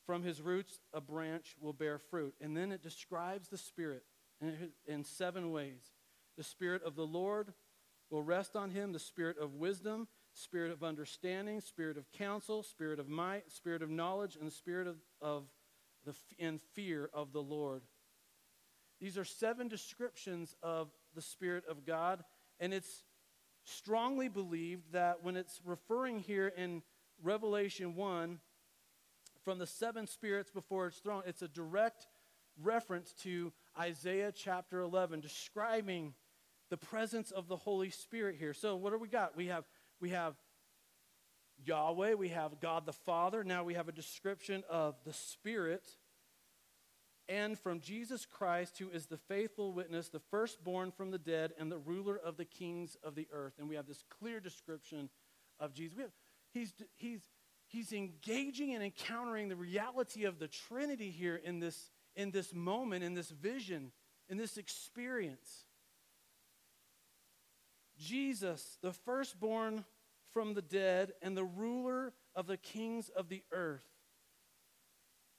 From 0.06 0.22
his 0.22 0.40
roots, 0.40 0.78
a 0.94 1.00
branch 1.00 1.56
will 1.60 1.72
bear 1.72 1.98
fruit. 1.98 2.34
And 2.40 2.56
then 2.56 2.70
it 2.70 2.84
describes 2.84 3.48
the 3.48 3.58
Spirit 3.58 4.04
in, 4.86 5.04
seven 5.04 5.50
ways. 5.52 5.82
The 6.36 6.44
Spirit 6.44 6.82
of 6.84 6.94
the 6.94 7.06
Lord 7.06 7.52
will 8.10 8.22
rest 8.22 8.56
on 8.56 8.70
him, 8.70 8.92
the 8.92 8.98
Spirit 8.98 9.36
of 9.38 9.54
wisdom 9.54 10.08
spirit 10.38 10.70
of 10.72 10.82
understanding, 10.84 11.60
spirit 11.60 11.96
of 11.96 12.10
counsel, 12.12 12.62
spirit 12.62 12.98
of 12.98 13.08
might, 13.08 13.50
spirit 13.50 13.82
of 13.82 13.90
knowledge, 13.90 14.36
and 14.36 14.46
the 14.46 14.54
spirit 14.54 14.86
of, 14.86 14.96
of 15.20 15.44
the 16.04 16.14
and 16.38 16.60
fear 16.74 17.10
of 17.12 17.32
the 17.32 17.42
Lord. 17.42 17.82
These 19.00 19.18
are 19.18 19.24
seven 19.24 19.68
descriptions 19.68 20.54
of 20.62 20.90
the 21.14 21.22
Spirit 21.22 21.64
of 21.68 21.84
God, 21.84 22.24
and 22.58 22.72
it's 22.72 23.04
strongly 23.64 24.28
believed 24.28 24.92
that 24.92 25.22
when 25.22 25.36
it's 25.36 25.60
referring 25.64 26.20
here 26.20 26.52
in 26.56 26.82
Revelation 27.22 27.94
1 27.94 28.38
from 29.44 29.58
the 29.58 29.66
seven 29.66 30.06
spirits 30.06 30.50
before 30.50 30.86
its 30.86 30.98
throne, 30.98 31.22
it's 31.26 31.42
a 31.42 31.48
direct 31.48 32.06
reference 32.60 33.12
to 33.22 33.52
Isaiah 33.78 34.32
chapter 34.32 34.80
11, 34.80 35.20
describing 35.20 36.14
the 36.70 36.76
presence 36.76 37.30
of 37.30 37.48
the 37.48 37.56
Holy 37.56 37.90
Spirit 37.90 38.36
here. 38.36 38.52
So, 38.54 38.76
what 38.76 38.92
do 38.92 38.98
we 38.98 39.08
got? 39.08 39.36
We 39.36 39.46
have 39.46 39.64
we 40.00 40.10
have 40.10 40.34
Yahweh, 41.64 42.14
we 42.14 42.28
have 42.28 42.60
God 42.60 42.86
the 42.86 42.92
Father. 42.92 43.42
Now 43.42 43.64
we 43.64 43.74
have 43.74 43.88
a 43.88 43.92
description 43.92 44.62
of 44.70 44.94
the 45.04 45.12
Spirit. 45.12 45.88
and 47.28 47.58
from 47.58 47.80
Jesus 47.80 48.24
Christ, 48.24 48.78
who 48.78 48.88
is 48.88 49.06
the 49.06 49.18
faithful 49.18 49.72
witness, 49.72 50.08
the 50.08 50.20
firstborn 50.30 50.90
from 50.90 51.10
the 51.10 51.18
dead, 51.18 51.52
and 51.58 51.70
the 51.70 51.76
ruler 51.78 52.16
of 52.16 52.36
the 52.36 52.44
kings 52.46 52.96
of 53.02 53.14
the 53.14 53.28
earth. 53.32 53.54
And 53.58 53.68
we 53.68 53.76
have 53.76 53.86
this 53.86 54.02
clear 54.08 54.40
description 54.40 55.10
of 55.60 55.74
Jesus. 55.74 55.96
We 55.96 56.02
Have, 56.04 56.12
he's, 56.52 56.72
he's, 56.96 57.20
he's 57.66 57.92
engaging 57.92 58.74
and 58.74 58.82
encountering 58.82 59.48
the 59.48 59.56
reality 59.56 60.24
of 60.24 60.38
the 60.38 60.48
Trinity 60.48 61.10
here 61.10 61.36
in 61.36 61.60
this, 61.60 61.90
in 62.18 62.32
this 62.32 62.52
moment, 62.52 63.02
in 63.02 63.14
this 63.14 63.30
vision, 63.30 63.92
in 64.28 64.36
this 64.36 64.58
experience. 64.58 65.64
Jesus, 67.96 68.76
the 68.82 68.92
firstborn 68.92 69.84
from 70.34 70.52
the 70.52 70.62
dead, 70.62 71.12
and 71.22 71.34
the 71.34 71.44
ruler 71.44 72.12
of 72.34 72.46
the 72.46 72.58
kings 72.58 73.08
of 73.08 73.30
the 73.30 73.42
earth 73.50 73.86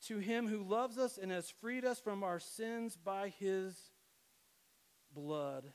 to 0.08 0.18
him 0.18 0.48
who 0.48 0.64
loves 0.64 0.98
us 0.98 1.18
and 1.18 1.32
has 1.32 1.50
freed 1.62 1.86
us 1.86 2.00
from 2.00 2.24
our 2.24 2.40
sins 2.40 2.96
by 2.96 3.30
his 3.40 3.78
blood. 5.14 5.66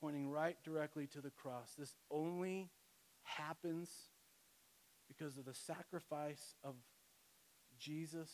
Pointing 0.00 0.30
right 0.30 0.56
directly 0.64 1.06
to 1.08 1.20
the 1.20 1.30
cross. 1.30 1.74
This 1.78 1.94
only 2.10 2.70
happens 3.22 3.90
because 5.08 5.36
of 5.36 5.44
the 5.44 5.54
sacrifice 5.54 6.54
of 6.64 6.74
Jesus, 7.78 8.30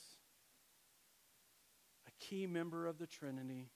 a 2.07 2.25
key 2.25 2.47
member 2.47 2.87
of 2.87 2.99
the 2.99 3.07
Trinity, 3.07 3.71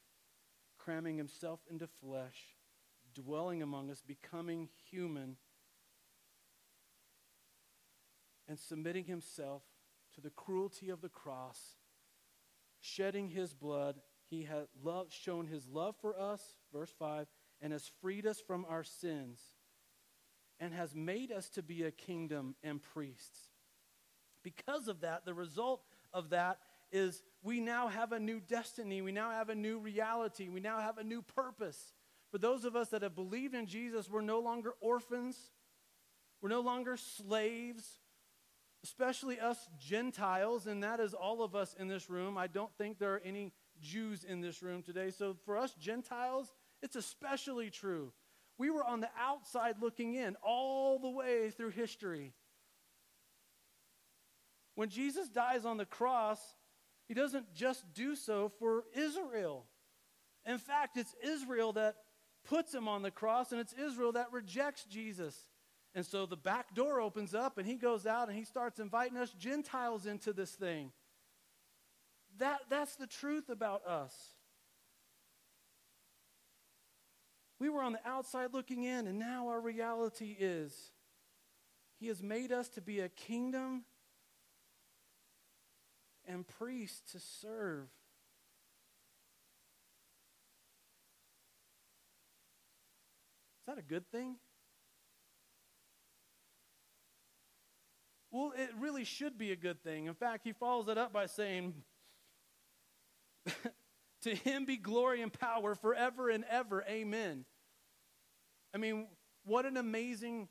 cramming 0.79 1.17
himself 1.17 1.61
into 1.71 1.87
flesh, 1.87 2.57
dwelling 3.15 3.63
among 3.63 3.91
us, 3.91 4.03
becoming 4.07 4.69
human 4.91 5.37
and 8.49 8.59
submitting 8.59 9.05
himself 9.05 9.63
to 10.15 10.21
the 10.21 10.31
cruelty 10.31 10.89
of 10.89 11.01
the 11.03 11.09
cross, 11.09 11.77
shedding 12.81 13.29
his 13.29 13.53
blood. 13.53 14.01
He 14.25 14.49
loved, 14.83 15.13
shown 15.13 15.47
his 15.47 15.69
love 15.69 15.97
for 16.01 16.19
us, 16.19 16.57
verse 16.73 16.93
5, 16.99 17.27
and 17.61 17.73
has 17.73 17.91
freed 18.01 18.27
us 18.27 18.41
from 18.41 18.65
our 18.69 18.85
sins 18.85 19.41
and 20.61 20.73
has 20.75 20.95
made 20.95 21.31
us 21.31 21.49
to 21.51 21.63
be 21.63 21.85
a 21.85 21.91
kingdom 21.91 22.55
and 22.63 22.83
priests. 22.83 23.48
Because 24.43 24.89
of 24.89 25.01
that, 25.01 25.25
the 25.25 25.35
result 25.35 25.83
of 26.13 26.31
that 26.31 26.59
is 26.91 27.23
we 27.43 27.61
now 27.61 27.89
have 27.89 28.13
a 28.13 28.19
new 28.19 28.41
destiny. 28.41 29.03
We 29.03 29.13
now 29.13 29.31
have 29.31 29.51
a 29.51 29.55
new 29.55 29.79
reality. 29.79 30.49
We 30.49 30.61
now 30.61 30.81
have 30.81 30.99
a 30.99 31.05
new 31.05 31.23
purpose. 31.23 31.93
For 32.31 32.39
those 32.39 32.65
of 32.65 32.77
us 32.77 32.89
that 32.91 33.03
have 33.03 33.15
believed 33.15 33.55
in 33.55 33.67
Jesus, 33.67 34.09
we're 34.09 34.21
no 34.21 34.41
longer 34.41 34.73
orphans. 34.81 35.37
We're 36.41 36.51
no 36.51 36.61
longer 36.61 36.97
slaves 36.97 38.01
especially 38.85 39.41
us 39.41 39.69
Gentiles, 39.79 40.67
and 40.67 40.83
that 40.83 41.01
is 41.01 41.15
all 41.15 41.43
of 41.43 41.55
us 41.55 41.75
in 41.79 41.89
this 41.89 42.09
room. 42.09 42.39
I 42.39 42.47
don't 42.47 42.73
think 42.79 42.99
there 42.99 43.15
are 43.15 43.23
any 43.25 43.53
Jews 43.81 44.25
in 44.25 44.41
this 44.41 44.63
room 44.63 44.83
today. 44.83 45.11
So 45.11 45.37
for 45.45 45.57
us 45.57 45.75
Gentiles, 45.75 46.53
it's 46.83 46.97
especially 46.97 47.71
true. 47.71 48.13
We 48.57 48.71
were 48.71 48.85
on 48.85 49.01
the 49.01 49.11
outside 49.19 49.77
looking 49.81 50.15
in 50.15 50.37
all 50.43 50.99
the 50.99 51.11
way 51.11 51.51
through 51.51 51.71
history. 51.71 52.33
When 54.79 54.91
Jesus 54.91 55.29
dies 55.29 55.65
on 55.65 55.77
the 55.77 55.85
cross, 55.85 56.39
he 57.09 57.15
doesn't 57.15 57.53
just 57.53 57.83
do 57.95 58.15
so 58.15 58.53
for 58.61 58.85
Israel. 58.95 59.65
In 60.47 60.59
fact, 60.59 60.97
it's 60.97 61.17
Israel 61.21 61.73
that 61.73 61.97
puts 62.45 62.73
him 62.75 62.87
on 62.87 63.03
the 63.03 63.11
cross, 63.11 63.51
and 63.51 63.61
it's 63.61 63.73
Israel 63.73 64.13
that 64.13 64.29
rejects 64.31 64.85
Jesus. 64.85 65.37
And 65.97 66.07
so 66.07 66.27
the 66.27 66.37
back 66.37 66.77
door 66.77 67.01
opens 67.01 67.35
up 67.35 67.59
and 67.59 67.67
he 67.67 67.75
goes 67.75 68.07
out 68.07 68.29
and 68.29 68.39
he 68.39 68.45
starts 68.45 68.79
inviting 68.79 69.17
us 69.17 69.33
Gentiles 69.33 70.07
into 70.07 70.33
this 70.33 70.53
thing. 70.53 70.93
That, 72.39 72.61
that's 72.71 72.95
the 72.95 73.09
truth 73.09 73.49
about 73.49 73.85
us. 73.85 74.15
We 77.59 77.69
were 77.69 77.83
on 77.83 77.95
the 77.95 78.09
outside 78.09 78.51
looking 78.53 78.85
in, 78.85 79.09
and 79.09 79.19
now 79.19 79.49
our 79.49 79.61
reality 79.61 80.37
is 80.39 80.73
He 81.99 82.07
has 82.07 82.23
made 82.23 82.53
us 82.53 82.69
to 82.69 82.81
be 82.81 83.01
a 83.01 83.09
kingdom 83.09 83.83
and 86.29 86.47
priests 86.47 87.13
to 87.13 87.19
serve. 87.19 87.89
Is 93.61 93.67
that 93.67 93.79
a 93.79 93.83
good 93.83 94.09
thing? 94.11 94.37
Well, 98.31 98.53
it 98.57 98.71
really 98.79 99.05
should 99.05 99.39
be 99.39 99.53
a 99.53 99.57
good 99.57 99.83
thing. 99.83 100.07
In 100.07 100.15
fact, 100.15 100.45
he 100.45 100.53
follows 100.53 100.89
it 100.89 100.99
up 100.99 101.13
by 101.13 101.27
saying, 101.27 101.75
To 104.23 104.35
him 104.35 104.65
be 104.65 104.77
glory 104.77 105.23
and 105.23 105.33
power 105.33 105.75
forever 105.75 106.29
and 106.29 106.45
ever. 106.51 106.85
Amen. 106.89 107.45
I 108.75 108.79
mean, 108.79 109.07
what 109.45 109.65
an 109.65 109.77
amazing 109.77 110.49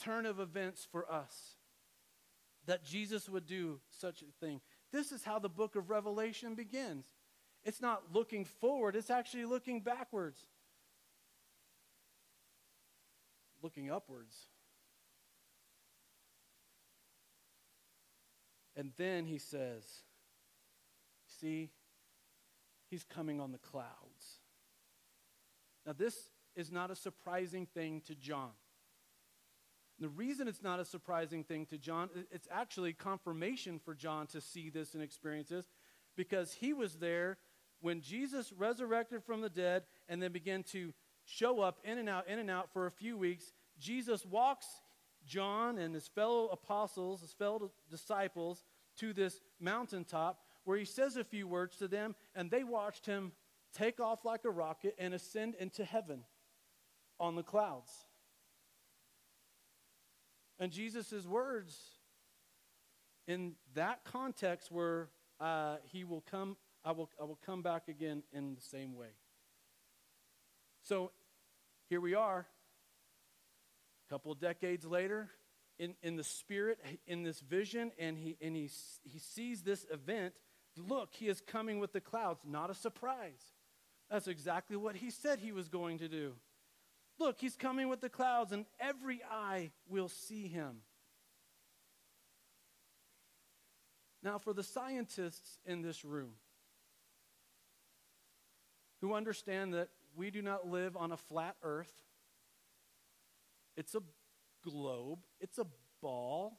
turn 0.00 0.26
of 0.26 0.40
events 0.40 0.86
for 0.90 1.10
us 1.10 1.55
that 2.66 2.84
Jesus 2.84 3.28
would 3.28 3.46
do 3.46 3.80
such 3.90 4.22
a 4.22 4.44
thing. 4.44 4.60
This 4.92 5.12
is 5.12 5.24
how 5.24 5.38
the 5.38 5.48
book 5.48 5.76
of 5.76 5.90
Revelation 5.90 6.54
begins. 6.54 7.06
It's 7.64 7.80
not 7.80 8.02
looking 8.12 8.44
forward, 8.44 8.94
it's 8.94 9.10
actually 9.10 9.44
looking 9.44 9.80
backwards, 9.80 10.38
looking 13.62 13.90
upwards. 13.90 14.36
And 18.76 18.92
then 18.96 19.24
he 19.24 19.38
says, 19.38 19.84
See, 21.40 21.70
he's 22.88 23.04
coming 23.04 23.40
on 23.40 23.52
the 23.52 23.58
clouds. 23.58 24.40
Now, 25.84 25.92
this 25.92 26.30
is 26.54 26.70
not 26.72 26.90
a 26.90 26.96
surprising 26.96 27.66
thing 27.66 28.02
to 28.06 28.14
John. 28.14 28.50
The 29.98 30.08
reason 30.08 30.46
it's 30.46 30.62
not 30.62 30.78
a 30.78 30.84
surprising 30.84 31.42
thing 31.42 31.66
to 31.66 31.78
John, 31.78 32.10
it's 32.30 32.48
actually 32.50 32.92
confirmation 32.92 33.78
for 33.78 33.94
John 33.94 34.26
to 34.28 34.40
see 34.40 34.68
this 34.68 34.94
and 34.94 35.02
experience 35.02 35.48
this 35.48 35.66
because 36.16 36.52
he 36.52 36.72
was 36.74 36.96
there 36.96 37.38
when 37.80 38.02
Jesus 38.02 38.52
resurrected 38.52 39.24
from 39.24 39.40
the 39.40 39.48
dead 39.48 39.84
and 40.08 40.22
then 40.22 40.32
began 40.32 40.62
to 40.64 40.92
show 41.24 41.60
up 41.60 41.78
in 41.82 41.98
and 41.98 42.08
out, 42.08 42.28
in 42.28 42.38
and 42.38 42.50
out 42.50 42.70
for 42.72 42.86
a 42.86 42.90
few 42.90 43.16
weeks. 43.16 43.52
Jesus 43.78 44.26
walks 44.26 44.66
John 45.26 45.78
and 45.78 45.94
his 45.94 46.08
fellow 46.08 46.48
apostles, 46.48 47.22
his 47.22 47.32
fellow 47.32 47.70
disciples, 47.90 48.64
to 48.98 49.12
this 49.12 49.40
mountaintop 49.60 50.40
where 50.64 50.76
he 50.76 50.84
says 50.84 51.16
a 51.16 51.24
few 51.24 51.46
words 51.46 51.76
to 51.76 51.88
them, 51.88 52.14
and 52.34 52.50
they 52.50 52.64
watched 52.64 53.06
him 53.06 53.32
take 53.72 54.00
off 54.00 54.24
like 54.24 54.44
a 54.44 54.50
rocket 54.50 54.94
and 54.98 55.14
ascend 55.14 55.54
into 55.60 55.84
heaven 55.84 56.24
on 57.20 57.36
the 57.36 57.42
clouds. 57.42 58.06
And 60.58 60.72
Jesus' 60.72 61.26
words 61.26 61.76
in 63.28 63.54
that 63.74 64.04
context 64.04 64.70
were, 64.70 65.10
uh, 65.40 65.76
He 65.84 66.04
will 66.04 66.24
come, 66.30 66.56
I 66.84 66.92
will, 66.92 67.10
I 67.20 67.24
will 67.24 67.38
come 67.44 67.62
back 67.62 67.88
again 67.88 68.22
in 68.32 68.54
the 68.54 68.60
same 68.60 68.94
way. 68.94 69.08
So 70.82 71.10
here 71.88 72.00
we 72.00 72.14
are, 72.14 72.46
a 74.08 74.12
couple 74.12 74.32
decades 74.34 74.84
later, 74.84 75.30
in, 75.78 75.94
in 76.02 76.16
the 76.16 76.24
spirit, 76.24 76.78
in 77.06 77.22
this 77.22 77.40
vision, 77.40 77.92
and, 77.98 78.16
he, 78.16 78.36
and 78.40 78.56
he, 78.56 78.70
he 79.02 79.18
sees 79.18 79.62
this 79.62 79.84
event. 79.92 80.32
Look, 80.76 81.10
he 81.12 81.28
is 81.28 81.40
coming 81.40 81.80
with 81.80 81.92
the 81.92 82.00
clouds. 82.00 82.40
Not 82.46 82.70
a 82.70 82.74
surprise. 82.74 83.42
That's 84.10 84.28
exactly 84.28 84.76
what 84.76 84.96
he 84.96 85.10
said 85.10 85.40
he 85.40 85.52
was 85.52 85.68
going 85.68 85.98
to 85.98 86.08
do. 86.08 86.34
Look, 87.18 87.40
he's 87.40 87.56
coming 87.56 87.88
with 87.88 88.00
the 88.00 88.10
clouds, 88.10 88.52
and 88.52 88.66
every 88.78 89.22
eye 89.30 89.70
will 89.88 90.08
see 90.08 90.48
him. 90.48 90.82
Now, 94.22 94.38
for 94.38 94.52
the 94.52 94.62
scientists 94.62 95.58
in 95.64 95.82
this 95.82 96.04
room 96.04 96.32
who 99.00 99.14
understand 99.14 99.74
that 99.74 99.88
we 100.16 100.30
do 100.30 100.42
not 100.42 100.66
live 100.66 100.96
on 100.96 101.12
a 101.12 101.16
flat 101.16 101.56
earth, 101.62 101.92
it's 103.76 103.94
a 103.94 104.02
globe, 104.64 105.20
it's 105.40 105.58
a 105.58 105.66
ball. 106.02 106.58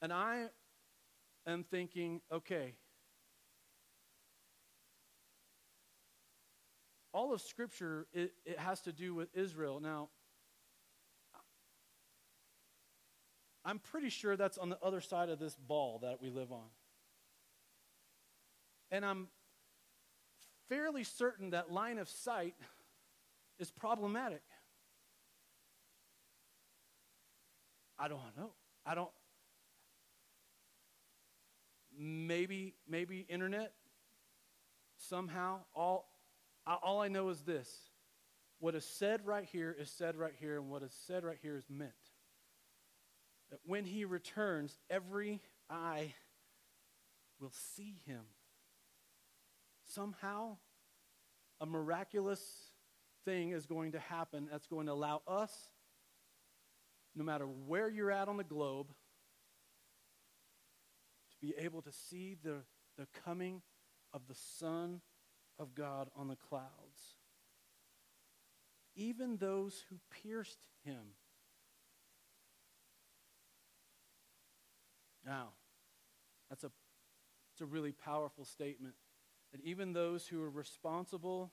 And 0.00 0.12
I 0.12 0.46
am 1.46 1.64
thinking, 1.64 2.22
okay, 2.32 2.74
all 7.12 7.32
of 7.32 7.40
Scripture, 7.40 8.06
it, 8.12 8.32
it 8.44 8.58
has 8.58 8.80
to 8.82 8.92
do 8.92 9.14
with 9.14 9.28
Israel. 9.34 9.80
Now, 9.80 10.08
I'm 13.64 13.78
pretty 13.78 14.08
sure 14.08 14.36
that's 14.36 14.58
on 14.58 14.68
the 14.70 14.78
other 14.82 15.00
side 15.00 15.28
of 15.28 15.38
this 15.38 15.54
ball 15.54 16.00
that 16.02 16.20
we 16.20 16.30
live 16.30 16.50
on. 16.50 16.66
And 18.90 19.04
I'm 19.04 19.28
fairly 20.68 21.04
certain 21.04 21.50
that 21.50 21.70
line 21.70 21.98
of 21.98 22.08
sight 22.08 22.54
is 23.58 23.70
problematic. 23.70 24.42
I 27.98 28.08
don't 28.08 28.20
know. 28.36 28.50
I 28.84 28.94
don't. 28.94 29.10
maybe 31.98 32.74
maybe 32.88 33.26
internet 33.28 33.72
somehow 34.96 35.60
all 35.74 36.11
all 36.66 37.00
I 37.00 37.08
know 37.08 37.28
is 37.30 37.42
this. 37.42 37.68
What 38.58 38.74
is 38.74 38.84
said 38.84 39.26
right 39.26 39.44
here 39.44 39.76
is 39.78 39.90
said 39.90 40.16
right 40.16 40.34
here 40.38 40.56
and 40.56 40.68
what 40.68 40.82
is 40.82 40.94
said 41.06 41.24
right 41.24 41.38
here 41.42 41.56
is 41.56 41.68
meant. 41.68 41.90
That 43.50 43.60
when 43.66 43.84
he 43.84 44.04
returns 44.04 44.78
every 44.88 45.40
eye 45.68 46.14
will 47.40 47.52
see 47.76 48.00
him. 48.06 48.22
Somehow 49.84 50.58
a 51.60 51.66
miraculous 51.66 52.40
thing 53.24 53.50
is 53.50 53.66
going 53.66 53.92
to 53.92 53.98
happen 53.98 54.48
that's 54.50 54.66
going 54.66 54.86
to 54.86 54.92
allow 54.92 55.22
us 55.26 55.52
no 57.14 57.24
matter 57.24 57.44
where 57.44 57.90
you're 57.90 58.10
at 58.10 58.28
on 58.28 58.36
the 58.36 58.44
globe 58.44 58.88
to 61.30 61.36
be 61.40 61.54
able 61.58 61.82
to 61.82 61.92
see 61.92 62.36
the, 62.42 62.62
the 62.96 63.06
coming 63.24 63.60
of 64.14 64.22
the 64.28 64.34
Son 64.34 65.00
of 65.62 65.74
God 65.74 66.08
on 66.16 66.28
the 66.28 66.36
clouds. 66.36 67.16
Even 68.94 69.38
those 69.38 69.84
who 69.88 69.96
pierced 70.22 70.58
him. 70.84 71.14
Now, 75.24 75.50
that's 76.50 76.64
a, 76.64 76.70
it's 77.52 77.62
a 77.62 77.66
really 77.66 77.92
powerful 77.92 78.44
statement. 78.44 78.94
That 79.52 79.62
even 79.62 79.92
those 79.92 80.26
who 80.26 80.42
are 80.42 80.50
responsible 80.50 81.52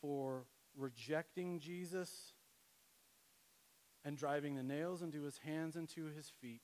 for 0.00 0.44
rejecting 0.76 1.58
Jesus 1.58 2.34
and 4.04 4.16
driving 4.16 4.54
the 4.54 4.62
nails 4.62 5.02
into 5.02 5.22
his 5.22 5.38
hands 5.38 5.76
and 5.76 5.88
to 5.90 6.06
his 6.06 6.30
feet 6.40 6.60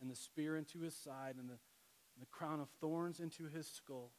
and 0.00 0.10
the 0.10 0.16
spear 0.16 0.56
into 0.56 0.80
his 0.80 0.94
side, 0.94 1.36
and 1.38 1.48
the, 1.48 1.58
and 2.14 2.22
the 2.22 2.26
crown 2.30 2.60
of 2.60 2.68
thorns 2.80 3.20
into 3.20 3.48
his 3.48 3.66
skull. 3.68 4.12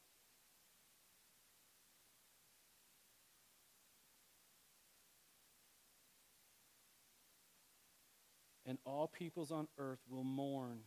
And 8.69 8.77
all 8.85 9.07
peoples 9.07 9.51
on 9.51 9.67
earth 9.79 9.97
will 10.07 10.23
mourn 10.23 10.81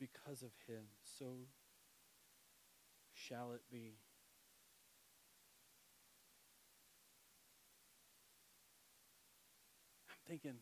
because 0.00 0.42
of 0.42 0.48
him. 0.66 0.84
So 1.18 1.26
shall 3.12 3.52
it 3.52 3.60
be. 3.70 3.98
I'm 10.08 10.16
thinking, 10.26 10.52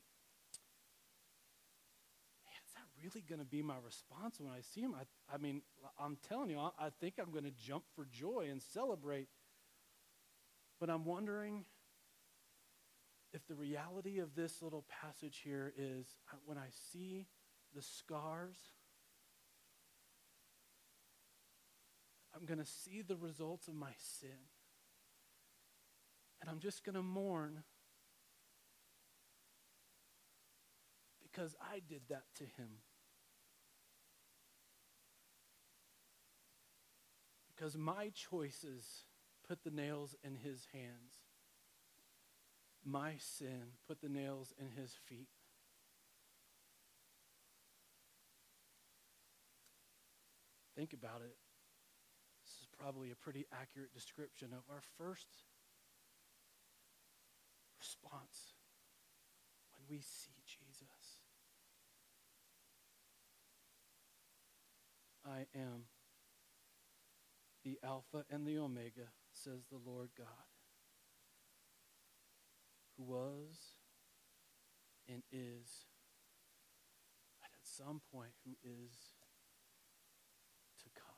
is 2.48 2.74
that 2.74 2.82
really 3.00 3.22
going 3.22 3.38
to 3.38 3.46
be 3.46 3.62
my 3.62 3.76
response 3.84 4.40
when 4.40 4.50
I 4.52 4.60
see 4.60 4.80
him? 4.80 4.96
I, 4.96 5.04
I 5.32 5.38
mean, 5.38 5.62
I'm 6.00 6.16
telling 6.28 6.50
you, 6.50 6.58
I, 6.58 6.70
I 6.80 6.88
think 7.00 7.14
I'm 7.20 7.30
going 7.30 7.44
to 7.44 7.52
jump 7.52 7.84
for 7.94 8.08
joy 8.10 8.48
and 8.50 8.60
celebrate. 8.60 9.28
But 10.80 10.90
I'm 10.90 11.04
wondering 11.04 11.64
if 13.34 13.44
the 13.48 13.54
reality 13.56 14.20
of 14.20 14.36
this 14.36 14.62
little 14.62 14.84
passage 15.02 15.40
here 15.42 15.72
is 15.76 16.06
when 16.46 16.56
I 16.56 16.68
see 16.92 17.26
the 17.74 17.82
scars, 17.82 18.56
I'm 22.32 22.46
going 22.46 22.60
to 22.60 22.64
see 22.64 23.02
the 23.02 23.16
results 23.16 23.66
of 23.66 23.74
my 23.74 23.90
sin. 23.98 24.38
And 26.40 26.48
I'm 26.48 26.60
just 26.60 26.84
going 26.84 26.94
to 26.94 27.02
mourn 27.02 27.64
because 31.22 31.56
I 31.60 31.80
did 31.88 32.02
that 32.10 32.24
to 32.36 32.44
him. 32.44 32.68
Because 37.56 37.76
my 37.76 38.10
choices 38.14 38.84
put 39.48 39.64
the 39.64 39.70
nails 39.70 40.14
in 40.22 40.36
his 40.36 40.68
hands. 40.72 41.23
My 42.84 43.14
sin 43.18 43.78
put 43.88 44.00
the 44.00 44.08
nails 44.08 44.52
in 44.58 44.68
his 44.80 44.92
feet. 45.08 45.28
Think 50.76 50.92
about 50.92 51.22
it. 51.22 51.36
This 52.44 52.60
is 52.60 52.68
probably 52.78 53.10
a 53.10 53.16
pretty 53.16 53.46
accurate 53.52 53.94
description 53.94 54.48
of 54.52 54.64
our 54.70 54.82
first 54.98 55.28
response 57.78 58.54
when 59.72 59.96
we 59.96 60.02
see 60.02 60.42
Jesus. 60.46 61.20
I 65.26 65.46
am 65.58 65.84
the 67.64 67.78
Alpha 67.82 68.24
and 68.30 68.46
the 68.46 68.58
Omega, 68.58 69.08
says 69.32 69.64
the 69.70 69.78
Lord 69.90 70.10
God, 70.18 70.26
who 72.96 73.04
was 73.04 73.76
and 75.08 75.22
is, 75.32 75.86
and 77.42 77.50
at 77.52 77.62
some 77.62 78.00
point 78.12 78.30
who 78.44 78.52
is 78.62 78.92
to 80.82 80.88
come. 80.94 81.14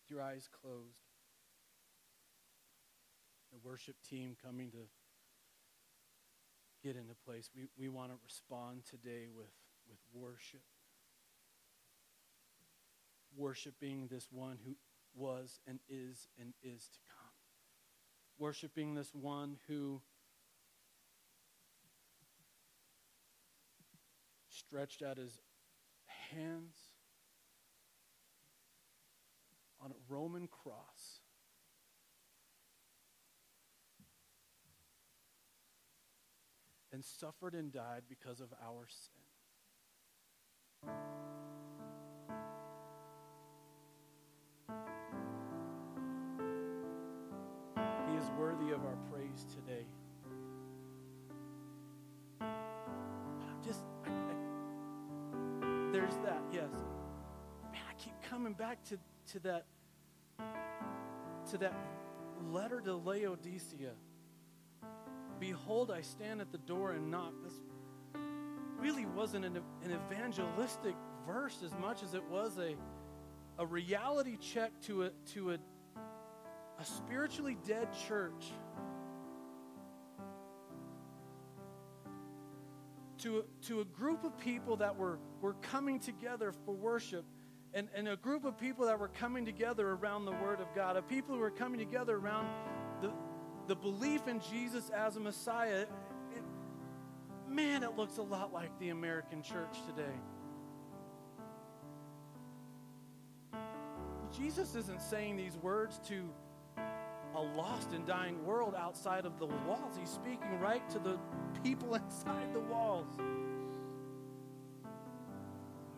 With 0.00 0.10
your 0.10 0.22
eyes 0.22 0.48
closed, 0.48 1.00
the 3.52 3.58
worship 3.62 3.96
team 4.08 4.36
coming 4.42 4.70
to 4.72 4.88
get 6.82 6.96
into 6.96 7.14
place, 7.24 7.48
we, 7.54 7.68
we 7.78 7.88
want 7.88 8.10
to 8.10 8.16
respond 8.24 8.82
today 8.84 9.28
with, 9.34 9.52
with 9.88 9.98
worship 10.12 10.62
worshiping 13.36 14.08
this 14.10 14.28
one 14.30 14.58
who 14.64 14.74
was 15.14 15.60
and 15.66 15.78
is 15.88 16.28
and 16.38 16.52
is 16.62 16.88
to 16.88 16.98
come. 17.08 17.21
Worshiping 18.38 18.94
this 18.94 19.14
one 19.14 19.56
who 19.68 20.00
stretched 24.48 25.02
out 25.02 25.16
his 25.16 25.38
hands 26.30 26.76
on 29.80 29.90
a 29.90 30.12
Roman 30.12 30.46
cross. 30.46 31.20
And 36.92 37.02
suffered 37.04 37.54
and 37.54 37.72
died 37.72 38.02
because 38.08 38.40
of 38.40 38.52
our 38.62 38.86
sin. 38.86 39.22
Worthy 48.42 48.72
of 48.72 48.84
our 48.84 48.96
praise 49.12 49.46
today. 49.54 49.84
Just, 53.64 53.84
I, 54.04 54.08
I, 54.08 54.34
there's 55.92 56.16
that, 56.24 56.42
yes. 56.52 56.68
Man, 57.70 57.82
I 57.88 57.94
keep 57.98 58.14
coming 58.28 58.54
back 58.54 58.82
to, 58.86 58.98
to 59.28 59.38
that, 59.44 59.66
to 61.52 61.58
that 61.58 61.72
letter 62.50 62.80
to 62.80 62.96
Laodicea. 62.96 63.92
Behold, 65.38 65.92
I 65.92 66.00
stand 66.00 66.40
at 66.40 66.50
the 66.50 66.58
door 66.58 66.90
and 66.90 67.12
knock. 67.12 67.34
This 67.44 67.54
really 68.80 69.06
wasn't 69.06 69.44
an, 69.44 69.58
an 69.84 70.00
evangelistic 70.10 70.96
verse 71.24 71.58
as 71.64 71.70
much 71.80 72.02
as 72.02 72.14
it 72.14 72.24
was 72.28 72.58
a, 72.58 72.74
a 73.60 73.66
reality 73.66 74.36
check 74.36 74.72
to 74.86 75.04
a, 75.04 75.10
to 75.34 75.52
a 75.52 75.58
a 76.78 76.84
spiritually 76.84 77.56
dead 77.66 77.88
church 78.08 78.52
to 83.18 83.38
a, 83.38 83.66
to 83.66 83.80
a 83.80 83.84
group 83.84 84.24
of 84.24 84.36
people 84.38 84.76
that 84.76 84.96
were, 84.96 85.18
were 85.40 85.54
coming 85.54 86.00
together 86.00 86.52
for 86.64 86.74
worship 86.74 87.24
and, 87.74 87.88
and 87.94 88.08
a 88.08 88.16
group 88.16 88.44
of 88.44 88.58
people 88.58 88.86
that 88.86 88.98
were 88.98 89.08
coming 89.08 89.44
together 89.46 89.90
around 89.90 90.24
the 90.24 90.32
Word 90.32 90.60
of 90.60 90.66
God, 90.74 90.96
a 90.96 91.02
people 91.02 91.34
who 91.34 91.40
were 91.40 91.50
coming 91.50 91.78
together 91.78 92.16
around 92.16 92.46
the, 93.00 93.10
the 93.66 93.74
belief 93.74 94.28
in 94.28 94.40
Jesus 94.40 94.90
as 94.90 95.16
a 95.16 95.20
Messiah. 95.20 95.86
It, 96.34 96.42
man, 97.48 97.82
it 97.82 97.96
looks 97.96 98.18
a 98.18 98.22
lot 98.22 98.52
like 98.52 98.78
the 98.78 98.90
American 98.90 99.42
church 99.42 99.78
today. 99.86 100.12
Jesus 104.36 104.74
isn't 104.74 105.00
saying 105.00 105.36
these 105.36 105.56
words 105.56 106.00
to 106.08 106.28
a 107.34 107.40
lost 107.40 107.92
and 107.92 108.06
dying 108.06 108.44
world 108.44 108.74
outside 108.76 109.24
of 109.24 109.38
the 109.38 109.46
walls. 109.46 109.96
He's 109.98 110.10
speaking 110.10 110.60
right 110.60 110.88
to 110.90 110.98
the 110.98 111.18
people 111.62 111.94
inside 112.06 112.52
the 112.52 112.60
walls. 112.60 113.08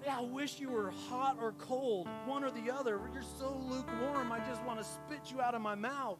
Yeah, 0.04 0.18
I 0.18 0.22
wish 0.22 0.60
you 0.60 0.70
were 0.70 0.90
hot 1.08 1.38
or 1.40 1.52
cold, 1.52 2.08
one 2.26 2.44
or 2.44 2.50
the 2.50 2.70
other. 2.70 3.00
You're 3.14 3.22
so 3.22 3.58
lukewarm, 3.68 4.32
I 4.32 4.38
just 4.40 4.62
want 4.64 4.78
to 4.78 4.84
spit 4.84 5.32
you 5.32 5.40
out 5.40 5.54
of 5.54 5.62
my 5.62 5.74
mouth. 5.74 6.18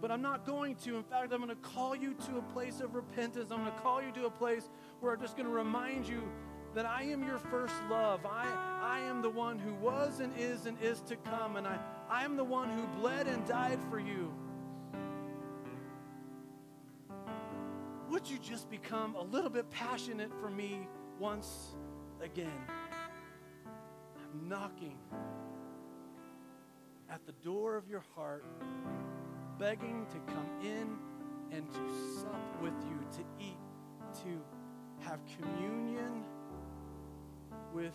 But 0.00 0.10
I'm 0.10 0.22
not 0.22 0.44
going 0.44 0.74
to. 0.76 0.96
In 0.96 1.04
fact, 1.04 1.32
I'm 1.32 1.40
going 1.40 1.48
to 1.48 1.54
call 1.54 1.94
you 1.94 2.14
to 2.26 2.38
a 2.38 2.42
place 2.42 2.80
of 2.80 2.96
repentance. 2.96 3.52
I'm 3.52 3.60
going 3.60 3.72
to 3.72 3.80
call 3.80 4.02
you 4.02 4.10
to 4.12 4.26
a 4.26 4.30
place 4.30 4.68
where 5.00 5.12
I'm 5.12 5.20
just 5.20 5.36
going 5.36 5.46
to 5.46 5.54
remind 5.54 6.08
you 6.08 6.22
that 6.74 6.86
I 6.86 7.02
am 7.04 7.24
your 7.24 7.38
first 7.38 7.74
love. 7.88 8.20
I, 8.26 8.46
I 8.82 8.98
am 8.98 9.22
the 9.22 9.30
one 9.30 9.60
who 9.60 9.74
was 9.74 10.18
and 10.18 10.32
is 10.36 10.66
and 10.66 10.76
is 10.82 11.00
to 11.02 11.14
come. 11.14 11.54
And 11.54 11.68
I, 11.68 11.78
I 12.10 12.24
am 12.24 12.36
the 12.36 12.42
one 12.42 12.68
who 12.68 12.84
bled 13.00 13.28
and 13.28 13.46
died 13.46 13.78
for 13.88 14.00
you. 14.00 14.34
Would 18.10 18.28
you 18.28 18.38
just 18.38 18.68
become 18.68 19.14
a 19.14 19.22
little 19.22 19.50
bit 19.50 19.70
passionate 19.70 20.32
for 20.40 20.50
me 20.50 20.88
once 21.20 21.76
again? 22.20 22.50
I'm 23.64 24.48
knocking 24.48 24.98
at 27.08 27.24
the 27.24 27.32
door 27.44 27.76
of 27.76 27.88
your 27.88 28.02
heart, 28.16 28.44
begging 29.60 30.06
to 30.10 30.32
come 30.32 30.50
in 30.60 30.98
and 31.56 31.70
to 31.70 32.20
sup 32.20 32.60
with 32.60 32.74
you, 32.88 32.98
to 33.12 33.24
eat, 33.38 33.58
to 34.24 35.06
have 35.06 35.20
communion 35.38 36.24
with. 37.72 37.94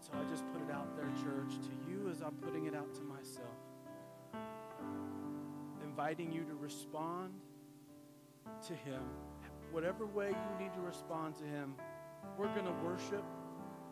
So 0.00 0.10
I 0.12 0.30
just 0.30 0.44
put 0.52 0.60
it 0.60 0.70
out 0.72 0.94
there, 0.96 1.06
church, 1.22 1.54
to 1.54 1.90
you 1.90 2.10
as 2.10 2.20
I'm 2.20 2.34
putting 2.34 2.66
it 2.66 2.74
out 2.74 2.94
to 2.94 3.02
myself. 3.02 3.56
Inviting 5.82 6.30
you 6.30 6.44
to 6.44 6.54
respond 6.54 7.32
to 8.66 8.74
Him. 8.74 9.00
Whatever 9.70 10.06
way 10.06 10.28
you 10.28 10.64
need 10.64 10.74
to 10.74 10.80
respond 10.80 11.36
to 11.36 11.44
Him, 11.44 11.74
we're 12.38 12.52
going 12.54 12.66
to 12.66 12.84
worship. 12.84 13.24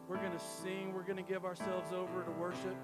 We're 0.09 0.19
going 0.19 0.33
to 0.33 0.45
sing. 0.63 0.93
We're 0.95 1.03
going 1.03 1.17
to 1.17 1.23
give 1.23 1.45
ourselves 1.45 1.93
over 1.93 2.23
to 2.23 2.31
worship. 2.33 2.77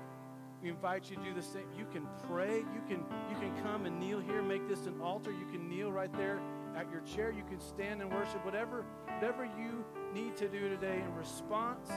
We 0.62 0.70
invite 0.70 1.10
you 1.10 1.16
to 1.16 1.22
do 1.22 1.34
the 1.34 1.42
same. 1.42 1.66
You 1.76 1.86
can 1.92 2.06
pray. 2.28 2.56
You 2.56 2.82
can 2.88 3.04
you 3.30 3.36
can 3.38 3.54
come 3.62 3.86
and 3.86 4.00
kneel 4.00 4.20
here. 4.20 4.42
Make 4.42 4.68
this 4.68 4.86
an 4.86 5.00
altar. 5.00 5.30
You 5.30 5.46
can 5.52 5.68
kneel 5.68 5.92
right 5.92 6.12
there 6.14 6.40
at 6.78 6.90
your 6.90 7.00
chair. 7.00 7.32
You 7.32 7.42
can 7.44 7.60
stand 7.60 8.00
and 8.00 8.12
worship. 8.12 8.44
Whatever 8.44 8.84
whatever 9.14 9.44
you 9.44 9.84
need 10.14 10.36
to 10.36 10.48
do 10.48 10.68
today 10.68 11.02
in 11.04 11.14
response 11.16 11.88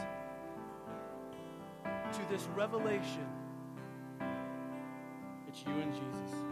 to 1.84 2.22
this 2.30 2.48
revelation. 2.56 3.28
It's 5.48 5.62
you 5.66 5.74
and 5.74 5.94
Jesus. 5.94 6.51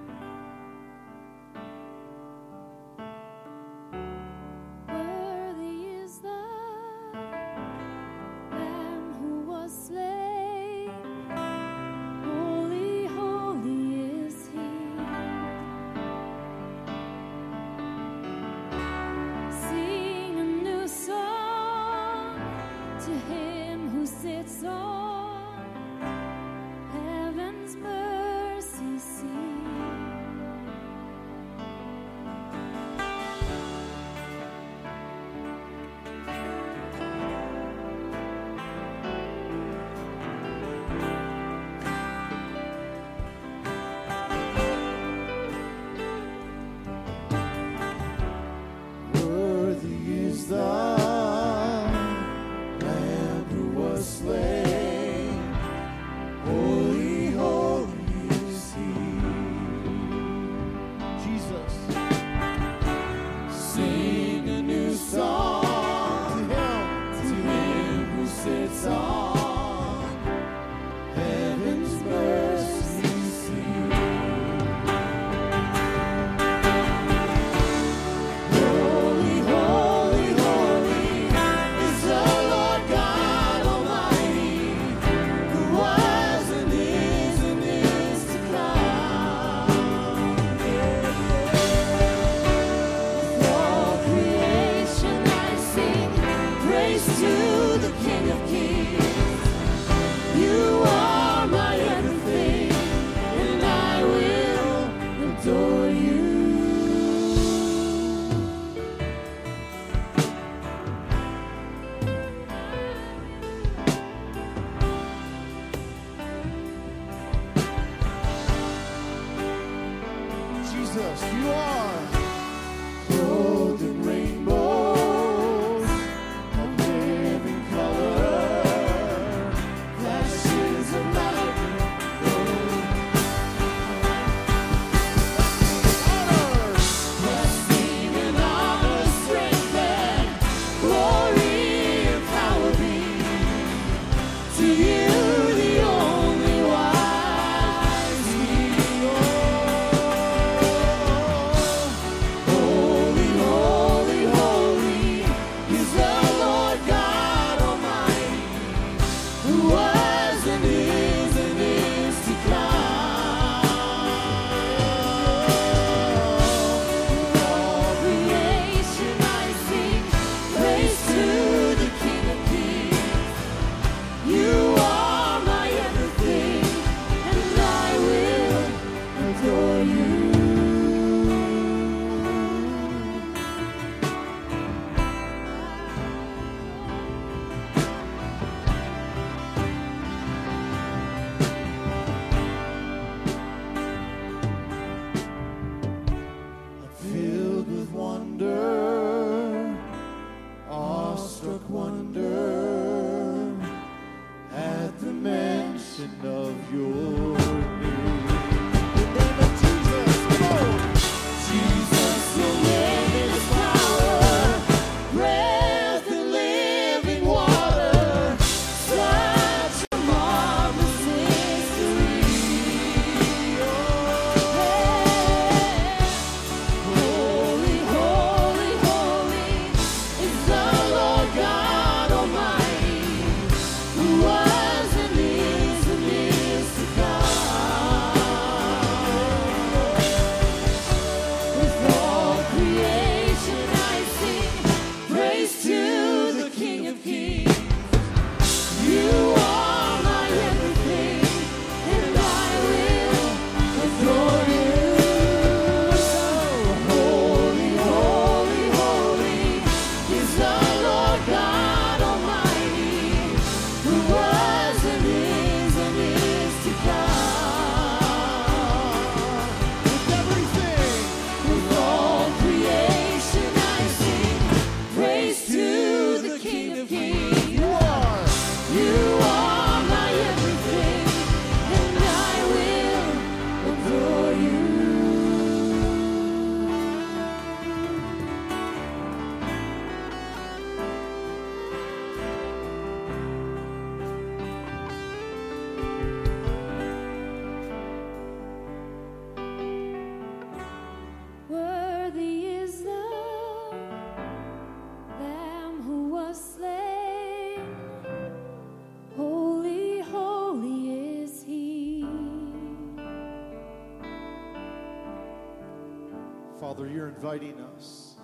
You're 317.09 317.15
inviting 317.15 317.59
us. 317.75 318.17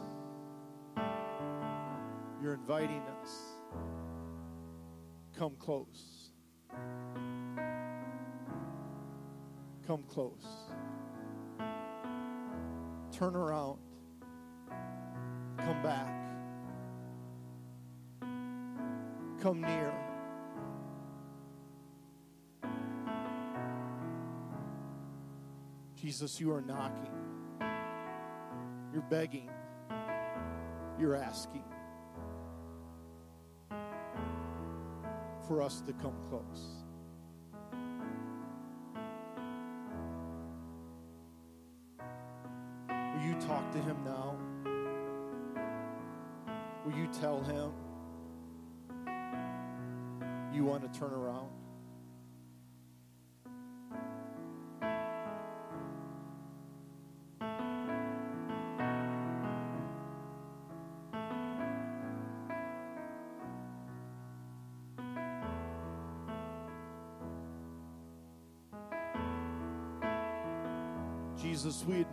You're 2.42 2.54
inviting 2.54 3.02
us. 3.22 3.40
Come 5.38 5.56
close. 5.58 6.30
Come 9.88 10.04
close. 10.08 10.46
Turn 13.12 13.36
around. 13.36 13.80
Come 15.58 15.82
back. 15.82 16.14
Come 19.42 19.62
near. 19.62 19.94
Jesus, 25.96 26.40
you 26.40 26.52
are 26.54 26.62
knocking. 26.62 27.16
You're 28.96 29.04
begging. 29.04 29.50
You're 30.98 31.18
asking 31.18 31.66
for 35.46 35.62
us 35.62 35.82
to 35.82 35.92
come 35.92 36.16
close. 36.30 36.86
Will 42.88 43.22
you 43.22 43.34
talk 43.42 43.70
to 43.74 43.80
him 43.80 43.98
now? 44.06 44.38
Will 46.86 46.98
you 46.98 47.10
tell 47.20 47.44
him 47.44 47.74
you 50.54 50.64
want 50.64 50.90
to 50.90 50.98
turn 50.98 51.12
around? 51.12 51.50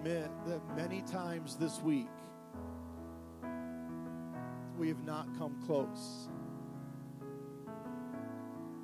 Admit 0.04 0.30
that 0.44 0.60
many 0.76 1.00
times 1.02 1.54
this 1.54 1.80
week 1.80 2.08
we 4.76 4.88
have 4.88 5.04
not 5.04 5.28
come 5.38 5.54
close. 5.64 6.28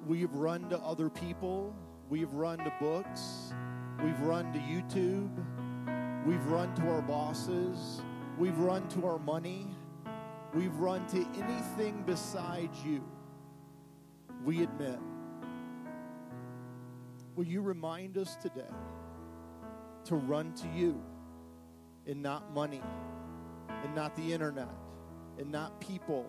We've 0.07 0.32
run 0.32 0.69
to 0.70 0.78
other 0.78 1.11
people, 1.11 1.74
we've 2.09 2.32
run 2.32 2.59
to 2.59 2.73
books, 2.81 3.53
we've 4.05 4.20
run 4.20 4.53
to 4.53 4.61
YouTube, 4.61 5.31
we've 6.24 6.45
run 6.47 6.73
to 6.77 6.89
our 6.89 7.03
bosses, 7.03 8.01
we've 8.39 8.59
run 8.59 8.86
to 8.90 9.05
our 9.05 9.19
money, 9.19 9.66
we've 10.55 10.77
run 10.77 11.05
to 11.09 11.27
anything 11.43 12.05
besides 12.07 12.78
you. 12.85 13.03
We 14.45 14.62
admit. 14.62 15.01
Will 17.35 17.47
you 17.47 17.61
remind 17.61 18.19
us 18.19 18.36
today? 18.36 18.70
To 20.09 20.17
run 20.17 20.55
to 20.55 20.67
you 20.75 20.99
and 22.07 22.23
not 22.23 22.55
money 22.55 22.81
and 23.69 23.95
not 23.95 24.17
the 24.17 24.33
internet 24.33 24.71
and 25.39 25.53
not 25.53 25.79
people, 25.81 26.27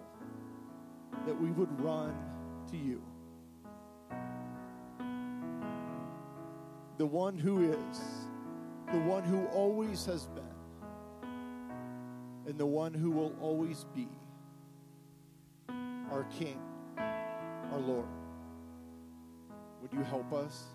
that 1.26 1.34
we 1.34 1.50
would 1.52 1.70
run 1.82 2.14
to 2.70 2.78
you. 2.78 3.02
The 6.98 7.06
one 7.06 7.38
who 7.38 7.72
is, 7.72 8.02
the 8.92 9.00
one 9.00 9.24
who 9.24 9.46
always 9.48 10.06
has 10.06 10.28
been, 10.28 10.44
and 12.46 12.58
the 12.58 12.66
one 12.66 12.94
who 12.94 13.10
will 13.10 13.34
always 13.40 13.86
be 13.96 14.10
our 16.12 16.26
King, 16.38 16.60
our 16.98 17.80
Lord. 17.80 18.08
Would 19.82 19.94
you 19.94 20.04
help 20.04 20.34
us? 20.34 20.66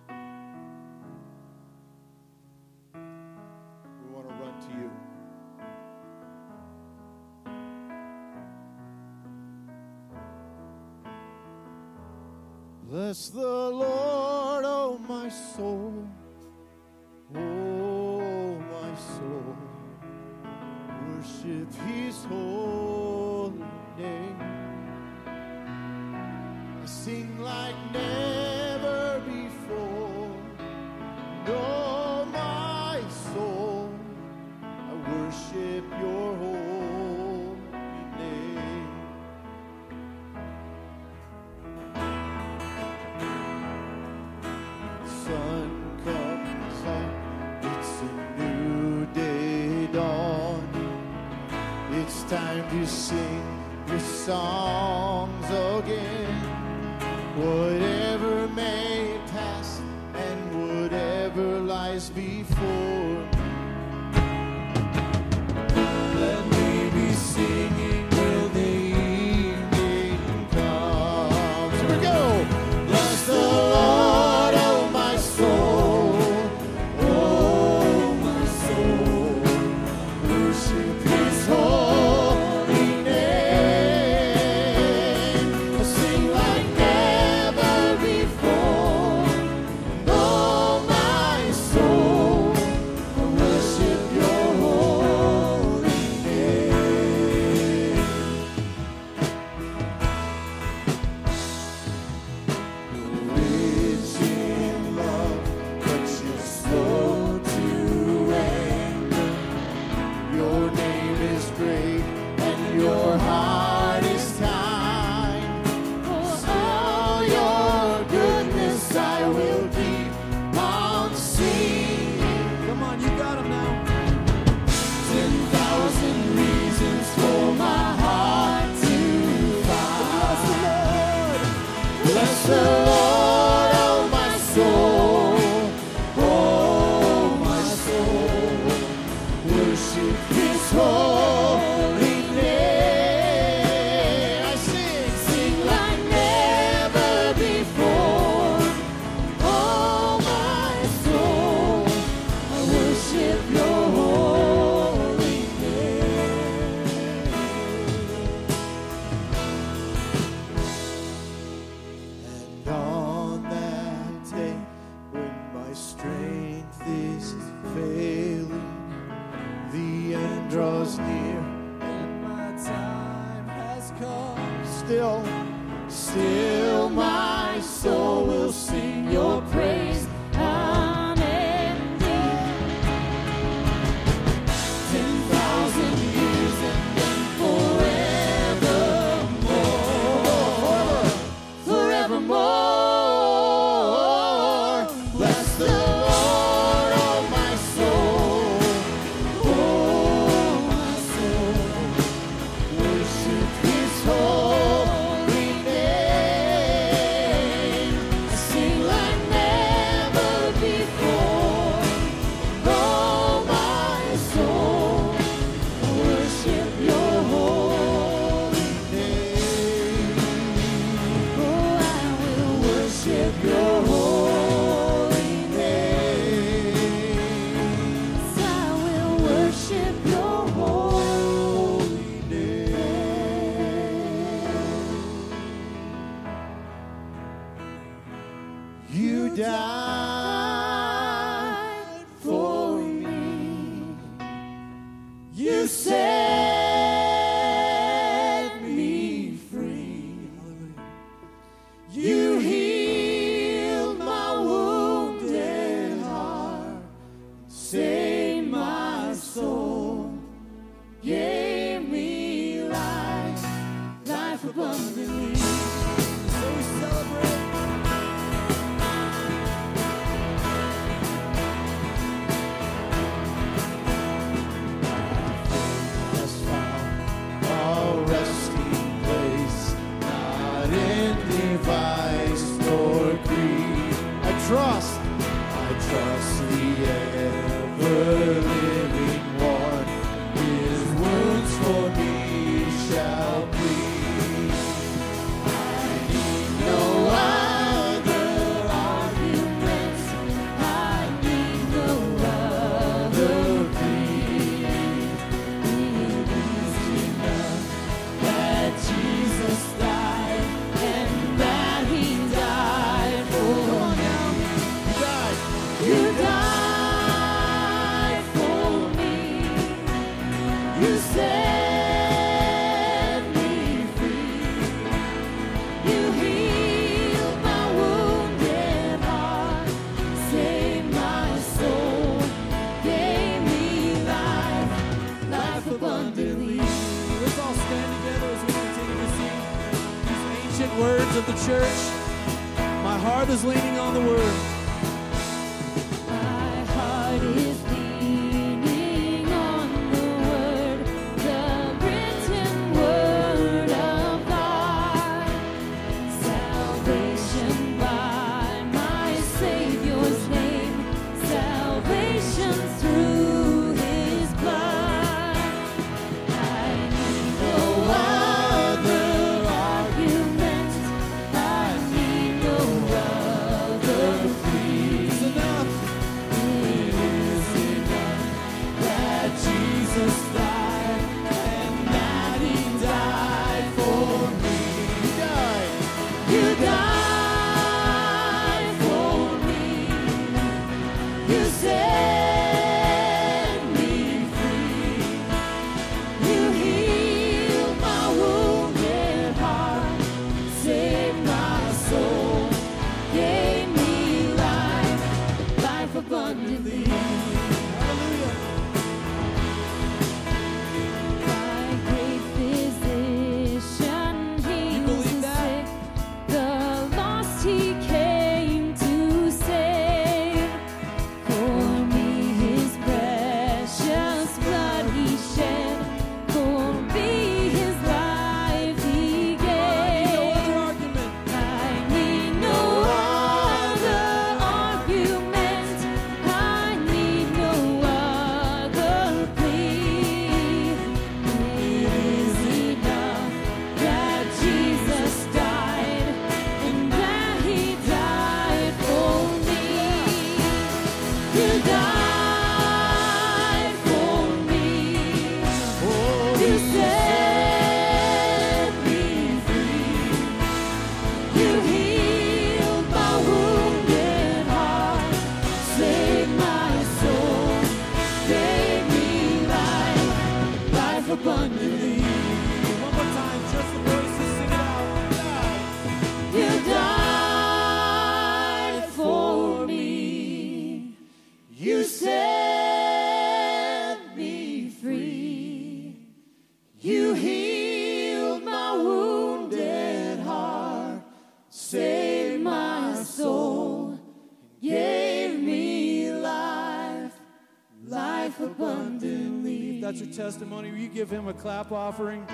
Clap 501.45 501.73
offering? 501.73 502.25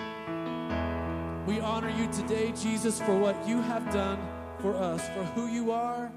We 1.45 1.59
honor 1.59 1.91
you 1.91 2.07
today, 2.13 2.53
Jesus, 2.53 3.01
for 3.01 3.19
what 3.19 3.35
you 3.45 3.61
have 3.61 3.93
done 3.93 4.21
for 4.61 4.77
us, 4.77 5.05
for 5.09 5.25
who 5.35 5.49
you 5.49 5.73
are, 5.73 6.13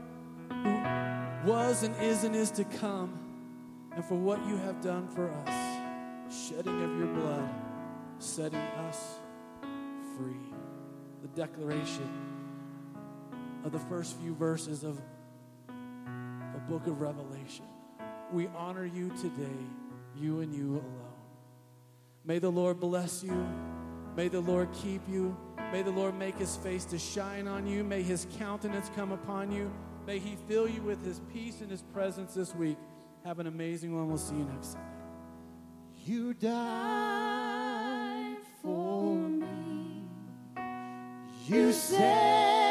who 0.51 1.49
was 1.51 1.81
and 1.81 1.95
is 1.99 2.23
and 2.23 2.35
is 2.35 2.51
to 2.51 2.63
come, 2.63 3.17
and 3.95 4.05
for 4.05 4.13
what 4.13 4.45
you 4.45 4.57
have 4.57 4.79
done 4.79 5.07
for 5.07 5.31
us. 5.31 6.47
Shedding 6.47 6.83
of 6.83 6.95
your 6.99 7.07
blood, 7.07 7.49
setting 8.19 8.59
us 8.59 9.15
free. 10.15 10.53
The 11.23 11.29
declaration 11.29 12.11
of 13.65 13.71
the 13.71 13.79
first 13.79 14.19
few 14.19 14.35
verses 14.35 14.83
of 14.83 15.01
the 15.65 16.59
book 16.69 16.85
of 16.85 17.01
Revelation. 17.01 17.65
We 18.31 18.49
honor 18.55 18.85
you 18.85 19.09
today, 19.19 19.65
you 20.15 20.41
and 20.41 20.53
you 20.53 20.73
alone. 20.73 21.02
May 22.25 22.39
the 22.39 22.49
Lord 22.49 22.79
bless 22.79 23.23
you. 23.23 23.47
May 24.15 24.29
the 24.29 24.39
Lord 24.39 24.69
keep 24.71 25.01
you. 25.09 25.35
May 25.71 25.81
the 25.81 25.91
Lord 25.91 26.15
make 26.15 26.37
his 26.37 26.55
face 26.55 26.85
to 26.85 26.97
shine 26.97 27.47
on 27.47 27.67
you. 27.67 27.83
May 27.83 28.01
his 28.01 28.27
countenance 28.37 28.89
come 28.95 29.11
upon 29.11 29.51
you. 29.51 29.71
May 30.07 30.19
he 30.19 30.37
fill 30.47 30.69
you 30.69 30.81
with 30.81 31.03
his 31.05 31.19
peace 31.33 31.61
and 31.61 31.69
his 31.69 31.81
presence 31.81 32.33
this 32.33 32.55
week. 32.55 32.77
Have 33.25 33.39
an 33.39 33.47
amazing 33.47 33.95
one. 33.95 34.07
We'll 34.07 34.17
see 34.17 34.35
you 34.35 34.45
next 34.45 34.73
Sunday. 34.73 34.87
You 36.05 36.33
died 36.33 38.37
for 38.61 39.15
me. 39.15 40.03
You 41.47 41.73
set 41.73 42.62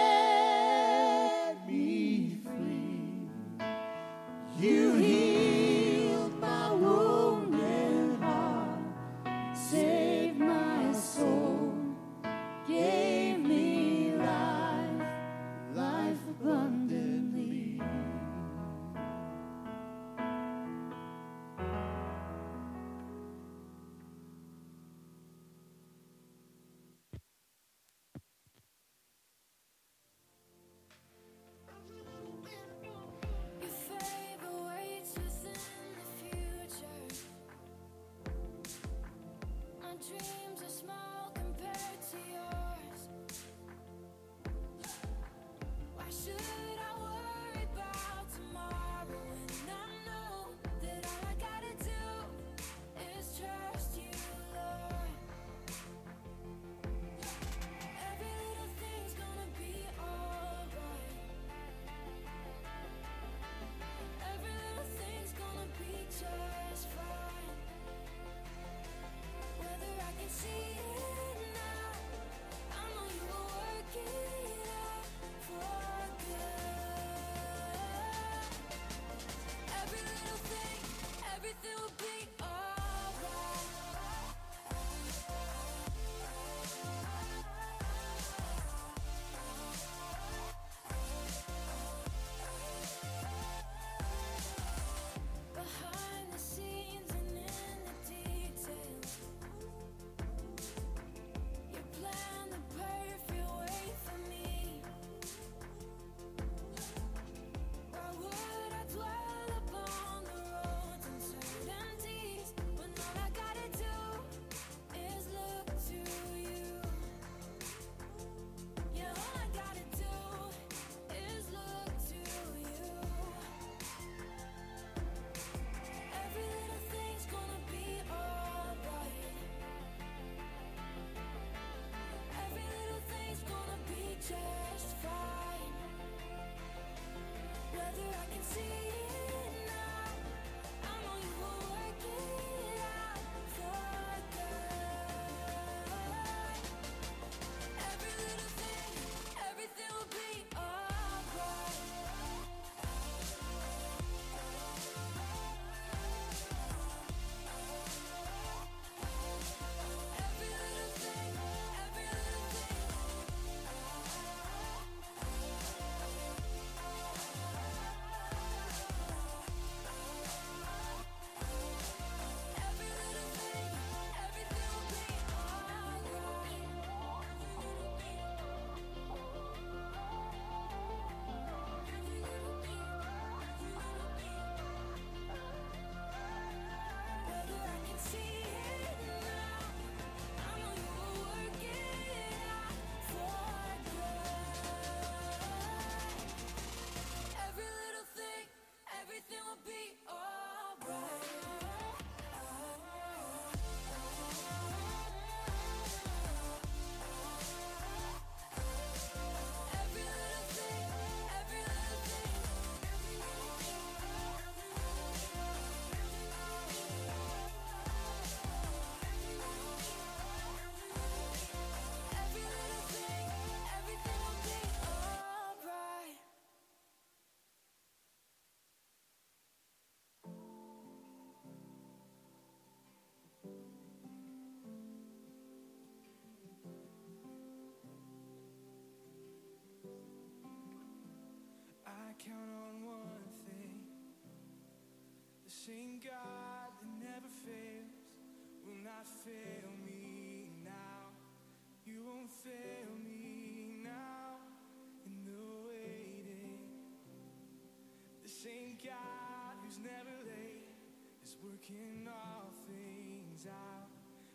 working 261.63 262.09
all 262.09 262.51
things 262.67 263.47
out. 263.47 263.89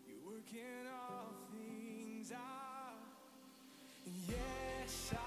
You're 0.07 0.17
working 0.25 0.87
all 0.87 1.33
things 1.51 2.31
out. 2.31 2.99
And 4.05 4.15
yes, 4.27 5.13
I. 5.13 5.26